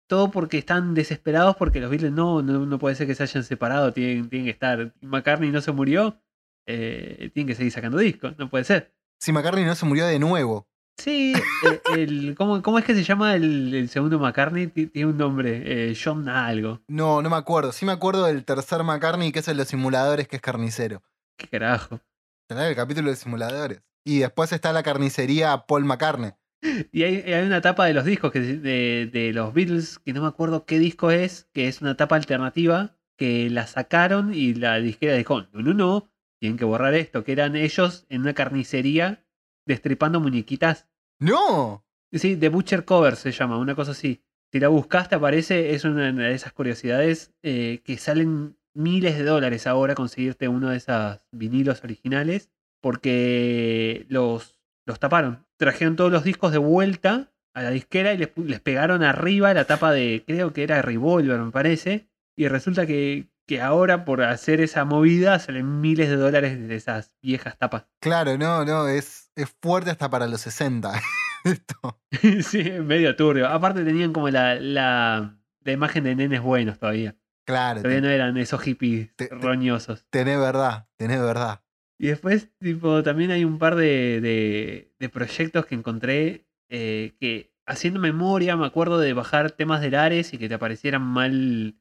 Todo 0.06 0.30
porque 0.30 0.58
están 0.58 0.94
desesperados 0.94 1.56
porque 1.56 1.80
los 1.80 1.90
Beatles 1.90 2.12
no, 2.12 2.42
no, 2.42 2.66
no 2.66 2.78
puede 2.78 2.94
ser 2.94 3.06
que 3.06 3.14
se 3.14 3.22
hayan 3.22 3.42
separado, 3.44 3.92
tienen, 3.92 4.28
tienen 4.28 4.44
que 4.46 4.50
estar. 4.52 4.92
McCartney 5.00 5.50
no 5.50 5.60
se 5.60 5.72
murió, 5.72 6.20
eh, 6.66 7.30
tienen 7.32 7.48
que 7.48 7.54
seguir 7.54 7.72
sacando 7.72 7.98
discos, 7.98 8.34
no 8.38 8.48
puede 8.50 8.64
ser. 8.64 8.92
Si 9.18 9.32
McCartney 9.32 9.64
no 9.64 9.74
se 9.74 9.86
murió 9.86 10.06
de 10.06 10.18
nuevo. 10.18 10.68
Sí, 10.96 11.32
eh, 11.68 11.80
el, 11.96 12.34
¿cómo, 12.36 12.62
¿cómo 12.62 12.78
es 12.78 12.84
que 12.84 12.94
se 12.94 13.02
llama 13.02 13.34
el, 13.34 13.74
el 13.74 13.88
segundo 13.88 14.18
McCartney? 14.18 14.68
Ti- 14.68 14.86
Tiene 14.86 15.10
un 15.10 15.16
nombre, 15.18 15.62
eh, 15.90 15.96
John 16.00 16.28
algo. 16.28 16.82
No, 16.86 17.20
no 17.20 17.30
me 17.30 17.36
acuerdo. 17.36 17.72
Sí 17.72 17.84
me 17.84 17.92
acuerdo 17.92 18.26
del 18.26 18.44
tercer 18.44 18.84
McCartney, 18.84 19.32
que 19.32 19.40
es 19.40 19.48
el 19.48 19.56
de 19.56 19.62
los 19.62 19.68
simuladores, 19.68 20.28
que 20.28 20.36
es 20.36 20.42
carnicero. 20.42 21.02
¿Qué 21.36 21.48
carajo? 21.48 22.00
¿Tenés 22.48 22.64
el 22.66 22.76
capítulo 22.76 23.10
de 23.10 23.16
simuladores? 23.16 23.82
Y 24.04 24.18
después 24.20 24.52
está 24.52 24.72
la 24.72 24.82
carnicería 24.84 25.64
Paul 25.66 25.84
McCartney. 25.84 26.32
Y 26.92 27.02
hay, 27.02 27.32
hay 27.32 27.46
una 27.46 27.60
tapa 27.60 27.86
de 27.86 27.94
los 27.94 28.04
discos 28.04 28.32
que, 28.32 28.40
de, 28.40 29.08
de 29.12 29.32
los 29.32 29.52
Beatles, 29.52 29.98
que 29.98 30.12
no 30.12 30.22
me 30.22 30.28
acuerdo 30.28 30.64
qué 30.64 30.78
disco 30.78 31.10
es, 31.10 31.48
que 31.52 31.68
es 31.68 31.80
una 31.82 31.96
tapa 31.96 32.16
alternativa, 32.16 32.96
que 33.16 33.50
la 33.50 33.66
sacaron 33.66 34.34
y 34.34 34.54
la 34.54 34.76
disquera 34.78 35.14
dijo, 35.14 35.42
no, 35.52 35.62
no, 35.62 35.74
no, 35.74 36.10
tienen 36.40 36.58
que 36.58 36.64
borrar 36.64 36.94
esto, 36.94 37.24
que 37.24 37.32
eran 37.32 37.56
ellos 37.56 38.06
en 38.08 38.22
una 38.22 38.34
carnicería 38.34 39.24
destripando 39.66 40.20
muñequitas. 40.20 40.88
¡No! 41.18 41.84
Sí, 42.12 42.36
The 42.36 42.48
Butcher 42.48 42.84
Cover 42.84 43.16
se 43.16 43.32
llama, 43.32 43.58
una 43.58 43.74
cosa 43.74 43.92
así. 43.92 44.22
Si 44.52 44.60
la 44.60 44.68
buscaste 44.68 45.16
aparece, 45.16 45.74
es 45.74 45.84
una 45.84 46.12
de 46.12 46.34
esas 46.34 46.52
curiosidades 46.52 47.32
eh, 47.42 47.82
que 47.84 47.98
salen 47.98 48.56
miles 48.72 49.16
de 49.16 49.24
dólares 49.24 49.66
ahora 49.66 49.94
conseguirte 49.94 50.48
uno 50.48 50.70
de 50.70 50.76
esos 50.76 51.20
vinilos 51.32 51.82
originales 51.82 52.50
porque 52.80 54.04
los, 54.08 54.60
los 54.86 54.98
taparon. 55.00 55.46
Trajeron 55.58 55.96
todos 55.96 56.12
los 56.12 56.24
discos 56.24 56.52
de 56.52 56.58
vuelta 56.58 57.30
a 57.54 57.62
la 57.62 57.70
disquera 57.70 58.12
y 58.12 58.18
les, 58.18 58.30
les 58.36 58.60
pegaron 58.60 59.02
arriba 59.02 59.54
la 59.54 59.64
tapa 59.64 59.92
de, 59.92 60.24
creo 60.26 60.52
que 60.52 60.62
era 60.64 60.82
Revolver, 60.82 61.38
me 61.38 61.50
parece. 61.52 62.08
Y 62.36 62.48
resulta 62.48 62.84
que, 62.86 63.28
que 63.46 63.60
ahora 63.60 64.04
por 64.04 64.22
hacer 64.22 64.60
esa 64.60 64.84
movida 64.84 65.38
salen 65.38 65.80
miles 65.80 66.08
de 66.08 66.16
dólares 66.16 66.66
de 66.68 66.74
esas 66.74 67.12
viejas 67.22 67.56
tapas. 67.58 67.86
Claro, 68.00 68.36
no, 68.38 68.64
no, 68.64 68.88
es, 68.88 69.30
es 69.36 69.54
fuerte 69.62 69.90
hasta 69.90 70.10
para 70.10 70.26
los 70.26 70.40
60. 70.40 70.92
Esto. 71.44 72.00
sí, 72.42 72.64
medio 72.82 73.14
turbio. 73.16 73.46
Aparte 73.48 73.84
tenían 73.84 74.12
como 74.12 74.30
la, 74.30 74.54
la, 74.56 75.36
la 75.62 75.72
imagen 75.72 76.04
de 76.04 76.16
nenes 76.16 76.40
buenos 76.40 76.78
todavía. 76.78 77.14
Claro, 77.46 77.82
Todavía 77.82 78.00
te- 78.00 78.06
no 78.06 78.12
eran 78.12 78.36
esos 78.38 78.60
hippies 78.62 79.14
te- 79.16 79.28
roñosos. 79.30 80.06
tenés 80.10 80.38
verdad, 80.40 80.88
tenés 80.96 81.20
verdad. 81.20 81.60
Y 81.98 82.08
después, 82.08 82.50
tipo, 82.58 83.02
también 83.02 83.30
hay 83.30 83.44
un 83.44 83.58
par 83.58 83.76
de, 83.76 84.20
de, 84.20 84.94
de 84.98 85.08
proyectos 85.08 85.66
que 85.66 85.74
encontré 85.74 86.46
eh, 86.68 87.14
que, 87.20 87.52
haciendo 87.66 88.00
memoria, 88.00 88.56
me 88.56 88.66
acuerdo 88.66 88.98
de 88.98 89.12
bajar 89.12 89.52
temas 89.52 89.80
del 89.80 89.94
Ares 89.94 90.34
y 90.34 90.38
que 90.38 90.48
te 90.48 90.54
aparecieran 90.54 91.02
mal 91.02 91.76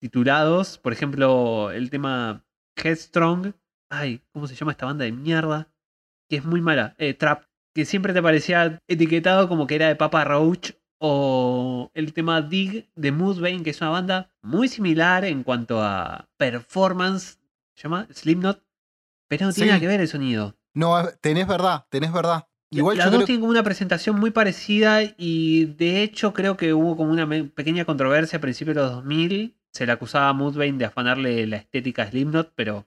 titulados. 0.00 0.78
Por 0.78 0.92
ejemplo, 0.92 1.70
el 1.70 1.90
tema 1.90 2.46
Headstrong. 2.76 3.54
Ay, 3.90 4.22
¿cómo 4.32 4.46
se 4.46 4.54
llama 4.54 4.72
esta 4.72 4.86
banda 4.86 5.04
de 5.04 5.12
mierda? 5.12 5.70
Que 6.28 6.36
es 6.36 6.44
muy 6.44 6.60
mala. 6.60 6.94
Eh, 6.98 7.14
Trap. 7.14 7.44
Que 7.74 7.84
siempre 7.84 8.12
te 8.12 8.22
parecía 8.22 8.78
etiquetado 8.88 9.48
como 9.48 9.66
que 9.66 9.74
era 9.76 9.88
de 9.88 9.96
Papa 9.96 10.24
Roach. 10.24 10.72
O 11.00 11.92
el 11.94 12.12
tema 12.12 12.42
Dig 12.42 12.90
de 12.96 13.12
Moodbane, 13.12 13.62
que 13.62 13.70
es 13.70 13.80
una 13.80 13.90
banda 13.90 14.32
muy 14.42 14.66
similar 14.66 15.24
en 15.24 15.44
cuanto 15.44 15.80
a 15.80 16.28
performance. 16.36 17.38
¿Se 17.76 17.84
llama? 17.84 18.08
Slipknot. 18.10 18.67
Pero 19.28 19.46
no 19.46 19.52
tiene 19.52 19.66
Sí. 19.66 19.70
nada 19.70 19.80
que 19.80 19.86
ver 19.86 20.00
el 20.00 20.08
sonido. 20.08 20.56
No, 20.74 20.96
tenés 21.20 21.46
verdad, 21.46 21.84
tenés 21.90 22.12
verdad. 22.12 22.48
Igual 22.70 22.98
Las 22.98 23.06
yo 23.06 23.10
dos 23.12 23.18
creo 23.20 23.26
tienen 23.26 23.40
como 23.40 23.50
una 23.50 23.62
presentación 23.62 24.18
muy 24.20 24.30
parecida 24.30 25.00
y 25.16 25.64
de 25.64 26.02
hecho 26.02 26.34
creo 26.34 26.56
que 26.58 26.74
hubo 26.74 26.96
como 26.96 27.12
una 27.12 27.26
pequeña 27.54 27.84
controversia 27.86 28.36
a 28.38 28.40
principios 28.40 28.76
de 28.76 28.82
los 28.82 28.92
2000. 28.92 29.56
Se 29.72 29.86
le 29.86 29.92
acusaba 29.92 30.28
a 30.28 30.32
Mudvayne 30.34 30.76
de 30.78 30.84
afanarle 30.84 31.46
la 31.46 31.56
estética 31.56 32.02
a 32.02 32.10
Slipknot, 32.10 32.52
pero 32.54 32.86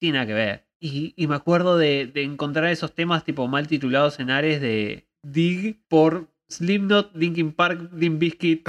tiene 0.00 0.14
nada 0.18 0.26
que 0.26 0.34
ver. 0.34 0.68
Y, 0.80 1.12
y 1.16 1.26
me 1.26 1.34
acuerdo 1.34 1.76
de, 1.76 2.06
de 2.06 2.22
encontrar 2.22 2.66
esos 2.70 2.94
temas 2.94 3.24
tipo 3.24 3.46
mal 3.48 3.66
titulados 3.66 4.18
en 4.20 4.30
Ares 4.30 4.60
de 4.60 5.08
Dig 5.22 5.82
por 5.88 6.32
Slipknot, 6.48 7.14
Linkin 7.14 7.52
Park, 7.52 7.90
Limp 7.94 8.18
Bizkit, 8.20 8.66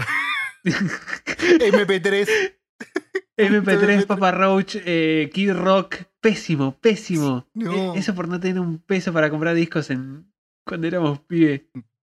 MP3. 0.63 2.27
MP3, 3.39 4.05
Papa 4.05 4.31
Roach, 4.31 4.75
eh, 4.85 5.29
Kid 5.33 5.51
Rock. 5.53 5.95
Pésimo, 6.21 6.77
pésimo. 6.79 7.47
No. 7.53 7.95
E- 7.95 7.99
Eso 7.99 8.13
por 8.13 8.27
no 8.27 8.39
tener 8.39 8.59
un 8.59 8.79
peso 8.79 9.13
para 9.13 9.29
comprar 9.29 9.55
discos 9.55 9.89
en 9.89 10.31
cuando 10.65 10.87
éramos 10.87 11.19
pibes. 11.21 11.61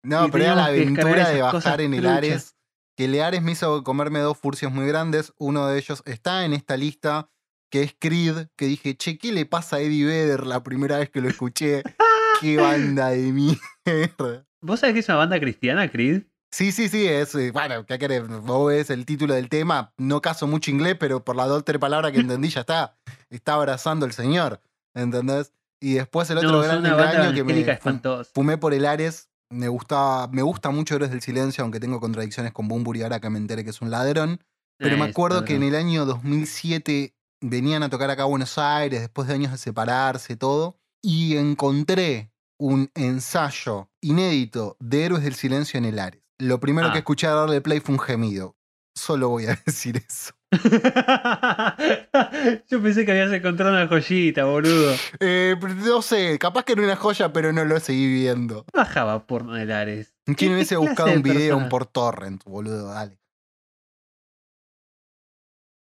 No, 0.03 0.27
Y 0.27 0.31
pero 0.31 0.45
era 0.45 0.55
la 0.55 0.67
aventura 0.67 1.29
de 1.29 1.43
bajar 1.43 1.81
en 1.83 1.93
el 1.95 2.01
truchas. 2.01 2.17
Ares. 2.19 2.55
Que 2.97 3.05
el 3.05 3.21
Ares 3.21 3.43
me 3.43 3.53
hizo 3.53 3.85
comerme 3.85 4.19
dos 4.21 4.39
furcios 4.39 4.73
muy 4.73 4.87
grandes. 4.87 5.33
Uno 5.39 5.67
de 5.69 5.79
ellos 5.79 6.03
está 6.07 6.45
en 6.45 6.53
esta 6.55 6.77
lista, 6.77 7.31
que 7.71 7.83
es 7.83 7.95
Creed. 7.99 8.49
Que 8.57 8.67
dije, 8.67 8.97
che, 8.97 9.19
¿qué 9.19 9.31
le 9.33 9.45
pasa 9.47 9.77
a 9.77 9.81
Eddie 9.81 10.07
Vedder 10.07 10.47
la 10.47 10.63
primera 10.63 10.99
vez 10.99 11.11
que 11.11 11.21
lo 11.21 11.29
escuché? 11.29 11.83
Qué 12.41 12.57
banda 12.57 13.11
de 13.11 13.33
mierda. 13.33 14.47
¿Vos 14.63 14.81
sabés 14.81 14.95
que 14.95 15.01
es 15.01 15.09
una 15.09 15.19
banda 15.19 15.39
cristiana, 15.41 15.89
Creed? 15.91 16.23
Sí, 16.51 16.73
sí, 16.73 16.89
sí, 16.89 17.07
es. 17.07 17.35
eh, 17.35 17.51
Bueno, 17.51 17.85
¿qué 17.85 17.99
querés? 17.99 18.27
Vos 18.27 18.69
ves 18.69 18.91
el 18.91 19.05
título 19.05 19.35
del 19.35 19.49
tema. 19.49 19.93
No 19.99 20.23
caso 20.23 20.47
mucho 20.47 20.71
inglés, 20.71 20.97
pero 20.99 21.25
por 21.25 21.37
las 21.37 21.49
dos 21.49 21.65
tres 21.65 21.79
palabras 21.79 22.13
que 22.13 22.21
entendí 22.21 22.49
ya 22.49 22.61
está. 22.61 22.97
Está 23.31 23.55
abrazando 23.55 24.07
al 24.07 24.13
Señor. 24.13 24.61
¿Entendés? 24.95 25.53
Y 25.81 25.95
después 25.95 26.29
el 26.31 26.39
otro 26.39 26.51
no, 26.51 26.61
gran 26.63 26.85
engaño 26.85 27.33
que 27.35 27.45
me 27.45 27.61
espantosa. 27.61 28.31
fumé 28.35 28.59
por 28.59 28.75
el 28.75 28.85
Ares. 28.87 29.29
Me 29.51 29.69
gusta, 29.69 30.29
me 30.33 30.43
gusta 30.43 30.71
mucho 30.71 30.95
Héroes 30.97 31.11
del 31.11 31.23
Silencio, 31.23 31.63
aunque 31.65 31.81
tengo 31.81 32.01
contradicciones 32.01 32.53
con 32.53 32.69
Bumburi 32.69 33.03
ahora 33.03 33.21
que 33.21 33.31
me 33.31 33.39
enteré 33.39 33.65
que 33.65 33.71
es 33.71 33.81
un 33.81 33.91
ladrón. 33.91 34.41
Pero 34.79 34.97
me 34.97 35.05
acuerdo 35.05 35.45
que 35.45 35.55
en 35.55 35.63
el 35.63 35.75
año 35.75 36.05
2007 36.05 37.15
venían 37.41 37.83
a 37.83 37.89
tocar 37.89 38.11
acá 38.11 38.23
a 38.25 38.27
Buenos 38.27 38.59
Aires, 38.59 39.01
después 39.01 39.27
de 39.29 39.35
años 39.35 39.53
de 39.53 39.59
separarse, 39.59 40.37
todo. 40.37 40.77
Y 41.03 41.37
encontré 41.37 42.31
un 42.59 42.91
ensayo 42.95 43.89
inédito 44.01 44.77
de 44.81 45.05
Héroes 45.05 45.23
del 45.25 45.35
Silencio 45.35 45.79
en 45.79 45.85
el 45.85 45.99
Ares. 45.99 46.23
Lo 46.41 46.61
primero 46.61 46.89
Ah. 46.89 46.93
que 46.93 46.99
escuché 46.99 47.27
a 47.27 47.35
darle 47.35 47.61
play 47.61 47.81
fue 47.81 47.95
un 47.95 48.01
gemido. 48.01 48.57
Solo 48.95 49.29
voy 49.29 49.47
a 49.47 49.59
decir 49.67 49.97
eso. 49.97 50.35
Yo 52.71 52.83
pensé 52.83 53.05
que 53.05 53.11
habías 53.13 53.33
encontrado 53.33 53.73
una 53.73 53.87
joyita, 53.87 54.45
boludo. 54.45 54.95
Eh, 55.21 55.57
no 55.85 56.03
sé, 56.03 56.39
capaz 56.39 56.65
que 56.65 56.73
era 56.73 56.83
una 56.83 56.97
joya, 56.97 57.33
pero 57.33 57.53
no 57.53 57.65
lo 57.65 57.79
seguí 57.81 58.07
viendo. 58.13 58.65
Bajaba 58.73 59.27
porno 59.27 59.55
de 59.55 59.67
Lares. 59.67 60.15
¿Quién 60.25 60.37
¿Qué 60.37 60.55
hubiese 60.55 60.77
buscado 60.77 61.13
un 61.13 61.23
video 61.23 61.69
por 61.69 61.87
torrent, 61.87 62.43
boludo? 62.45 62.89
Dale. 62.89 63.19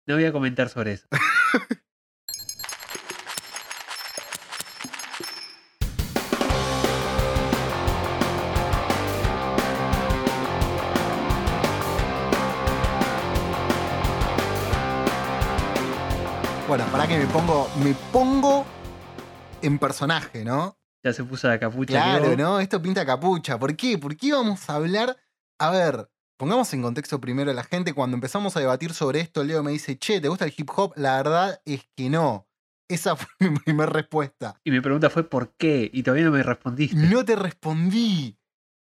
No 0.07 0.15
voy 0.17 0.25
a 0.25 0.33
comentar 0.33 0.69
sobre 0.69 0.93
eso. 0.93 1.07
que 17.11 17.19
me 17.19 17.27
pongo, 17.27 17.69
me 17.83 17.93
pongo 18.13 18.65
en 19.63 19.81
personaje, 19.81 20.45
¿no? 20.45 20.79
Ya 21.05 21.13
se 21.13 21.25
puso 21.25 21.49
la 21.49 21.59
capucha. 21.59 21.95
Claro. 21.95 22.37
¿no? 22.37 22.61
Esto 22.61 22.81
pinta 22.81 23.05
capucha. 23.05 23.59
¿Por 23.59 23.75
qué? 23.75 23.99
¿Por 23.99 24.17
qué 24.17 24.33
vamos 24.33 24.71
a 24.71 24.77
hablar? 24.77 25.17
A 25.59 25.73
ver, 25.73 26.09
pongamos 26.37 26.73
en 26.73 26.83
contexto 26.83 27.21
primero 27.21 27.51
a 27.51 27.55
la 27.55 27.65
gente. 27.65 27.95
Cuando 27.95 28.15
empezamos 28.15 28.57
a 28.57 28.61
debatir 28.61 28.95
sobre 28.95 29.19
esto, 29.19 29.43
Leo 29.43 29.65
me 29.65 29.73
dice, 29.73 29.99
che, 29.99 30.21
¿te 30.21 30.29
gusta 30.29 30.45
el 30.45 30.55
hip 30.57 30.71
hop? 30.77 30.93
La 30.95 31.17
verdad 31.17 31.61
es 31.65 31.85
que 31.97 32.09
no. 32.11 32.47
Esa 32.89 33.17
fue 33.17 33.29
mi 33.41 33.59
primera 33.59 33.91
respuesta. 33.91 34.61
Y 34.63 34.71
mi 34.71 34.81
pregunta 34.81 35.11
fue 35.11 35.29
¿por 35.29 35.57
qué? 35.57 35.91
Y 35.93 36.05
todavía 36.05 36.27
no 36.27 36.31
me 36.31 36.45
respondiste. 36.45 36.95
No 36.95 37.25
te 37.25 37.35
respondí. 37.35 38.39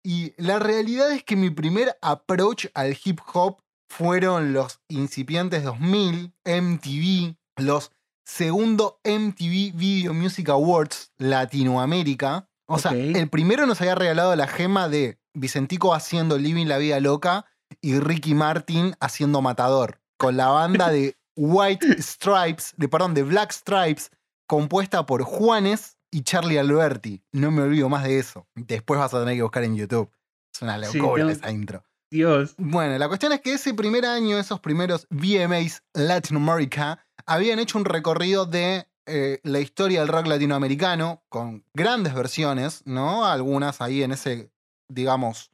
Y 0.03 0.35
la 0.37 0.59
realidad 0.59 1.11
es 1.11 1.23
que 1.23 1.35
mi 1.35 1.49
primer 1.49 1.97
approach 2.03 2.67
al 2.75 2.95
hip 3.03 3.19
hop 3.33 3.63
fueron 3.89 4.53
los 4.53 4.79
incipientes 4.89 5.63
2000, 5.63 6.35
MTV, 6.45 7.35
los 7.57 7.91
segundo 8.35 8.99
MTV 9.03 9.73
Video 9.75 10.13
Music 10.13 10.47
Awards 10.49 11.11
Latinoamérica. 11.17 12.47
O 12.65 12.79
sea, 12.79 12.91
el 12.93 13.29
primero 13.29 13.65
nos 13.65 13.81
había 13.81 13.95
regalado 13.95 14.33
la 14.37 14.47
gema 14.47 14.87
de 14.87 15.19
Vicentico 15.33 15.93
haciendo 15.93 16.37
Living 16.37 16.67
la 16.67 16.77
Vida 16.77 16.99
Loca 17.01 17.45
y 17.81 17.99
Ricky 17.99 18.33
Martin 18.33 18.95
haciendo 19.01 19.41
Matador, 19.41 19.99
con 20.17 20.37
la 20.37 20.47
banda 20.47 20.89
de 20.89 21.17
White 21.35 21.85
Stripes, 22.01 22.73
de, 22.77 22.87
perdón, 22.87 23.13
de 23.13 23.23
Black 23.23 23.51
Stripes, 23.51 24.11
compuesta 24.47 25.05
por 25.05 25.23
Juanes 25.23 25.97
y 26.09 26.21
Charlie 26.23 26.57
Alberti. 26.57 27.21
No 27.33 27.51
me 27.51 27.63
olvido 27.63 27.89
más 27.89 28.03
de 28.05 28.17
eso. 28.19 28.47
Después 28.55 28.97
vas 28.99 29.13
a 29.13 29.19
tener 29.19 29.35
que 29.35 29.41
buscar 29.43 29.63
en 29.65 29.75
YouTube. 29.75 30.09
Es 30.55 30.61
una 30.61 30.81
Sí, 30.85 30.97
locura 30.99 31.23
tengo- 31.25 31.31
esa 31.31 31.51
intro. 31.51 31.83
Dios. 32.09 32.55
Bueno, 32.57 32.97
la 32.97 33.07
cuestión 33.07 33.31
es 33.31 33.39
que 33.39 33.53
ese 33.53 33.73
primer 33.73 34.05
año, 34.05 34.37
esos 34.37 34.59
primeros 34.59 35.07
VMAs 35.09 35.81
Latin 35.93 36.35
America, 36.37 37.05
habían 37.33 37.59
hecho 37.59 37.77
un 37.77 37.85
recorrido 37.85 38.45
de 38.45 38.87
eh, 39.05 39.39
la 39.43 39.59
historia 39.59 40.01
del 40.01 40.09
rock 40.09 40.27
latinoamericano, 40.27 41.23
con 41.29 41.63
grandes 41.73 42.13
versiones, 42.13 42.81
¿no? 42.85 43.25
Algunas 43.25 43.79
ahí 43.79 44.03
en 44.03 44.11
ese, 44.11 44.51
digamos, 44.89 45.51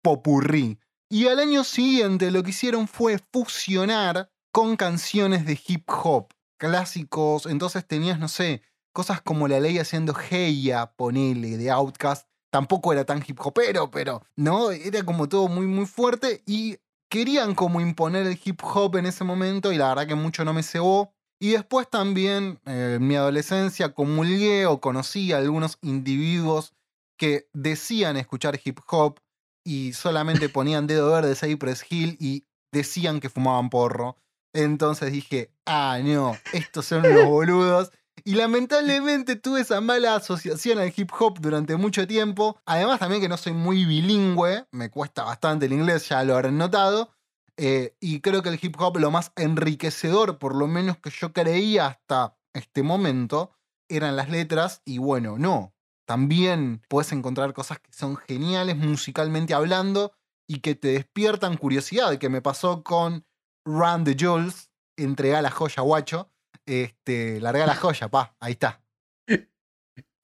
popurrí. 0.00 0.78
Y 1.10 1.26
al 1.26 1.40
año 1.40 1.64
siguiente 1.64 2.30
lo 2.30 2.42
que 2.42 2.50
hicieron 2.50 2.86
fue 2.86 3.18
fusionar 3.32 4.30
con 4.52 4.76
canciones 4.76 5.44
de 5.44 5.58
hip 5.66 5.90
hop, 5.90 6.28
clásicos. 6.56 7.46
Entonces 7.46 7.84
tenías, 7.86 8.20
no 8.20 8.28
sé, 8.28 8.62
cosas 8.92 9.20
como 9.20 9.48
La 9.48 9.58
Ley 9.58 9.78
haciendo 9.78 10.14
Heya, 10.30 10.92
ponele, 10.94 11.56
de 11.56 11.70
Outcast. 11.70 12.28
Tampoco 12.50 12.92
era 12.92 13.04
tan 13.04 13.24
hip 13.26 13.40
hopero, 13.40 13.90
pero, 13.90 14.22
¿no? 14.36 14.70
Era 14.70 15.02
como 15.02 15.28
todo 15.28 15.48
muy, 15.48 15.66
muy 15.66 15.86
fuerte 15.86 16.42
y 16.46 16.78
querían 17.08 17.54
como 17.54 17.80
imponer 17.80 18.26
el 18.26 18.38
hip 18.42 18.60
hop 18.62 18.96
en 18.96 19.06
ese 19.06 19.24
momento 19.24 19.72
y 19.72 19.78
la 19.78 19.88
verdad 19.88 20.06
que 20.06 20.14
mucho 20.14 20.44
no 20.44 20.52
me 20.52 20.62
cebó. 20.62 21.12
Y 21.40 21.50
después 21.50 21.88
también, 21.88 22.58
eh, 22.66 22.94
en 22.96 23.06
mi 23.06 23.14
adolescencia, 23.14 23.94
comulgué 23.94 24.66
o 24.66 24.80
conocí 24.80 25.32
a 25.32 25.38
algunos 25.38 25.78
individuos 25.82 26.74
que 27.16 27.48
decían 27.52 28.16
escuchar 28.16 28.60
hip 28.62 28.80
hop 28.88 29.20
y 29.64 29.92
solamente 29.92 30.48
ponían 30.48 30.86
dedo 30.86 31.12
verde 31.12 31.36
Cypress 31.36 31.84
Hill 31.88 32.16
y 32.20 32.44
decían 32.72 33.20
que 33.20 33.30
fumaban 33.30 33.70
porro. 33.70 34.16
Entonces 34.54 35.12
dije, 35.12 35.52
ah, 35.66 36.00
no, 36.02 36.36
estos 36.52 36.86
son 36.86 37.06
unos 37.06 37.26
boludos. 37.26 37.92
Y 38.28 38.34
lamentablemente 38.34 39.36
tuve 39.36 39.62
esa 39.62 39.80
mala 39.80 40.14
asociación 40.14 40.78
al 40.78 40.92
hip 40.94 41.10
hop 41.18 41.40
durante 41.40 41.76
mucho 41.76 42.06
tiempo. 42.06 42.60
Además 42.66 42.98
también 42.98 43.22
que 43.22 43.28
no 43.30 43.38
soy 43.38 43.54
muy 43.54 43.86
bilingüe, 43.86 44.66
me 44.70 44.90
cuesta 44.90 45.24
bastante 45.24 45.64
el 45.64 45.72
inglés, 45.72 46.10
ya 46.10 46.22
lo 46.24 46.34
habrán 46.34 46.58
notado. 46.58 47.10
Eh, 47.56 47.96
y 48.00 48.20
creo 48.20 48.42
que 48.42 48.50
el 48.50 48.58
hip 48.60 48.78
hop 48.78 48.98
lo 48.98 49.10
más 49.10 49.32
enriquecedor, 49.34 50.38
por 50.38 50.54
lo 50.54 50.66
menos 50.66 50.98
que 50.98 51.08
yo 51.08 51.32
creía 51.32 51.86
hasta 51.86 52.36
este 52.52 52.82
momento, 52.82 53.52
eran 53.88 54.14
las 54.14 54.28
letras. 54.28 54.82
Y 54.84 54.98
bueno, 54.98 55.38
no. 55.38 55.72
También 56.04 56.82
puedes 56.90 57.12
encontrar 57.12 57.54
cosas 57.54 57.78
que 57.78 57.94
son 57.94 58.18
geniales 58.18 58.76
musicalmente 58.76 59.54
hablando 59.54 60.12
y 60.46 60.58
que 60.60 60.74
te 60.74 60.88
despiertan 60.88 61.56
curiosidad, 61.56 62.18
que 62.18 62.28
me 62.28 62.42
pasó 62.42 62.84
con 62.84 63.24
Run 63.64 64.04
the 64.04 64.14
Jules, 64.20 64.70
entregá 64.98 65.40
la 65.40 65.50
joya, 65.50 65.82
guacho. 65.82 66.30
Este, 66.68 67.40
larga 67.40 67.64
la 67.66 67.74
joya, 67.74 68.08
pa, 68.08 68.36
ahí 68.40 68.52
está. 68.52 68.82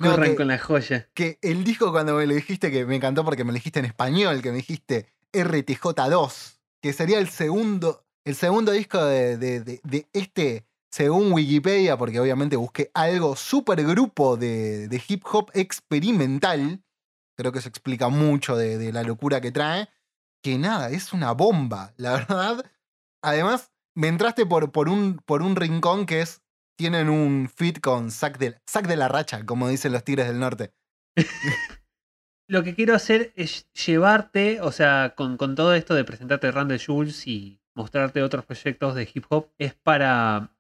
No, 0.01 0.11
Corran 0.11 0.31
que- 0.31 0.37
con 0.37 0.49
la 0.49 0.59
joya. 0.59 1.09
que 1.15 1.39
el 1.41 1.63
disco 1.63 1.91
cuando 1.93 2.15
me 2.17 2.27
lo 2.27 2.35
dijiste, 2.35 2.71
que 2.73 2.85
me 2.85 2.97
encantó 2.97 3.25
porque 3.25 3.45
me 3.45 3.53
lo 3.53 3.55
dijiste 3.55 3.79
en 3.79 3.85
español, 3.87 4.43
que 4.43 4.51
me 4.51 4.57
dijiste 4.57 5.07
RTJ2, 5.33 6.59
que 6.83 6.93
sería 6.93 7.19
el 7.21 7.29
segundo, 7.29 8.05
el 8.25 8.35
segundo 8.35 8.73
disco 8.73 9.03
de, 9.05 9.37
de- 9.39 9.61
de- 9.61 9.81
de 9.85 10.09
este, 10.13 10.67
según 10.91 11.33
Wikipedia, 11.33 11.97
porque 11.97 12.19
obviamente 12.21 12.57
busqué 12.57 12.91
algo 12.93 13.37
super 13.37 13.83
grupo 13.85 14.37
de, 14.37 14.89
de 14.89 15.03
hip 15.09 15.25
hop 15.33 15.51
experimental, 15.55 16.83
creo 17.39 17.53
que 17.53 17.61
eso 17.61 17.69
explica 17.69 18.09
mucho 18.09 18.57
de, 18.57 18.79
de 18.79 18.93
la 18.93 19.05
locura 19.05 19.41
que 19.41 19.53
trae, 19.53 19.89
que 20.43 20.59
nada, 20.59 20.91
es 20.91 21.13
una 21.13 21.33
bomba, 21.33 21.95
la 21.97 22.13
verdad. 22.19 22.65
Además, 23.23 23.71
me 23.95 24.09
entraste 24.09 24.47
por, 24.47 24.73
por, 24.73 24.89
un, 24.89 25.17
por 25.25 25.43
un 25.43 25.57
rincón 25.57 26.07
que 26.07 26.21
es 26.21 26.43
tienen 26.77 27.09
un 27.09 27.49
fit 27.49 27.81
con 27.81 28.11
Zack 28.11 28.39
de, 28.39 28.97
la 28.97 29.09
Racha, 29.09 29.47
como 29.47 29.69
dicen 29.69 29.93
los 29.93 30.05
Tigres 30.05 30.27
del 30.27 30.41
Norte. 30.41 30.75
Lo 32.49 32.63
que 32.63 32.75
quiero 32.75 32.95
hacer 32.95 33.33
es 33.37 33.71
llevarte, 33.73 34.61
o 34.61 34.71
sea, 34.71 35.15
con, 35.17 35.37
con 35.37 35.55
todo 35.55 35.75
esto 35.75 35.95
de 35.95 36.05
presentarte 36.05 36.51
Randall 36.51 36.81
Jules 36.85 37.27
y 37.27 37.61
mostrarte 37.75 38.23
otros 38.23 38.45
proyectos 38.45 38.95
de 38.95 39.09
hip 39.13 39.25
hop, 39.31 39.51
es 39.57 39.75
para, 39.75 40.55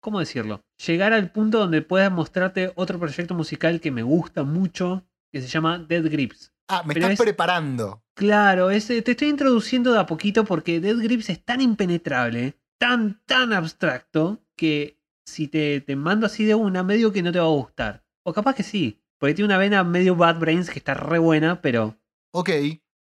¿cómo 0.00 0.20
decirlo? 0.20 0.60
Llegar 0.86 1.12
al 1.12 1.32
punto 1.32 1.60
donde 1.60 1.82
puedas 1.82 2.12
mostrarte 2.12 2.72
otro 2.74 2.98
proyecto 2.98 3.34
musical 3.34 3.80
que 3.80 3.90
me 3.90 4.02
gusta 4.02 4.42
mucho, 4.42 5.06
que 5.32 5.40
se 5.40 5.48
llama 5.48 5.78
Dead 5.78 6.04
Grips. 6.04 6.52
Ah, 6.68 6.82
me 6.86 6.94
Pero 6.94 7.06
estás 7.06 7.20
es- 7.20 7.24
preparando. 7.24 8.02
Claro, 8.14 8.70
es, 8.70 8.90
eh, 8.90 9.00
te 9.02 9.12
estoy 9.12 9.28
introduciendo 9.28 9.92
de 9.92 10.00
a 10.00 10.06
poquito 10.06 10.44
porque 10.44 10.80
Dead 10.80 10.96
Grips 10.98 11.30
es 11.30 11.44
tan 11.44 11.60
impenetrable, 11.60 12.54
tan, 12.78 13.20
tan 13.26 13.52
abstracto, 13.52 14.42
que 14.56 14.98
si 15.24 15.46
te, 15.46 15.80
te 15.80 15.94
mando 15.94 16.26
así 16.26 16.44
de 16.44 16.54
una, 16.56 16.82
medio 16.82 17.12
que 17.12 17.22
no 17.22 17.30
te 17.32 17.38
va 17.38 17.44
a 17.46 17.50
gustar. 17.50 18.04
O 18.24 18.32
capaz 18.32 18.54
que 18.56 18.62
sí, 18.64 19.00
porque 19.18 19.34
tiene 19.34 19.46
una 19.46 19.58
vena 19.58 19.84
medio 19.84 20.16
Bad 20.16 20.40
Brains 20.40 20.68
que 20.68 20.78
está 20.80 20.94
re 20.94 21.18
buena, 21.18 21.62
pero 21.62 21.96
Ok. 22.32 22.50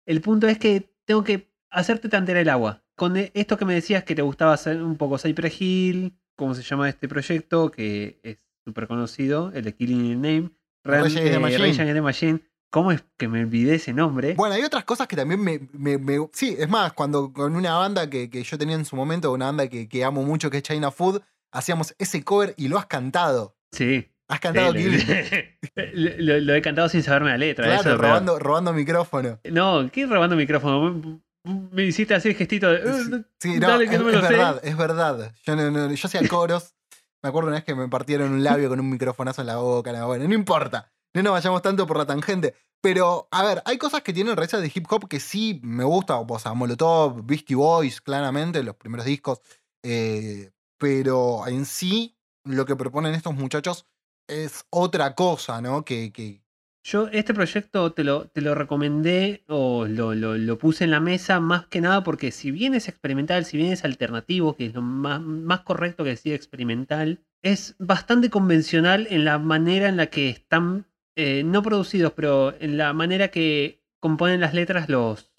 el 0.05 0.21
punto 0.21 0.47
es 0.47 0.57
que 0.59 0.93
tengo 1.05 1.23
que 1.23 1.49
hacerte 1.71 2.09
tantear 2.09 2.37
el 2.39 2.49
agua. 2.49 2.83
Con 2.97 3.15
e- 3.17 3.31
esto 3.33 3.57
que 3.57 3.65
me 3.65 3.73
decías 3.73 4.03
que 4.03 4.15
te 4.15 4.21
gustaba 4.21 4.53
hacer 4.53 4.81
un 4.83 4.97
poco 4.97 5.17
Cypress 5.17 5.61
Hill, 5.61 6.17
¿cómo 6.35 6.53
se 6.55 6.61
llama 6.63 6.89
este 6.89 7.07
proyecto? 7.07 7.71
Que 7.71 8.19
es 8.23 8.37
súper 8.65 8.87
conocido, 8.87 9.51
el 9.53 9.63
de 9.63 9.73
Killing 9.73 10.05
in 10.05 10.21
the 10.21 10.27
Name. 10.33 10.51
Rage 10.83 11.33
eh, 11.33 11.39
Machine. 11.39 11.59
Rage 11.67 11.81
Against 11.81 11.93
the 11.95 12.01
Machine. 12.01 12.41
¿Cómo 12.71 12.91
es 12.91 13.03
que 13.17 13.27
me 13.27 13.41
olvidé 13.41 13.75
ese 13.75 13.93
nombre? 13.93 14.33
Bueno, 14.35 14.55
hay 14.55 14.63
otras 14.63 14.83
cosas 14.83 15.07
que 15.07 15.15
también 15.15 15.41
me. 15.41 15.61
me- 15.73 15.97
me- 15.97 16.27
sí, 16.33 16.55
es 16.59 16.67
más, 16.69 16.91
cuando 16.93 17.31
con 17.31 17.55
una 17.55 17.75
banda 17.77 18.09
que, 18.09 18.29
que 18.29 18.43
yo 18.43 18.57
tenía 18.57 18.75
en 18.75 18.85
su 18.85 18.95
momento, 18.95 19.31
una 19.31 19.45
banda 19.45 19.67
que, 19.67 19.87
que 19.87 20.03
amo 20.03 20.23
mucho, 20.23 20.49
que 20.49 20.57
es 20.57 20.63
China 20.63 20.91
Food, 20.91 21.21
hacíamos 21.51 21.95
ese 21.99 22.23
cover 22.23 22.53
y 22.57 22.67
lo 22.67 22.77
has 22.77 22.85
cantado. 22.87 23.55
Sí. 23.71 24.11
Has 24.27 24.39
cantado 24.39 24.73
Sí, 24.73 24.89
lo, 25.93 26.39
lo 26.39 26.55
he 26.55 26.61
cantado 26.61 26.89
sin 26.89 27.03
saberme 27.03 27.29
la 27.29 27.37
letra. 27.37 27.65
eso 27.67 27.75
es 27.75 27.81
Claro, 27.83 27.97
peor. 27.99 28.09
robando, 28.09 28.39
robando 28.39 28.73
micrófono. 28.73 29.39
No, 29.51 29.89
¿qué 29.91 30.05
robando 30.07 30.35
micrófono? 30.35 31.21
Me 31.43 31.83
hiciste 31.83 32.15
así 32.15 32.29
el 32.29 32.35
gestito 32.35 32.71
de. 32.71 32.89
"Uh, 32.89 33.23
Sí, 33.39 33.59
no, 33.59 33.67
Dale, 33.67 33.87
que 33.87 33.95
es, 33.95 33.99
no 34.01 34.05
me 34.07 34.11
es 34.13 34.17
lo 34.21 34.27
sé". 34.27 34.33
verdad, 34.33 34.59
es 34.63 34.75
verdad. 34.77 35.33
Yo, 35.45 35.55
no- 35.55 35.69
no- 35.71 35.93
yo 35.93 36.07
hacía 36.07 36.27
coros. 36.27 36.73
Me 37.21 37.29
acuerdo 37.29 37.47
una 37.49 37.57
vez 37.57 37.65
que 37.65 37.75
me 37.75 37.87
partieron 37.87 38.31
un 38.31 38.43
labio 38.43 38.67
con 38.69 38.79
un 38.79 38.89
microfonazo 38.89 39.41
en 39.41 39.47
la 39.47 39.57
boca. 39.57 39.91
no, 39.93 40.07
bueno, 40.07 40.27
no 40.27 40.33
importa. 40.33 40.91
No 41.23 41.31
vayamos 41.31 41.61
tanto 41.61 41.85
por 41.87 41.97
la 41.97 42.05
tangente. 42.05 42.53
Pero, 42.81 43.27
a 43.31 43.43
ver, 43.43 43.61
hay 43.65 43.77
cosas 43.77 44.01
que 44.03 44.13
tienen 44.13 44.35
raíces 44.37 44.61
de 44.61 44.71
hip 44.73 44.85
hop 44.91 45.07
que 45.07 45.19
sí 45.19 45.59
me 45.63 45.83
gusta. 45.83 46.17
O 46.19 46.39
sea, 46.39 46.53
Molotov, 46.53 47.25
Beastie 47.25 47.55
Boys, 47.55 48.01
claramente, 48.01 48.61
los 48.63 48.75
primeros 48.75 49.05
discos. 49.05 49.41
eh, 49.83 50.51
pero 50.77 51.47
en 51.47 51.65
sí, 51.65 52.17
lo 52.43 52.65
que 52.65 52.75
proponen 52.75 53.15
estos 53.15 53.33
muchachos 53.33 53.85
es 54.27 54.65
otra 54.69 55.15
cosa, 55.15 55.61
¿no? 55.61 55.85
Que, 55.85 56.11
que 56.11 56.41
Yo 56.83 57.07
este 57.07 57.33
proyecto 57.33 57.93
te 57.93 58.03
lo, 58.03 58.27
te 58.27 58.41
lo 58.41 58.53
recomendé 58.55 59.43
o 59.47 59.85
lo, 59.87 60.13
lo- 60.13 60.37
lo 60.37 60.57
puse 60.57 60.83
en 60.83 60.91
la 60.91 60.99
mesa 60.99 61.39
más 61.39 61.65
que 61.67 61.81
nada 61.81 62.03
porque 62.03 62.31
si 62.31 62.51
bien 62.51 62.75
es 62.75 62.87
experimental, 62.89 63.45
si 63.45 63.57
bien 63.57 63.71
es 63.71 63.85
alternativo, 63.85 64.55
que 64.55 64.65
es 64.67 64.73
lo 64.73 64.81
más, 64.81 65.21
más 65.21 65.61
correcto 65.61 66.03
que 66.03 66.09
decir 66.11 66.33
experimental, 66.33 67.23
es 67.41 67.75
bastante 67.79 68.29
convencional 68.29 69.07
en 69.09 69.23
la 69.25 69.39
manera 69.39 69.87
en 69.87 69.97
la 69.97 70.07
que 70.07 70.29
están, 70.29 70.85
eh, 71.15 71.43
no 71.45 71.61
producidos, 71.63 72.13
pero 72.13 72.53
en 72.59 72.77
la 72.77 72.93
manera 72.93 73.29
que 73.29 73.81
componen 73.99 74.39
las 74.41 74.53
letras 74.53 74.89
los 74.89 75.31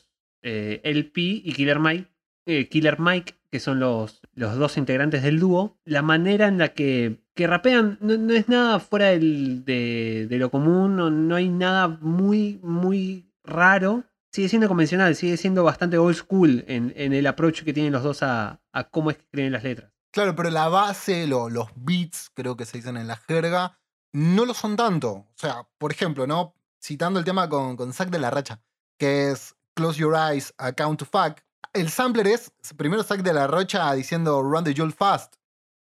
eh, 0.43 0.81
LP 0.85 1.21
y 1.45 1.53
Killer 1.53 1.79
Mike, 1.81 2.09
eh, 2.47 2.69
Killer 2.69 2.99
Mike, 3.01 3.35
que 3.51 3.61
son 3.61 3.81
los, 3.81 4.21
los 4.35 4.57
dos 4.57 4.77
integrantes 4.77 5.23
del 5.23 5.39
dúo, 5.41 5.79
la 5.85 6.03
manera 6.03 6.47
en 6.49 6.59
la 6.59 6.69
que, 6.69 7.21
que 7.35 7.47
rapean 7.47 7.99
no, 8.01 8.17
no 8.17 8.33
es 8.35 8.49
nada 8.49 8.79
fuera 8.81 9.07
de, 9.07 10.27
de 10.29 10.39
lo 10.39 10.51
común, 10.51 10.97
no, 10.97 11.11
no 11.11 11.35
hay 11.35 11.49
nada 11.49 11.89
muy, 11.89 12.59
muy 12.63 13.31
raro. 13.45 14.05
Sigue 14.33 14.49
siendo 14.49 14.69
convencional, 14.69 15.15
sigue 15.17 15.37
siendo 15.37 15.65
bastante 15.65 15.97
old 15.99 16.15
school 16.17 16.65
en, 16.69 16.93
en 16.97 17.13
el 17.13 17.27
approach 17.27 17.63
que 17.63 17.73
tienen 17.73 17.93
los 17.93 18.03
dos 18.03 18.23
a, 18.23 18.61
a 18.73 18.85
cómo 18.85 19.11
escriben 19.11 19.53
las 19.53 19.65
letras. 19.65 19.91
Claro, 20.13 20.35
pero 20.37 20.51
la 20.51 20.69
base, 20.69 21.27
lo- 21.27 21.49
los 21.49 21.69
beats, 21.77 22.31
creo 22.35 22.57
que 22.57 22.65
se 22.67 22.79
dicen 22.79 22.97
en 22.97 23.07
la 23.07 23.17
jerga, 23.17 23.79
no 24.17 24.45
lo 24.47 24.55
son 24.55 24.77
tanto. 24.77 25.11
O 25.13 25.27
sea, 25.37 25.67
por 25.79 25.93
ejemplo, 25.93 26.27
¿no? 26.27 26.55
Citando 26.83 27.19
el 27.19 27.25
tema 27.25 27.49
con, 27.49 27.77
con 27.77 27.93
Zack 27.93 28.09
de 28.11 28.19
la 28.19 28.31
Racha, 28.31 28.61
que 28.99 29.31
es 29.31 29.55
Close 29.75 29.99
Your 29.99 30.15
Eyes, 30.15 30.55
A 30.59 30.73
Count 30.73 30.99
to 31.01 31.05
Fuck. 31.05 31.41
El 31.73 31.91
sampler 31.91 32.27
es 32.29 32.53
primero 32.77 33.03
Zack 33.03 33.23
de 33.23 33.35
la 33.35 33.47
Rocha 33.47 33.93
diciendo 33.93 34.41
Run 34.43 34.65
the 34.65 34.73
Jewel 34.75 34.93
Fast. 34.93 35.35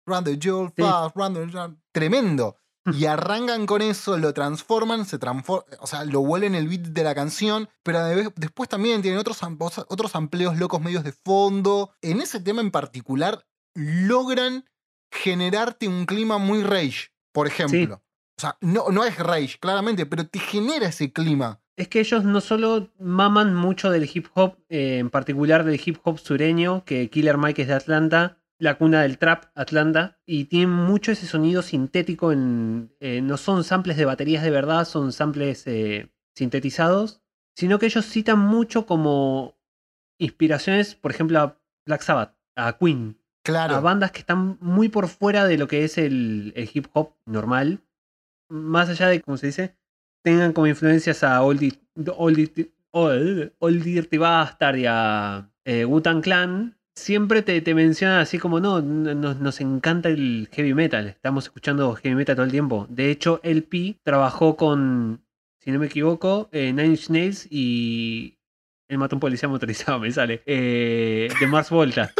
Run 0.05 0.23
the 0.23 0.37
Jewel 0.39 0.71
Sí. 0.75 0.81
Fast, 0.81 1.15
run 1.15 1.33
the 1.33 1.47
Jewel-". 1.47 1.77
Tremendo. 1.91 2.57
Y 2.93 3.05
arrancan 3.07 3.65
con 3.65 3.81
eso, 3.81 4.15
lo 4.17 4.31
transforman, 4.33 5.05
se 5.07 5.17
transforman, 5.17 5.65
o 5.79 5.87
sea, 5.87 6.03
lo 6.03 6.21
vuelven 6.21 6.53
el 6.53 6.67
beat 6.67 6.81
de 6.81 7.03
la 7.03 7.15
canción, 7.15 7.67
pero 7.81 8.03
de- 8.05 8.31
después 8.35 8.69
también 8.69 9.01
tienen 9.01 9.19
otros, 9.19 9.39
otros 9.87 10.15
amplios 10.15 10.57
locos 10.57 10.79
medios 10.81 11.03
de 11.03 11.11
fondo. 11.11 11.91
En 12.03 12.21
ese 12.21 12.39
tema 12.41 12.61
en 12.61 12.69
particular, 12.69 13.43
logran 13.73 14.65
generarte 15.11 15.87
un 15.87 16.05
clima 16.05 16.37
muy 16.37 16.61
rage, 16.63 17.07
por 17.31 17.47
ejemplo. 17.47 18.01
O 18.37 18.41
sea, 18.41 18.57
no, 18.61 18.89
no 18.91 19.03
es 19.05 19.17
rage, 19.17 19.57
claramente, 19.59 20.05
pero 20.05 20.27
te 20.27 20.39
genera 20.39 20.87
ese 20.87 21.11
clima. 21.13 21.61
Es 21.77 21.87
que 21.87 21.99
ellos 21.99 22.23
no 22.23 22.41
solo 22.41 22.91
maman 22.99 23.55
mucho 23.55 23.89
del 23.91 24.09
hip 24.13 24.27
hop, 24.33 24.57
eh, 24.69 24.97
en 24.99 25.09
particular 25.09 25.63
del 25.63 25.79
hip 25.83 25.97
hop 26.03 26.19
sureño, 26.19 26.83
que 26.85 27.09
Killer 27.09 27.37
Mike 27.37 27.61
es 27.63 27.67
de 27.67 27.73
Atlanta, 27.73 28.41
la 28.57 28.77
cuna 28.77 29.01
del 29.01 29.17
trap 29.17 29.45
Atlanta, 29.55 30.17
y 30.25 30.45
tienen 30.45 30.69
mucho 30.71 31.11
ese 31.11 31.27
sonido 31.27 31.61
sintético. 31.61 32.31
En, 32.31 32.93
eh, 32.99 33.21
no 33.21 33.37
son 33.37 33.63
samples 33.63 33.97
de 33.97 34.05
baterías 34.05 34.43
de 34.43 34.51
verdad, 34.51 34.85
son 34.85 35.11
samples 35.11 35.63
eh, 35.67 36.13
sintetizados, 36.35 37.21
sino 37.55 37.79
que 37.79 37.85
ellos 37.87 38.05
citan 38.05 38.39
mucho 38.39 38.85
como 38.85 39.57
inspiraciones, 40.17 40.95
por 40.95 41.11
ejemplo, 41.11 41.39
a 41.39 41.61
Black 41.85 42.01
Sabbath, 42.01 42.35
a 42.55 42.77
Queen, 42.77 43.17
Claro. 43.43 43.75
a 43.75 43.79
bandas 43.79 44.11
que 44.11 44.19
están 44.19 44.57
muy 44.59 44.89
por 44.89 45.07
fuera 45.07 45.45
de 45.45 45.57
lo 45.57 45.67
que 45.67 45.83
es 45.83 45.97
el, 45.97 46.51
el 46.55 46.69
hip 46.73 46.87
hop 46.93 47.13
normal. 47.25 47.81
Más 48.49 48.89
allá 48.89 49.07
de, 49.07 49.21
como 49.21 49.37
se 49.37 49.47
dice, 49.47 49.75
tengan 50.23 50.53
como 50.53 50.67
influencias 50.67 51.23
a 51.23 51.41
Old, 51.41 51.77
Old, 52.15 52.69
Old, 52.91 53.53
Old 53.59 53.83
Dirty 53.83 54.17
Bastard 54.17 54.77
y 54.77 54.85
a 54.87 55.51
eh, 55.65 55.85
Wu-Tang 55.85 56.21
Clan. 56.21 56.77
Siempre 56.95 57.41
te, 57.41 57.59
te 57.61 57.73
mencionan 57.73 58.19
así 58.19 58.39
como, 58.39 58.59
no, 58.59 58.81
nos, 58.81 59.39
nos 59.39 59.61
encanta 59.61 60.09
el 60.09 60.47
heavy 60.51 60.73
metal. 60.73 61.07
Estamos 61.07 61.45
escuchando 61.45 61.93
heavy 61.95 62.15
metal 62.15 62.35
todo 62.35 62.45
el 62.45 62.51
tiempo. 62.51 62.87
De 62.89 63.11
hecho, 63.11 63.41
LP 63.43 63.99
trabajó 64.03 64.55
con, 64.55 65.25
si 65.59 65.71
no 65.71 65.79
me 65.79 65.87
equivoco, 65.87 66.47
eh, 66.51 66.71
Nine 66.71 66.87
Inch 66.87 67.09
Nails 67.09 67.47
y 67.49 68.37
él 68.87 68.97
mató 68.97 69.15
a 69.15 69.17
un 69.17 69.21
policía 69.21 69.49
motorizado, 69.49 69.99
me 70.01 70.11
sale. 70.11 70.41
Eh, 70.45 71.29
de 71.39 71.47
Mars 71.47 71.69
Volta. 71.69 72.13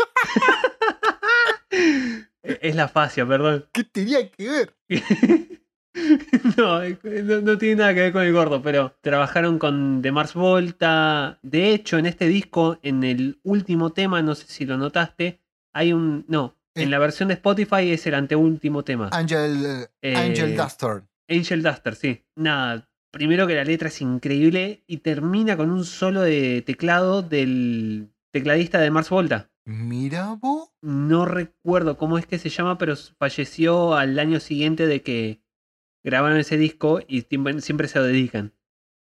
es 2.42 2.76
la 2.76 2.88
fascia, 2.88 3.26
perdón. 3.26 3.66
¿Qué 3.72 3.84
tenía 3.84 4.30
que 4.30 4.50
ver? 4.50 4.76
no, 6.58 6.82
no, 6.84 7.42
no 7.42 7.58
tiene 7.58 7.76
nada 7.78 7.94
que 7.94 8.02
ver 8.02 8.12
con 8.14 8.24
el 8.24 8.34
gordo, 8.34 8.62
pero 8.62 8.96
trabajaron 9.02 9.58
con 9.60 10.02
The 10.02 10.12
Mars 10.12 10.34
Volta. 10.34 11.40
De 11.42 11.72
hecho, 11.74 11.98
en 11.98 12.06
este 12.06 12.28
disco, 12.28 12.78
en 12.84 13.04
el 13.04 13.40
último 13.44 13.92
tema, 13.94 14.22
no 14.22 14.36
sé 14.36 14.46
si 14.48 14.66
lo 14.66 14.78
notaste, 14.78 15.42
hay 15.74 15.94
un. 15.94 16.26
No, 16.28 16.56
Eh. 16.76 16.84
en 16.84 16.92
la 16.92 17.00
versión 17.00 17.30
de 17.30 17.36
Spotify 17.36 17.92
es 17.92 18.06
el 18.08 18.16
anteúltimo 18.16 18.84
tema. 18.84 19.10
Angel, 19.14 19.88
Eh, 20.02 20.16
Angel 20.16 20.56
Duster. 20.58 21.04
Angel 21.30 21.64
Duster, 21.64 21.96
sí. 21.96 22.24
Nada, 22.36 22.90
primero 23.12 23.48
que 23.48 23.56
la 23.56 23.64
letra 23.64 23.88
es 23.88 24.02
increíble 24.02 24.84
y 24.88 24.98
termina 24.98 25.56
con 25.56 25.72
un 25.72 25.86
solo 25.86 26.22
de 26.22 26.62
teclado 26.66 27.22
del 27.22 28.10
tecladista 28.34 28.80
de 28.82 28.92
Mars 28.92 29.10
Volta. 29.10 29.50
Mira 29.66 30.34
vos. 30.40 30.70
No 30.82 31.26
recuerdo 31.26 31.98
cómo 31.98 32.18
es 32.20 32.28
que 32.28 32.38
se 32.38 32.50
llama, 32.50 32.78
pero 32.78 32.96
falleció 33.18 33.96
al 33.96 34.20
año 34.20 34.40
siguiente 34.40 34.86
de 34.86 35.02
que 35.02 35.40
grabaron 36.06 36.38
ese 36.38 36.58
disco 36.58 37.00
y 37.08 37.22
siempre 37.22 37.88
se 37.88 38.00
lo 38.00 38.06
dedican 38.06 38.54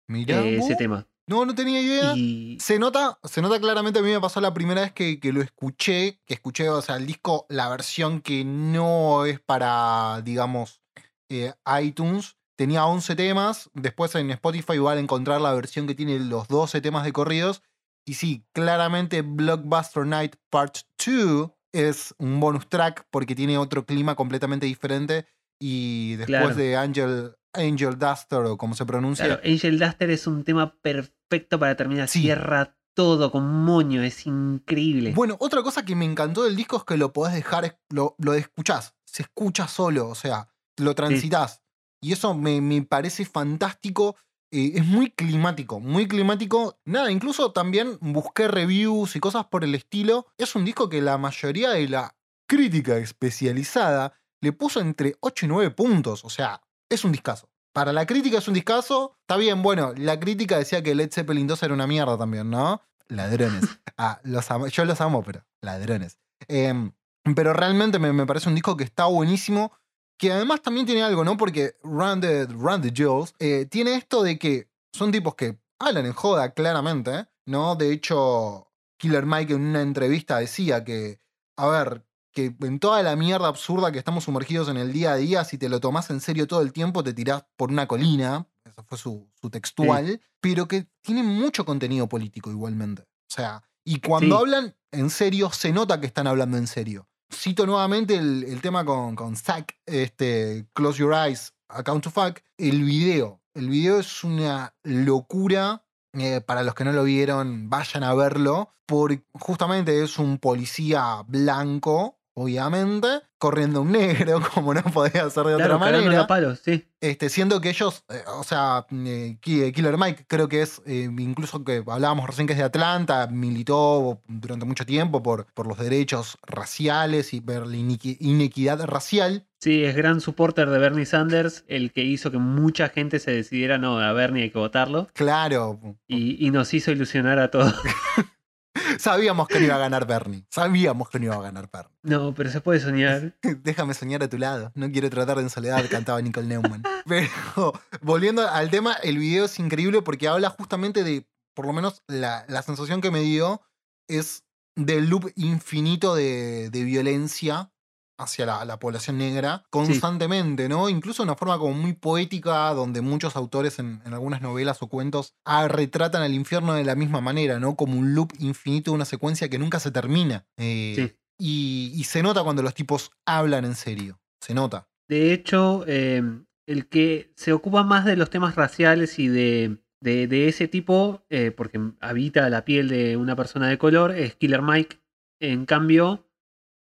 Mira 0.08 0.40
eh, 0.42 0.56
ese 0.56 0.76
tema. 0.76 1.06
No, 1.26 1.46
no 1.46 1.54
tenía 1.54 1.80
idea. 1.80 2.12
Y 2.14 2.58
Se 2.60 2.78
nota, 2.78 3.18
se 3.24 3.40
nota 3.40 3.58
claramente, 3.58 3.98
a 3.98 4.02
mí 4.02 4.10
me 4.10 4.20
pasó 4.20 4.40
la 4.40 4.52
primera 4.52 4.82
vez 4.82 4.92
que, 4.92 5.18
que 5.18 5.32
lo 5.32 5.40
escuché, 5.40 6.20
que 6.26 6.34
escuché, 6.34 6.68
o 6.68 6.82
sea, 6.82 6.96
el 6.96 7.06
disco, 7.06 7.46
la 7.48 7.68
versión 7.70 8.20
que 8.20 8.44
no 8.44 9.24
es 9.24 9.40
para, 9.40 10.20
digamos, 10.22 10.82
eh, 11.30 11.54
iTunes, 11.82 12.36
tenía 12.56 12.84
11 12.84 13.16
temas, 13.16 13.70
después 13.72 14.14
en 14.14 14.30
Spotify 14.30 14.74
igual 14.74 14.98
encontrar 14.98 15.40
la 15.40 15.54
versión 15.54 15.86
que 15.86 15.94
tiene 15.94 16.18
los 16.20 16.46
12 16.48 16.82
temas 16.82 17.04
de 17.04 17.12
corridos, 17.12 17.62
y 18.06 18.14
sí, 18.14 18.44
claramente 18.52 19.22
Blockbuster 19.22 20.06
Night 20.06 20.36
Part 20.50 20.76
2 21.04 21.50
es 21.72 22.14
un 22.18 22.38
bonus 22.38 22.68
track 22.68 23.06
porque 23.10 23.34
tiene 23.34 23.56
otro 23.56 23.86
clima 23.86 24.14
completamente 24.14 24.66
diferente, 24.66 25.26
y 25.58 26.16
después 26.16 26.40
Claro. 26.40 26.54
de 26.54 26.76
Angel, 26.76 27.32
Angel 27.52 27.98
Duster, 27.98 28.40
o 28.40 28.56
como 28.56 28.74
se 28.74 28.84
pronuncia, 28.86 29.26
claro, 29.26 29.40
Angel 29.44 29.78
Duster 29.78 30.10
es 30.10 30.26
un 30.26 30.44
tema 30.44 30.74
perfecto 30.80 31.58
para 31.58 31.76
terminar. 31.76 32.08
Sí. 32.08 32.22
Cierra 32.22 32.76
todo 32.94 33.30
con 33.32 33.44
moño, 33.64 34.02
es 34.02 34.24
increíble. 34.26 35.12
Bueno, 35.14 35.36
otra 35.40 35.62
cosa 35.62 35.84
que 35.84 35.96
me 35.96 36.04
encantó 36.04 36.44
del 36.44 36.54
disco 36.56 36.76
es 36.76 36.84
que 36.84 36.96
lo 36.96 37.12
podés 37.12 37.34
dejar, 37.34 37.80
lo, 37.90 38.14
lo 38.18 38.34
escuchás, 38.34 38.94
se 39.04 39.22
escucha 39.22 39.66
solo, 39.66 40.08
o 40.08 40.14
sea, 40.14 40.48
lo 40.78 40.94
transitas. 40.94 41.62
Y 42.00 42.12
eso 42.12 42.34
me, 42.34 42.60
me 42.60 42.82
parece 42.82 43.24
fantástico. 43.24 44.16
eh, 44.52 44.72
es 44.76 44.84
muy 44.86 45.10
climático, 45.10 45.80
muy 45.80 46.06
climático. 46.06 46.78
Nada, 46.84 47.10
incluso 47.10 47.50
también 47.52 47.98
busqué 48.00 48.46
reviews 48.46 49.16
y 49.16 49.20
cosas 49.20 49.46
por 49.46 49.64
el 49.64 49.74
estilo. 49.74 50.26
Es 50.38 50.54
un 50.54 50.64
disco 50.64 50.88
que 50.88 51.00
la 51.02 51.18
mayoría 51.18 51.70
de 51.70 51.88
la 51.88 52.14
crítica 52.46 52.96
especializada 52.98 54.12
le 54.44 54.52
puso 54.52 54.80
entre 54.80 55.16
8 55.20 55.46
y 55.46 55.48
9 55.48 55.70
puntos. 55.72 56.24
O 56.24 56.30
sea, 56.30 56.60
es 56.88 57.04
un 57.04 57.10
discazo. 57.12 57.48
Para 57.72 57.92
la 57.92 58.06
crítica 58.06 58.38
es 58.38 58.46
un 58.46 58.54
discazo. 58.54 59.16
Está 59.22 59.36
bien, 59.36 59.62
bueno, 59.62 59.92
la 59.96 60.20
crítica 60.20 60.58
decía 60.58 60.82
que 60.82 60.94
Led 60.94 61.10
Zeppelin 61.12 61.46
2 61.48 61.60
era 61.64 61.74
una 61.74 61.86
mierda 61.88 62.16
también, 62.16 62.48
¿no? 62.50 62.80
Ladrones. 63.08 63.64
Ah, 63.96 64.18
los 64.24 64.50
amo- 64.50 64.66
yo 64.66 64.84
los 64.84 65.00
amo, 65.00 65.22
pero 65.22 65.44
ladrones. 65.62 66.18
Em, 66.48 66.90
pero 67.36 67.52
realmente 67.52 68.00
me, 68.00 68.12
me 68.12 68.26
parece 68.26 68.48
un 68.48 68.56
disco 68.56 68.76
que 68.76 68.82
está 68.84 69.04
buenísimo. 69.06 69.72
Que 70.18 70.32
además 70.32 70.62
también 70.62 70.84
tiene 70.86 71.02
algo, 71.04 71.24
¿no? 71.24 71.36
Porque 71.36 71.76
Run 71.84 72.20
the, 72.20 72.46
Run 72.46 72.82
the 72.82 72.92
Jewels 72.94 73.34
eh, 73.38 73.66
tiene 73.70 73.94
esto 73.94 74.22
de 74.24 74.38
que 74.38 74.68
son 74.92 75.10
tipos 75.12 75.34
que 75.36 75.58
hablan 75.80 76.06
en 76.06 76.12
joda, 76.12 76.50
claramente, 76.54 77.26
¿no? 77.46 77.74
De 77.76 77.92
hecho, 77.92 78.68
Killer 78.98 79.26
Mike 79.26 79.52
en 79.54 79.60
una 79.64 79.82
entrevista 79.82 80.38
decía 80.38 80.82
que, 80.84 81.20
a 81.56 81.66
ver, 81.68 82.04
que 82.34 82.54
en 82.60 82.78
toda 82.80 83.02
la 83.02 83.16
mierda 83.16 83.48
absurda 83.48 83.90
que 83.92 83.98
estamos 83.98 84.24
sumergidos 84.24 84.68
en 84.68 84.76
el 84.76 84.92
día 84.92 85.12
a 85.12 85.16
día, 85.16 85.44
si 85.44 85.56
te 85.56 85.68
lo 85.68 85.80
tomás 85.80 86.10
en 86.10 86.20
serio 86.20 86.46
todo 86.46 86.60
el 86.60 86.72
tiempo, 86.72 87.02
te 87.02 87.14
tirás 87.14 87.44
por 87.56 87.70
una 87.70 87.86
colina. 87.88 88.46
Eso 88.64 88.82
fue 88.84 88.98
su, 88.98 89.30
su 89.40 89.48
textual. 89.50 90.20
Pero 90.40 90.66
que 90.68 90.88
tiene 91.02 91.22
mucho 91.22 91.64
contenido 91.64 92.08
político 92.08 92.50
igualmente. 92.50 93.02
O 93.02 93.06
sea, 93.34 93.62
y 93.84 94.00
cuando 94.00 94.36
Sí. 94.36 94.42
hablan 94.42 94.76
en 94.92 95.10
serio, 95.10 95.50
se 95.52 95.72
nota 95.72 96.00
que 96.00 96.06
están 96.06 96.26
hablando 96.26 96.56
en 96.58 96.66
serio. 96.66 97.08
Cito 97.32 97.66
nuevamente 97.66 98.14
el, 98.16 98.44
el 98.44 98.60
tema 98.60 98.84
con, 98.84 99.16
con 99.16 99.36
Zack, 99.36 99.76
este, 99.86 100.66
Close 100.74 100.98
Your 100.98 101.14
Eyes, 101.14 101.52
Account 101.68 102.04
to 102.04 102.10
Fuck. 102.10 102.40
El 102.58 102.84
video. 102.84 103.40
El 103.54 103.68
video 103.68 103.98
es 104.00 104.24
una 104.24 104.74
locura. 104.82 105.84
eh, 106.14 106.40
para 106.40 106.62
los 106.62 106.74
que 106.74 106.84
no 106.84 106.92
lo 106.92 107.04
vieron, 107.04 107.68
vayan 107.70 108.02
a 108.04 108.14
verlo. 108.14 108.70
Porque 108.86 109.24
justamente 109.32 110.02
es 110.04 110.18
un 110.18 110.38
policía 110.38 111.22
blanco, 111.26 112.18
obviamente, 112.34 113.06
corriendo 113.38 113.82
un 113.82 113.92
negro, 113.92 114.40
como 114.54 114.74
no 114.74 114.82
podía 114.82 115.28
ser 115.30 115.44
de 115.46 115.56
claro, 115.56 115.76
otra 115.76 115.78
manera. 115.78 116.20
a 116.22 116.26
palos, 116.26 116.60
sí. 116.64 116.84
Este, 117.00 117.28
siendo 117.28 117.60
que 117.60 117.68
ellos, 117.70 118.02
eh, 118.08 118.22
o 118.38 118.44
sea, 118.44 118.86
eh, 118.90 119.36
Ki- 119.40 119.72
Killer 119.72 119.98
Mike 119.98 120.24
creo 120.26 120.48
que 120.48 120.62
es, 120.62 120.80
eh, 120.86 121.10
incluso 121.18 121.62
que 121.64 121.82
hablábamos 121.86 122.26
recién 122.26 122.46
que 122.46 122.54
es 122.54 122.58
de 122.58 122.64
Atlanta, 122.64 123.26
militó 123.26 124.22
durante 124.26 124.64
mucho 124.64 124.86
tiempo 124.86 125.22
por, 125.22 125.46
por 125.52 125.66
los 125.66 125.78
derechos 125.78 126.38
raciales 126.46 127.34
y 127.34 127.40
por 127.40 127.66
la 127.66 127.76
inequidad 127.76 128.84
racial. 128.86 129.46
Sí, 129.60 129.82
es 129.84 129.94
gran 129.96 130.20
supporter 130.20 130.68
de 130.70 130.78
Bernie 130.78 131.06
Sanders, 131.06 131.64
el 131.68 131.92
que 131.92 132.02
hizo 132.04 132.30
que 132.30 132.38
mucha 132.38 132.88
gente 132.90 133.18
se 133.18 133.30
decidiera, 133.30 133.78
no, 133.78 133.98
a 133.98 134.12
Bernie 134.12 134.44
hay 134.44 134.50
que 134.50 134.58
votarlo. 134.58 135.08
Claro, 135.14 135.78
Y, 136.06 136.46
y 136.46 136.50
nos 136.50 136.72
hizo 136.74 136.90
ilusionar 136.90 137.38
a 137.38 137.50
todos. 137.50 137.74
sabíamos 138.98 139.48
que 139.48 139.60
no 139.60 139.66
iba 139.66 139.76
a 139.76 139.78
ganar 139.78 140.06
Bernie, 140.06 140.46
sabíamos 140.50 141.08
que 141.08 141.18
no 141.18 141.26
iba 141.26 141.36
a 141.36 141.42
ganar 141.42 141.68
Bernie. 141.72 141.96
No, 142.02 142.34
pero 142.34 142.50
se 142.50 142.60
puede 142.60 142.80
soñar. 142.80 143.36
Déjame 143.62 143.94
soñar 143.94 144.22
a 144.22 144.28
tu 144.28 144.38
lado, 144.38 144.72
no 144.74 144.90
quiero 144.90 145.10
tratar 145.10 145.38
en 145.38 145.50
soledad, 145.50 145.84
cantaba 145.90 146.20
Nicole 146.22 146.46
Neumann. 146.46 146.82
Pero 147.06 147.72
volviendo 148.00 148.48
al 148.48 148.70
tema, 148.70 148.94
el 148.94 149.18
video 149.18 149.44
es 149.44 149.58
increíble 149.58 150.00
porque 150.00 150.26
habla 150.26 150.48
justamente 150.48 151.04
de, 151.04 151.26
por 151.54 151.66
lo 151.66 151.72
menos 151.72 152.02
la, 152.06 152.44
la 152.48 152.62
sensación 152.62 153.00
que 153.02 153.10
me 153.10 153.20
dio 153.20 153.60
es 154.08 154.44
del 154.74 155.08
loop 155.08 155.30
infinito 155.36 156.14
de, 156.14 156.70
de 156.70 156.84
violencia 156.84 157.73
hacia 158.18 158.46
la, 158.46 158.64
la 158.64 158.78
población 158.78 159.18
negra 159.18 159.64
constantemente, 159.70 160.68
¿no? 160.68 160.88
Incluso 160.88 161.22
de 161.22 161.28
una 161.28 161.36
forma 161.36 161.58
como 161.58 161.74
muy 161.74 161.92
poética, 161.94 162.72
donde 162.74 163.00
muchos 163.00 163.36
autores 163.36 163.78
en, 163.78 164.00
en 164.04 164.12
algunas 164.14 164.42
novelas 164.42 164.82
o 164.82 164.88
cuentos 164.88 165.34
ah, 165.44 165.68
retratan 165.68 166.22
al 166.22 166.34
infierno 166.34 166.74
de 166.74 166.84
la 166.84 166.94
misma 166.94 167.20
manera, 167.20 167.58
¿no? 167.60 167.76
Como 167.76 167.98
un 167.98 168.14
loop 168.14 168.32
infinito, 168.38 168.92
una 168.92 169.04
secuencia 169.04 169.48
que 169.48 169.58
nunca 169.58 169.80
se 169.80 169.90
termina. 169.90 170.46
Eh, 170.56 170.94
Sí. 170.96 171.16
y, 171.38 171.92
y 171.94 172.04
se 172.04 172.22
nota 172.22 172.42
cuando 172.44 172.62
los 172.62 172.74
tipos 172.74 173.10
hablan 173.26 173.64
en 173.64 173.74
serio. 173.74 174.20
Se 174.40 174.54
nota. 174.54 174.88
De 175.08 175.32
hecho, 175.32 175.84
eh, 175.86 176.22
el 176.66 176.88
que 176.88 177.32
se 177.36 177.52
ocupa 177.52 177.82
más 177.82 178.04
de 178.04 178.16
los 178.16 178.30
temas 178.30 178.54
raciales 178.54 179.18
y 179.18 179.28
de, 179.28 179.78
de, 180.00 180.26
de 180.28 180.48
ese 180.48 180.68
tipo, 180.68 181.24
eh, 181.30 181.50
porque 181.50 181.80
habita 182.00 182.48
la 182.50 182.64
piel 182.64 182.88
de 182.88 183.16
una 183.16 183.34
persona 183.36 183.68
de 183.68 183.78
color, 183.78 184.12
es 184.12 184.34
Killer 184.36 184.62
Mike. 184.62 185.00
En 185.40 185.66
cambio, 185.66 186.26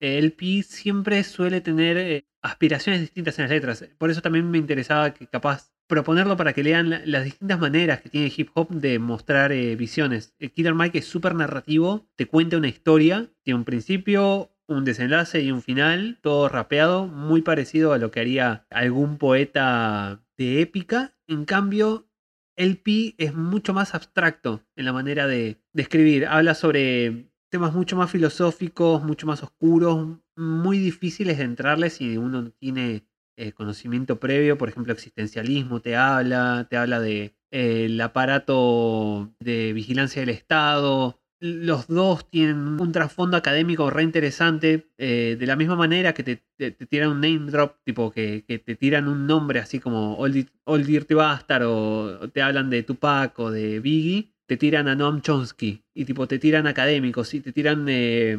LP 0.03 0.63
siempre 0.63 1.23
suele 1.23 1.61
tener 1.61 1.97
eh, 1.97 2.25
aspiraciones 2.41 3.01
distintas 3.01 3.37
en 3.39 3.43
las 3.43 3.51
letras. 3.51 3.85
Por 3.97 4.09
eso 4.09 4.21
también 4.21 4.49
me 4.49 4.57
interesaba 4.57 5.13
que 5.13 5.27
capaz 5.27 5.71
proponerlo 5.87 6.37
para 6.37 6.53
que 6.53 6.63
lean 6.63 6.89
la- 6.89 7.01
las 7.05 7.23
distintas 7.25 7.59
maneras 7.59 8.01
que 8.01 8.09
tiene 8.09 8.31
hip 8.35 8.49
hop 8.53 8.69
de 8.69 8.99
mostrar 8.99 9.51
eh, 9.51 9.75
visiones. 9.75 10.33
El 10.39 10.51
Killer 10.51 10.73
Mike 10.73 10.97
es 10.99 11.05
súper 11.05 11.35
narrativo, 11.35 12.07
te 12.15 12.25
cuenta 12.27 12.57
una 12.57 12.67
historia, 12.69 13.29
tiene 13.43 13.57
un 13.59 13.65
principio, 13.65 14.51
un 14.67 14.85
desenlace 14.85 15.41
y 15.41 15.51
un 15.51 15.61
final, 15.61 16.19
todo 16.21 16.49
rapeado, 16.49 17.07
muy 17.07 17.41
parecido 17.41 17.93
a 17.93 17.97
lo 17.97 18.11
que 18.11 18.21
haría 18.21 18.65
algún 18.69 19.17
poeta 19.17 20.23
de 20.37 20.61
épica. 20.61 21.13
En 21.27 21.45
cambio, 21.45 22.09
LP 22.55 23.15
es 23.17 23.33
mucho 23.33 23.73
más 23.73 23.93
abstracto 23.95 24.63
en 24.75 24.85
la 24.85 24.93
manera 24.93 25.27
de, 25.27 25.57
de 25.73 25.81
escribir. 25.81 26.25
Habla 26.27 26.55
sobre 26.55 27.29
temas 27.53 27.75
mucho 27.75 27.95
más 27.95 28.09
filosóficos, 28.09 29.03
mucho 29.03 29.27
más 29.27 29.43
oscuros, 29.43 30.17
muy 30.35 30.79
difíciles 30.79 31.37
de 31.37 31.43
entrarle 31.43 31.91
si 31.91 32.17
uno 32.17 32.41
no 32.41 32.49
tiene 32.49 33.05
eh, 33.37 33.51
conocimiento 33.51 34.19
previo. 34.19 34.57
Por 34.57 34.69
ejemplo, 34.69 34.91
existencialismo 34.91 35.79
te 35.79 35.95
habla, 35.95 36.65
te 36.67 36.77
habla 36.77 36.99
de 36.99 37.35
eh, 37.51 37.85
el 37.85 38.01
aparato 38.01 39.35
de 39.39 39.71
vigilancia 39.71 40.23
del 40.23 40.29
Estado. 40.29 41.21
Los 41.39 41.85
dos 41.85 42.27
tienen 42.27 42.57
un 42.81 42.91
trasfondo 42.91 43.37
académico 43.37 43.91
re 43.91 44.01
interesante. 44.01 44.89
eh, 44.97 45.37
de 45.39 45.45
la 45.45 45.55
misma 45.55 45.75
manera 45.75 46.15
que 46.15 46.23
te, 46.23 46.71
tiran 46.87 47.11
un 47.11 47.21
name 47.21 47.51
drop, 47.51 47.75
tipo 47.83 48.09
que, 48.09 48.43
te 48.47 48.75
tiran 48.75 49.07
un 49.07 49.27
nombre 49.27 49.59
así 49.59 49.79
como 49.79 50.17
Old, 50.17 50.49
Old 50.63 50.87
Dirty 50.87 51.13
o, 51.13 52.19
o 52.19 52.29
te 52.29 52.41
hablan 52.41 52.71
de 52.71 52.81
Tupac 52.81 53.37
o 53.37 53.51
de 53.51 53.79
Biggie, 53.79 54.32
te 54.47 54.57
tiran 54.57 54.87
a 54.87 54.95
Noam 54.95 55.21
Chomsky 55.21 55.83
y 55.93 56.05
tipo 56.05 56.27
te 56.27 56.39
tiran 56.39 56.67
académicos 56.67 57.33
y 57.33 57.41
te 57.41 57.51
tiran 57.51 57.85
eh, 57.89 58.37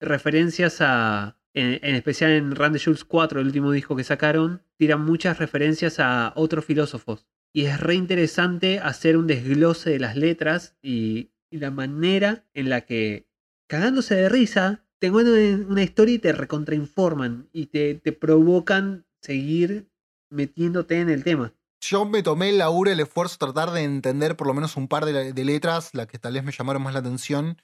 referencias 0.00 0.80
a, 0.80 1.36
en, 1.54 1.94
especial 1.94 2.30
en 2.32 2.54
Randy 2.54 2.78
Schultz 2.78 3.04
4, 3.04 3.40
el 3.40 3.46
último 3.46 3.72
disco 3.72 3.96
que 3.96 4.04
sacaron, 4.04 4.62
tiran 4.76 5.04
muchas 5.04 5.38
referencias 5.38 5.98
a 6.00 6.32
otros 6.36 6.64
filósofos. 6.64 7.26
Y 7.52 7.64
es 7.64 7.80
re 7.80 7.94
interesante 7.94 8.78
hacer 8.78 9.16
un 9.16 9.26
desglose 9.26 9.90
de 9.90 9.98
las 9.98 10.16
letras 10.16 10.76
y, 10.82 11.30
y 11.50 11.58
la 11.58 11.70
manera 11.70 12.44
en 12.54 12.70
la 12.70 12.82
que, 12.82 13.26
cagándose 13.68 14.14
de 14.14 14.28
risa, 14.28 14.84
te 15.00 15.10
cuentan 15.10 15.66
una 15.68 15.82
historia 15.82 16.14
y 16.14 16.18
te 16.18 16.32
recontrainforman 16.32 17.48
y 17.52 17.66
te, 17.66 17.94
te 17.94 18.12
provocan 18.12 19.06
seguir 19.20 19.88
metiéndote 20.30 21.00
en 21.00 21.08
el 21.08 21.24
tema. 21.24 21.54
Yo 21.80 22.04
me 22.04 22.22
tomé 22.22 22.50
el 22.50 22.58
laburo, 22.58 22.90
el 22.90 23.00
esfuerzo, 23.00 23.38
tratar 23.38 23.70
de 23.70 23.82
entender 23.82 24.36
por 24.36 24.46
lo 24.46 24.54
menos 24.54 24.76
un 24.76 24.86
par 24.86 25.04
de, 25.06 25.44
letras, 25.44 25.94
las 25.94 26.06
que 26.06 26.18
tal 26.18 26.34
vez 26.34 26.44
me 26.44 26.52
llamaron 26.52 26.82
más 26.82 26.92
la 26.92 27.00
atención. 27.00 27.60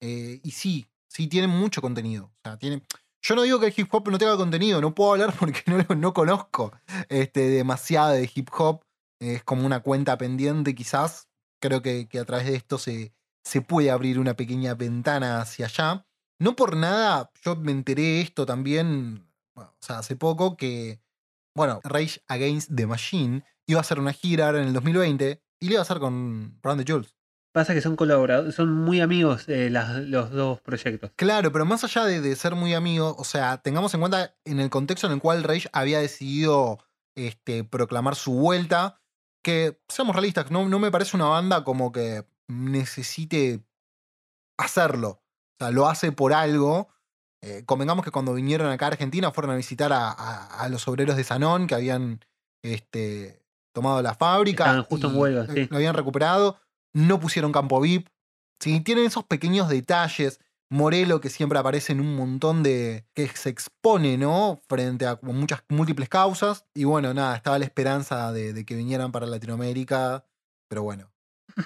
eh, 0.00 0.40
y 0.42 0.52
sí, 0.52 0.86
sí, 1.08 1.26
tienen 1.26 1.50
mucho 1.50 1.82
contenido. 1.82 2.26
O 2.26 2.40
sea, 2.44 2.58
tienen... 2.58 2.82
Yo 3.22 3.34
no 3.34 3.42
digo 3.42 3.58
que 3.58 3.66
el 3.66 3.74
hip 3.76 3.92
hop 3.92 4.08
no 4.08 4.18
tenga 4.18 4.36
contenido, 4.36 4.80
no 4.80 4.94
puedo 4.94 5.12
hablar 5.12 5.34
porque 5.38 5.62
no, 5.96 6.14
conozco 6.14 6.72
este, 7.08 7.48
demasiado 7.48 8.10
de 8.10 8.30
hip 8.32 8.48
hop. 8.56 8.84
Es 9.18 9.42
como 9.42 9.66
una 9.66 9.80
cuenta 9.80 10.16
pendiente, 10.18 10.74
quizás. 10.74 11.28
Creo 11.60 11.82
que, 11.82 12.08
a 12.20 12.24
través 12.24 12.46
de 12.46 12.54
esto 12.54 12.78
se, 12.78 13.12
se 13.44 13.62
puede 13.62 13.90
abrir 13.90 14.20
una 14.20 14.34
pequeña 14.34 14.74
ventana 14.74 15.40
hacia 15.40 15.66
allá. 15.66 16.06
No 16.38 16.54
por 16.54 16.76
nada, 16.76 17.32
yo 17.42 17.56
me 17.56 17.72
enteré 17.72 18.20
esto 18.20 18.44
también, 18.44 19.26
o 19.54 19.72
sea, 19.80 20.00
hace 20.00 20.16
poco 20.16 20.58
que, 20.58 21.00
bueno, 21.54 21.80
Rage 21.82 22.20
Against 22.28 22.70
the 22.76 22.86
Machine 22.86 23.42
iba 23.66 23.78
a 23.78 23.82
hacer 23.82 23.98
una 23.98 24.12
gira 24.12 24.46
ahora 24.46 24.60
en 24.62 24.68
el 24.68 24.72
2020 24.74 25.42
y 25.60 25.66
le 25.66 25.72
iba 25.72 25.80
a 25.80 25.82
hacer 25.82 25.98
con 25.98 26.60
Brand 26.60 26.84
the 26.84 26.92
Jules. 26.92 27.14
Pasa 27.52 27.72
que 27.72 27.80
son 27.80 27.96
colaboradores, 27.96 28.54
son 28.54 28.70
muy 28.72 29.00
amigos 29.00 29.48
eh, 29.48 29.70
las- 29.70 29.96
los 30.04 30.30
dos 30.30 30.60
proyectos. 30.60 31.10
Claro, 31.16 31.50
pero 31.52 31.64
más 31.64 31.82
allá 31.84 32.04
de, 32.04 32.20
de 32.20 32.36
ser 32.36 32.54
muy 32.54 32.74
amigos, 32.74 33.14
o 33.18 33.24
sea, 33.24 33.58
tengamos 33.62 33.94
en 33.94 34.00
cuenta 34.00 34.36
en 34.44 34.60
el 34.60 34.68
contexto 34.68 35.06
en 35.06 35.14
el 35.14 35.20
cual 35.20 35.42
Rage 35.42 35.68
había 35.72 35.98
decidido 36.00 36.78
este, 37.16 37.64
proclamar 37.64 38.14
su 38.14 38.32
vuelta, 38.34 39.00
que 39.42 39.80
seamos 39.88 40.14
realistas, 40.14 40.50
no, 40.50 40.68
no 40.68 40.78
me 40.78 40.90
parece 40.90 41.16
una 41.16 41.26
banda 41.26 41.64
como 41.64 41.92
que 41.92 42.26
necesite 42.48 43.64
hacerlo. 44.58 45.22
O 45.58 45.64
sea, 45.64 45.70
lo 45.70 45.88
hace 45.88 46.12
por 46.12 46.32
algo. 46.34 46.88
Eh, 47.42 47.64
convengamos 47.64 48.04
que 48.04 48.10
cuando 48.10 48.34
vinieron 48.34 48.70
acá 48.70 48.86
a 48.86 48.88
Argentina 48.88 49.30
fueron 49.30 49.52
a 49.52 49.56
visitar 49.56 49.92
a, 49.92 50.10
a- 50.10 50.60
a 50.60 50.68
los 50.68 50.86
obreros 50.88 51.16
de 51.16 51.24
Sanón 51.24 51.66
que 51.66 51.74
habían 51.74 52.20
este, 52.62 53.42
tomado 53.76 54.00
la 54.00 54.14
fábrica. 54.14 54.64
Estaban 54.64 54.84
justo 54.84 55.10
en 55.10 55.16
huelga, 55.16 55.46
sí. 55.52 55.68
Lo 55.70 55.76
habían 55.76 55.94
recuperado. 55.94 56.58
No 56.94 57.20
pusieron 57.20 57.52
campo 57.52 57.78
VIP. 57.78 58.08
Sí, 58.58 58.80
tienen 58.80 59.04
esos 59.04 59.24
pequeños 59.24 59.68
detalles. 59.68 60.40
Morelo 60.70 61.20
que 61.20 61.28
siempre 61.28 61.58
aparece 61.58 61.92
en 61.92 62.00
un 62.00 62.16
montón 62.16 62.62
de. 62.62 63.04
que 63.12 63.28
se 63.28 63.50
expone, 63.50 64.16
¿no? 64.16 64.58
Frente 64.66 65.06
a 65.06 65.18
muchas 65.20 65.62
múltiples 65.68 66.08
causas. 66.08 66.64
Y 66.74 66.84
bueno, 66.84 67.12
nada, 67.12 67.36
estaba 67.36 67.58
la 67.58 67.66
esperanza 67.66 68.32
de, 68.32 68.54
de 68.54 68.64
que 68.64 68.74
vinieran 68.74 69.12
para 69.12 69.26
Latinoamérica. 69.26 70.24
Pero 70.68 70.82
bueno, 70.82 71.12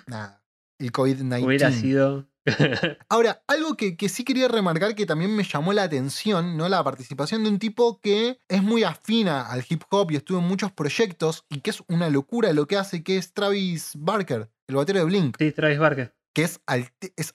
nada. 0.08 0.42
El 0.80 0.90
COVID-19. 0.90 1.44
Hubiera 1.44 1.70
sido. 1.70 2.26
Ahora, 3.08 3.42
algo 3.46 3.76
que, 3.76 3.96
que 3.96 4.08
sí 4.08 4.24
quería 4.24 4.48
remarcar 4.48 4.94
que 4.94 5.06
también 5.06 5.34
me 5.34 5.44
llamó 5.44 5.72
la 5.72 5.82
atención, 5.82 6.56
¿no? 6.56 6.68
La 6.68 6.82
participación 6.82 7.44
de 7.44 7.50
un 7.50 7.58
tipo 7.58 8.00
que 8.00 8.40
es 8.48 8.62
muy 8.62 8.82
afina 8.82 9.42
al 9.42 9.64
hip 9.68 9.82
hop 9.90 10.10
y 10.10 10.16
estuvo 10.16 10.38
en 10.38 10.44
muchos 10.44 10.72
proyectos 10.72 11.44
y 11.48 11.60
que 11.60 11.70
es 11.70 11.82
una 11.88 12.08
locura 12.08 12.52
lo 12.52 12.66
que 12.66 12.76
hace, 12.76 13.02
que 13.02 13.16
es 13.16 13.32
Travis 13.32 13.92
Barker, 13.96 14.50
el 14.68 14.74
batero 14.74 15.00
de 15.00 15.04
Blink, 15.04 15.36
sí, 15.38 15.52
Travis 15.52 15.78
Barker. 15.78 16.14
que 16.34 16.44
es, 16.44 16.60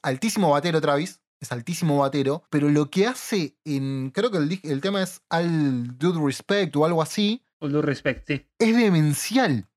altísimo 0.01 0.51
batero 0.51 0.81
Travis, 0.81 1.21
es 1.39 1.51
altísimo 1.51 1.99
batero, 1.99 2.43
pero 2.49 2.69
lo 2.69 2.89
que 2.89 3.05
hace 3.07 3.55
en, 3.63 4.11
creo 4.11 4.31
que 4.31 4.37
el, 4.37 4.81
tema 4.81 5.03
es 5.03 5.21
All 5.29 5.97
Due 5.97 6.25
Respect 6.25 6.75
o 6.75 6.85
algo 6.85 7.01
así, 7.01 7.43
All 7.59 7.71
due 7.71 7.81
respect, 7.81 8.27
sí. 8.27 8.45
es 8.59 8.75
demencial. 8.75 9.67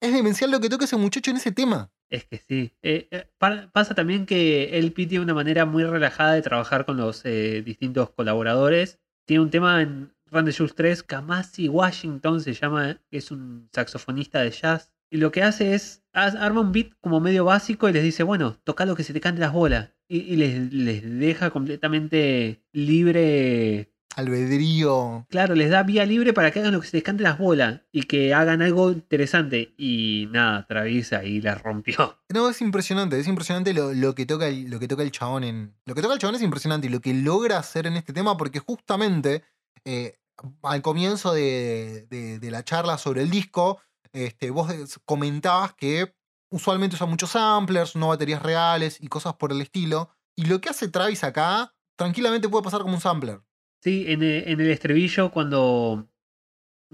Es 0.00 0.12
demencial 0.12 0.50
lo 0.50 0.60
que 0.60 0.68
toca 0.68 0.84
ese 0.84 0.96
muchacho 0.96 1.30
en 1.30 1.38
ese 1.38 1.52
tema. 1.52 1.90
Es 2.14 2.24
que 2.26 2.38
sí. 2.38 2.72
Eh, 2.82 3.08
eh, 3.10 3.26
pa- 3.38 3.70
pasa 3.72 3.94
también 3.94 4.24
que 4.26 4.78
LP 4.78 5.06
tiene 5.06 5.24
una 5.24 5.34
manera 5.34 5.64
muy 5.66 5.82
relajada 5.84 6.34
de 6.34 6.42
trabajar 6.42 6.84
con 6.86 6.96
los 6.96 7.24
eh, 7.24 7.62
distintos 7.62 8.10
colaboradores. 8.10 9.00
Tiene 9.26 9.42
un 9.42 9.50
tema 9.50 9.82
en 9.82 10.14
Randy 10.26 10.52
Jules 10.52 10.74
3, 10.76 11.02
Kamasi 11.02 11.68
Washington 11.68 12.40
se 12.40 12.52
llama, 12.54 13.00
es 13.10 13.30
un 13.32 13.68
saxofonista 13.72 14.40
de 14.42 14.50
jazz. 14.52 14.92
Y 15.10 15.16
lo 15.18 15.32
que 15.32 15.42
hace 15.42 15.74
es, 15.74 16.04
arma 16.12 16.60
un 16.60 16.72
beat 16.72 16.92
como 17.00 17.20
medio 17.20 17.44
básico 17.44 17.88
y 17.88 17.92
les 17.92 18.02
dice, 18.04 18.22
bueno, 18.22 18.58
toca 18.64 18.84
lo 18.86 18.94
que 18.96 19.02
se 19.04 19.12
te 19.12 19.20
cante 19.20 19.40
las 19.40 19.52
bolas. 19.52 19.90
Y, 20.08 20.18
y 20.20 20.36
les, 20.36 20.72
les 20.72 21.18
deja 21.18 21.50
completamente 21.50 22.62
libre 22.72 23.92
Albedrío. 24.16 25.26
Claro, 25.30 25.54
les 25.54 25.70
da 25.70 25.82
vía 25.82 26.04
libre 26.06 26.32
para 26.32 26.50
que 26.50 26.60
hagan 26.60 26.72
lo 26.72 26.80
que 26.80 26.86
se 26.86 26.96
les 26.96 27.04
cante 27.04 27.22
las 27.22 27.38
bolas 27.38 27.80
y 27.92 28.02
que 28.04 28.34
hagan 28.34 28.62
algo 28.62 28.90
interesante. 28.90 29.74
Y 29.76 30.28
nada, 30.30 30.66
Travis 30.66 31.12
ahí 31.12 31.40
la 31.40 31.54
rompió. 31.56 32.18
No, 32.34 32.48
es 32.48 32.60
impresionante, 32.60 33.18
es 33.20 33.28
impresionante 33.28 33.72
lo, 33.74 33.92
lo 33.92 34.14
que 34.16 34.26
toca 34.26 34.48
el, 34.48 34.68
lo 34.68 34.80
que 34.80 34.88
toca 34.88 35.02
el 35.04 35.12
chabón 35.12 35.44
en. 35.44 35.74
Lo 35.86 35.94
que 35.94 36.02
toca 36.02 36.14
el 36.14 36.20
chabón 36.20 36.34
es 36.34 36.42
impresionante 36.42 36.88
y 36.88 36.90
lo 36.90 37.00
que 37.00 37.14
logra 37.14 37.58
hacer 37.58 37.86
en 37.86 37.94
este 37.96 38.12
tema, 38.12 38.36
porque 38.36 38.58
justamente 38.58 39.44
eh, 39.84 40.16
al 40.62 40.82
comienzo 40.82 41.32
de, 41.32 42.06
de- 42.10 42.38
de 42.40 42.50
la 42.50 42.64
charla 42.64 42.98
sobre 42.98 43.22
el 43.22 43.30
disco, 43.30 43.80
este, 44.12 44.50
vos 44.50 44.72
comentabas 45.04 45.74
que 45.74 46.12
usualmente 46.50 46.96
usa 46.96 47.06
muchos 47.06 47.30
samplers, 47.30 47.94
no 47.94 48.08
baterías 48.08 48.42
reales 48.42 48.98
y 49.00 49.06
cosas 49.06 49.34
por 49.34 49.52
el 49.52 49.60
estilo. 49.60 50.10
Y 50.36 50.46
lo 50.46 50.60
que 50.60 50.68
hace 50.70 50.88
Travis 50.88 51.22
acá, 51.22 51.72
tranquilamente 51.96 52.48
puede 52.48 52.64
pasar 52.64 52.80
como 52.82 52.94
un 52.94 53.00
sampler. 53.00 53.40
Sí, 53.84 54.06
en 54.08 54.22
el, 54.22 54.48
en 54.48 54.60
el 54.62 54.70
estribillo 54.70 55.30
cuando... 55.30 56.08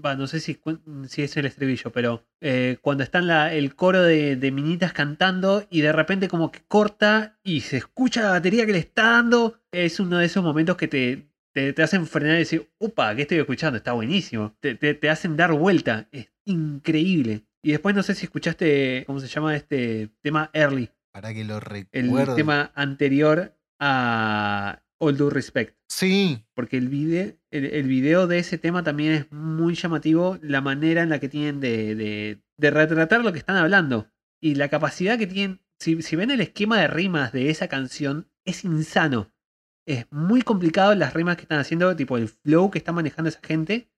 Va, 0.03 0.15
no 0.15 0.25
sé 0.27 0.39
si, 0.39 0.59
es 1.17 1.37
el 1.37 1.45
estribillo, 1.45 1.91
pero 1.91 2.25
eh, 2.41 2.77
cuando 2.81 3.03
está 3.03 3.19
en 3.19 3.27
la- 3.27 3.53
el 3.53 3.75
coro 3.75 4.01
de, 4.01 4.35
de 4.35 4.51
minitas 4.51 4.91
cantando 4.93 5.65
y 5.69 5.81
de 5.81 5.91
repente 5.93 6.27
como 6.27 6.51
que 6.51 6.61
corta 6.67 7.39
y 7.43 7.61
se 7.61 7.77
escucha 7.77 8.23
la 8.23 8.31
batería 8.31 8.65
que 8.65 8.71
le 8.73 8.79
está 8.79 9.03
dando, 9.11 9.61
es 9.71 9.99
uno 9.99 10.17
de 10.17 10.25
esos 10.25 10.43
momentos 10.43 10.75
que 10.75 10.87
te, 10.87 11.27
te, 11.53 11.71
te 11.73 11.83
hacen 11.83 12.07
frenar 12.07 12.35
y 12.35 12.39
decir, 12.39 12.69
upa, 12.79 13.15
¿qué 13.15 13.21
estoy 13.21 13.37
escuchando? 13.37 13.77
Está 13.77 13.93
buenísimo. 13.93 14.55
Te, 14.59 14.73
te- 14.75 14.95
te 14.95 15.09
hacen 15.09 15.37
dar 15.37 15.53
vuelta. 15.53 16.07
Es 16.11 16.31
increíble. 16.45 17.43
Y 17.63 17.71
después 17.71 17.95
no 17.95 18.01
sé 18.03 18.15
si 18.15 18.25
escuchaste, 18.25 19.03
¿cómo 19.05 19.19
se 19.19 19.27
llama 19.27 19.55
este 19.55 20.09
tema? 20.21 20.49
Early. 20.53 20.89
Para 21.13 21.31
que 21.33 21.45
lo 21.45 21.57
El 21.57 22.07
recuerde. 22.07 22.35
tema 22.35 22.71
anterior 22.73 23.55
a 23.79 24.81
All 25.01 25.17
Due 25.17 25.31
Respect. 25.31 25.75
Sí, 25.89 26.45
Porque 26.55 26.77
el 26.77 26.87
video, 26.89 27.33
el, 27.49 27.65
el 27.65 27.87
video 27.87 28.27
de 28.27 28.39
ese 28.39 28.57
tema 28.57 28.83
también 28.83 29.13
es 29.13 29.31
muy 29.31 29.75
llamativo, 29.75 30.37
la 30.41 30.61
manera 30.61 31.01
en 31.01 31.09
la 31.09 31.19
que 31.19 31.27
tienen 31.29 31.59
de, 31.59 31.95
de- 31.95 32.41
de 32.57 32.69
retratar 32.71 33.23
lo 33.23 33.33
que 33.33 33.39
están 33.39 33.57
hablando. 33.57 34.07
Y 34.41 34.55
la 34.55 34.69
capacidad 34.69 35.17
que 35.17 35.27
tienen. 35.27 35.61
Si, 35.79 36.01
si 36.03 36.15
ven 36.15 36.29
el 36.29 36.41
esquema 36.41 36.79
de 36.79 36.87
rimas 36.87 37.31
de 37.31 37.49
esa 37.49 37.67
canción, 37.67 38.29
es 38.45 38.63
insano. 38.63 39.31
Es 39.87 40.05
muy 40.11 40.43
complicado 40.43 40.93
las 40.93 41.13
rimas 41.15 41.35
que 41.37 41.41
están 41.43 41.59
haciendo, 41.59 41.95
tipo 41.95 42.17
el 42.17 42.29
flow 42.29 42.69
que 42.69 42.77
está 42.77 42.91
manejando 42.91 43.29
esa 43.29 43.39
gente. 43.43 43.89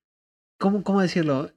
¿Cómo, 0.59 0.83
cómo 0.83 1.01
decirlo? 1.01 1.51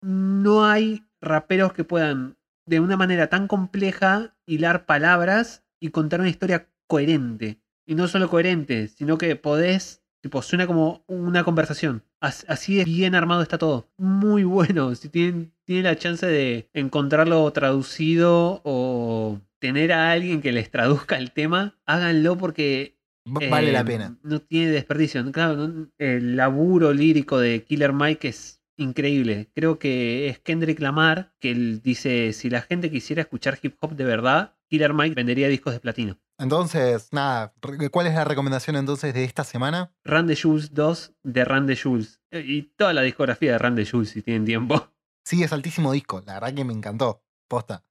No 0.00 0.64
hay 0.64 1.04
raperos 1.20 1.72
que 1.72 1.84
puedan, 1.84 2.36
de 2.66 2.78
una 2.80 2.96
manera 2.96 3.28
tan 3.28 3.48
compleja, 3.48 4.36
hilar 4.46 4.86
palabras 4.86 5.64
y 5.80 5.90
contar 5.90 6.20
una 6.20 6.28
historia 6.30 6.68
coherente. 6.88 7.60
Y 7.86 7.94
no 7.94 8.08
solo 8.08 8.28
coherente, 8.28 8.88
sino 8.88 9.18
que 9.18 9.36
podés 9.36 10.02
Tipo, 10.22 10.40
suena 10.40 10.68
como 10.68 11.02
una 11.08 11.42
conversación. 11.42 12.04
As- 12.20 12.46
Así 12.48 12.76
de 12.76 12.84
bien 12.84 13.16
armado 13.16 13.42
está 13.42 13.58
todo. 13.58 13.90
Muy 13.98 14.44
bueno. 14.44 14.94
Si 14.94 15.08
tienen, 15.08 15.52
tienen 15.64 15.84
la 15.84 15.96
chance 15.96 16.24
de 16.24 16.70
encontrarlo 16.72 17.52
traducido 17.52 18.60
o 18.64 19.40
tener 19.58 19.92
a 19.92 20.12
alguien 20.12 20.40
que 20.40 20.52
les 20.52 20.70
traduzca 20.70 21.18
el 21.18 21.32
tema, 21.32 21.76
háganlo 21.86 22.38
porque 22.38 22.98
Vale 23.24 23.70
eh, 23.70 23.72
la 23.72 23.84
pena. 23.84 24.16
No 24.22 24.40
tiene 24.40 24.70
desperdicio. 24.70 25.30
Claro, 25.32 25.88
el 25.98 26.36
laburo 26.36 26.92
lírico 26.92 27.38
de 27.38 27.64
Killer 27.64 27.92
Mike 27.92 28.28
es 28.28 28.60
increíble. 28.76 29.50
Creo 29.54 29.80
que 29.80 30.28
es 30.28 30.38
Kendrick 30.38 30.78
Lamar 30.80 31.32
que 31.40 31.50
él 31.50 31.80
dice, 31.82 32.32
si 32.32 32.48
la 32.48 32.62
gente 32.62 32.90
quisiera 32.92 33.22
escuchar 33.22 33.58
hip 33.60 33.74
hop 33.80 33.96
de 33.96 34.04
verdad, 34.04 34.54
Killer 34.72 34.94
Mike 34.94 35.14
vendería 35.14 35.48
discos 35.48 35.74
de 35.74 35.80
platino. 35.80 36.18
Entonces, 36.38 37.12
nada, 37.12 37.52
¿cuál 37.90 38.06
es 38.06 38.14
la 38.14 38.24
recomendación 38.24 38.74
entonces 38.76 39.12
de 39.12 39.22
esta 39.22 39.44
semana? 39.44 39.92
Run 40.02 40.26
the 40.26 40.34
Jules 40.34 40.72
2 40.72 41.12
de 41.22 41.44
Run 41.44 41.66
the 41.66 41.76
Jules. 41.76 42.22
Eh, 42.30 42.42
Y 42.46 42.62
toda 42.74 42.94
la 42.94 43.02
discografía 43.02 43.52
de 43.52 43.58
Run 43.58 43.76
the 43.76 43.84
Jules, 43.84 44.08
si 44.08 44.22
tienen 44.22 44.46
tiempo. 44.46 44.88
Sí, 45.26 45.42
es 45.42 45.52
altísimo 45.52 45.92
disco. 45.92 46.22
La 46.24 46.40
verdad 46.40 46.54
que 46.54 46.64
me 46.64 46.72
encantó. 46.72 47.22
Posta. 47.48 47.84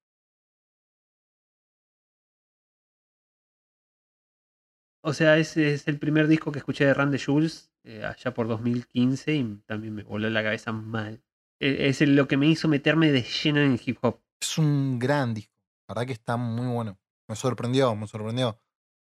O 5.04 5.14
sea, 5.14 5.38
ese 5.38 5.74
es 5.76 5.88
el 5.88 6.00
primer 6.00 6.28
disco 6.28 6.52
que 6.52 6.58
escuché 6.60 6.86
de 6.86 6.96
Run 6.96 7.12
the 7.12 7.20
Jules 7.24 7.72
eh, 7.84 8.04
allá 8.04 8.34
por 8.34 8.48
2015 8.48 9.36
y 9.36 9.56
también 9.68 9.94
me 9.94 10.02
voló 10.04 10.30
la 10.32 10.42
cabeza 10.44 10.72
mal. 10.72 11.22
Eh, 11.60 11.88
Es 11.90 12.02
lo 12.02 12.28
que 12.28 12.38
me 12.38 12.48
hizo 12.48 12.68
meterme 12.68 13.12
de 13.12 13.22
lleno 13.22 13.60
en 13.62 13.80
hip 13.84 14.00
hop. 14.02 14.20
Es 14.42 14.58
un 14.58 14.98
gran 14.98 15.36
disco. 15.36 15.51
La 15.92 15.96
verdad 15.96 16.08
que 16.08 16.14
está 16.14 16.38
muy 16.38 16.68
bueno. 16.68 16.98
Me 17.28 17.36
sorprendió, 17.36 17.94
me 17.98 18.08
sorprendió. 18.08 18.58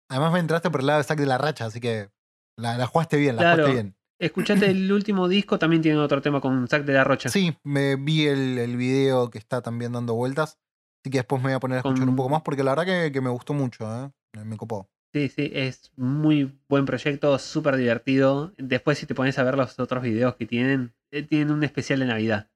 Además 0.09 0.33
me 0.33 0.39
entraste 0.39 0.71
por 0.71 0.83
el 0.83 0.87
lado 0.87 0.99
de 0.99 1.05
Zack 1.05 1.19
de 1.19 1.27
la 1.27 1.37
Racha, 1.37 1.67
así 1.67 1.81
que 1.81 2.11
la, 2.57 2.79
la 2.79 2.87
jugaste 2.87 3.17
bien, 3.17 3.35
la 3.35 3.43
Claro. 3.43 3.65
jugaste 3.65 3.73
bien. 3.83 3.97
Escuchate 4.21 4.71
el 4.71 4.93
último 4.93 5.27
disco, 5.27 5.59
también 5.59 5.83
tiene 5.83 5.99
otro 5.99 6.23
tema 6.23 6.41
con 6.41 6.69
Zack 6.69 6.85
de 6.85 6.93
la 6.93 7.03
Rocha. 7.03 7.29
Sí, 7.29 7.59
me 7.65 7.97
vi 7.97 8.29
el, 8.29 8.57
el 8.59 8.77
video 8.77 9.31
que 9.31 9.39
está 9.39 9.63
también 9.63 9.91
dando 9.93 10.15
vueltas. 10.15 10.61
Así 11.03 11.11
que 11.11 11.19
después 11.19 11.43
me 11.43 11.49
voy 11.49 11.55
a 11.57 11.61
poner 11.61 11.79
a 11.79 11.81
escuchar 11.81 11.99
Con- 12.03 12.09
un 12.11 12.17
poco 12.17 12.29
más 12.29 12.43
porque 12.43 12.63
la 12.63 12.71
verdad 12.77 12.85
que, 12.87 13.11
que 13.11 13.21
me 13.21 13.31
gustó 13.31 13.53
mucho, 13.53 13.85
¿eh? 14.05 14.11
Me- 14.45 14.57
copó. 14.57 14.89
Sí, 15.13 15.29
sí, 15.29 15.51
es 15.53 15.91
muy 15.97 16.57
buen 16.69 16.85
proyecto, 16.85 17.37
súper 17.41 17.77
divertido. 17.77 18.53
Después, 18.59 18.97
si 18.99 19.07
te 19.07 19.15
pones 19.17 19.37
a 19.41 19.43
ver 19.43 19.57
los 19.57 19.77
otros 19.81 20.05
videos 20.05 20.37
que 20.37 20.47
tienen, 20.47 20.95
eh, 21.11 21.25
tienen 21.25 21.51
un 21.51 21.65
especial 21.65 21.99
de 21.99 22.07
Navidad. 22.07 22.49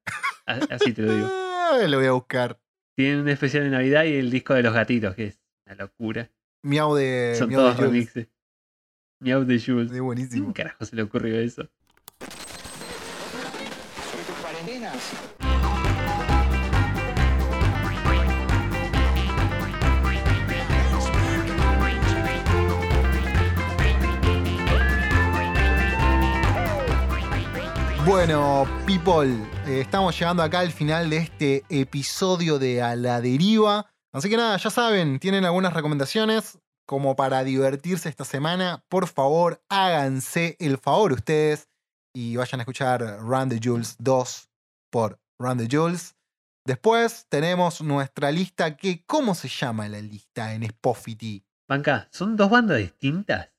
Así 0.47 0.93
te 0.93 1.03
lo 1.03 1.13
digo. 1.13 1.29
Lo 1.89 1.99
voy 1.99 2.07
a 2.07 2.13
buscar. 2.13 2.61
Tienen 3.01 3.21
un 3.21 3.29
especial 3.31 3.65
de 3.65 3.71
Navidad 3.71 4.05
y 4.05 4.13
el 4.13 4.31
disco 4.31 4.53
de 4.53 4.63
los 4.63 4.75
gatitos, 4.75 5.15
que 5.15 5.29
es 5.29 5.41
una 5.65 5.75
locura. 5.75 6.31
Miau 6.61 6.95
de. 6.95 7.35
Son 7.35 7.49
Miau 7.49 7.63
todos 7.63 7.79
remixes. 7.79 8.29
Miau 9.21 9.43
de 9.47 9.59
Jules. 9.59 9.91
Sí, 9.91 10.01
buenísimo. 10.01 10.43
¿Quién 10.43 10.53
carajo 10.53 10.85
se 10.85 10.97
le 10.97 11.01
ocurrió 11.01 11.41
eso? 11.41 11.63
Soy 11.63 12.29
tus 14.27 14.37
cuarentenas. 14.43 15.13
Bueno, 28.05 28.69
people, 28.87 29.35
eh, 29.71 29.81
estamos 29.81 30.19
llegando 30.19 30.43
acá 30.43 30.61
al 30.61 30.73
final 30.73 31.11
de 31.11 31.19
este 31.19 31.65
episodio 31.69 32.59
de 32.59 32.83
A 32.83 32.97
la 32.97 33.21
Deriva. 33.21 33.87
Así 34.13 34.29
que 34.29 34.37
nada, 34.37 34.57
ya 34.57 34.69
saben, 34.69 35.21
tienen 35.21 35.45
algunas 35.45 35.73
recomendaciones 35.73 36.59
como 36.89 37.15
para 37.15 37.45
divertirse 37.45 38.09
esta 38.09 38.25
semana. 38.25 38.85
Por 38.89 39.07
favor, 39.07 39.63
háganse 39.69 40.57
el 40.59 40.77
favor 40.77 41.13
ustedes 41.13 41.69
y 42.13 42.35
vayan 42.35 42.59
a 42.59 42.63
escuchar 42.65 43.21
Run 43.21 43.49
the 43.49 43.61
Jules 43.63 43.95
2 44.01 44.51
por 44.91 45.21
Run 45.39 45.59
the 45.59 45.69
Jules. 45.71 46.17
Después 46.67 47.27
tenemos 47.29 47.81
nuestra 47.81 48.33
lista 48.33 48.77
que, 48.77 49.05
¿cómo 49.07 49.37
se 49.37 49.49
llama 49.49 49.89
la 49.89 50.01
lista 50.01 50.53
en 50.53 50.65
Spotify? 50.65 51.45
Banca, 51.69 52.09
son 52.11 52.37
dos 52.37 52.51
bandas 52.51 52.79
distintas. 52.79 53.51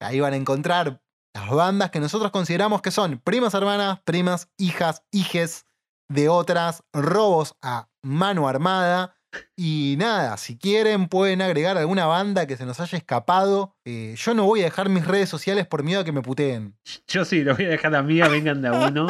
Ahí 0.00 0.20
van 0.20 0.32
a 0.32 0.36
encontrar 0.36 1.02
las 1.46 1.50
bandas 1.50 1.90
que 1.90 2.00
nosotros 2.00 2.30
consideramos 2.30 2.82
que 2.82 2.90
son 2.90 3.18
primas 3.18 3.54
hermanas, 3.54 4.00
primas, 4.04 4.48
hijas, 4.58 5.02
hijes 5.10 5.66
de 6.08 6.28
otras, 6.28 6.82
robos 6.92 7.54
a 7.62 7.88
mano 8.02 8.48
armada. 8.48 9.14
Y 9.56 9.96
nada, 9.98 10.36
si 10.38 10.56
quieren 10.56 11.06
pueden 11.08 11.42
agregar 11.42 11.76
alguna 11.76 12.06
banda 12.06 12.46
que 12.46 12.56
se 12.56 12.64
nos 12.64 12.80
haya 12.80 12.96
escapado. 12.96 13.76
Eh, 13.84 14.14
yo 14.16 14.32
no 14.34 14.44
voy 14.44 14.60
a 14.62 14.64
dejar 14.64 14.88
mis 14.88 15.06
redes 15.06 15.28
sociales 15.28 15.66
por 15.66 15.82
miedo 15.82 16.00
a 16.00 16.04
que 16.04 16.12
me 16.12 16.22
puteen. 16.22 16.76
Yo 17.06 17.24
sí, 17.26 17.44
lo 17.44 17.54
voy 17.54 17.66
a 17.66 17.68
dejar 17.68 17.94
a 17.94 18.02
mí, 18.02 18.20
vengan 18.22 18.62
de 18.62 18.68
a 18.68 18.72
uno. 18.88 19.06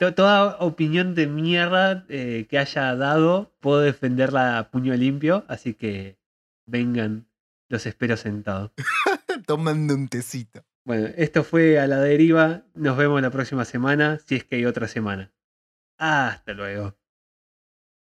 To- 0.00 0.14
Toda 0.14 0.56
opinión 0.58 1.14
de 1.14 1.28
mierda 1.28 2.04
eh, 2.08 2.48
que 2.50 2.58
haya 2.58 2.96
dado, 2.96 3.52
puedo 3.60 3.78
defenderla 3.80 4.58
a 4.58 4.68
puño 4.70 4.94
limpio, 4.94 5.44
así 5.48 5.74
que 5.74 6.18
vengan, 6.66 7.28
los 7.68 7.86
espero 7.86 8.16
sentados. 8.16 8.72
Tomando 9.46 9.94
un 9.94 10.08
tecito. 10.08 10.64
Bueno, 10.84 11.08
esto 11.16 11.44
fue 11.44 11.78
a 11.78 11.86
la 11.86 12.00
deriva, 12.00 12.64
nos 12.74 12.96
vemos 12.96 13.22
la 13.22 13.30
próxima 13.30 13.64
semana, 13.64 14.18
si 14.18 14.36
es 14.36 14.44
que 14.44 14.56
hay 14.56 14.64
otra 14.64 14.88
semana. 14.88 15.32
Hasta 15.98 16.54
luego. 16.54 17.01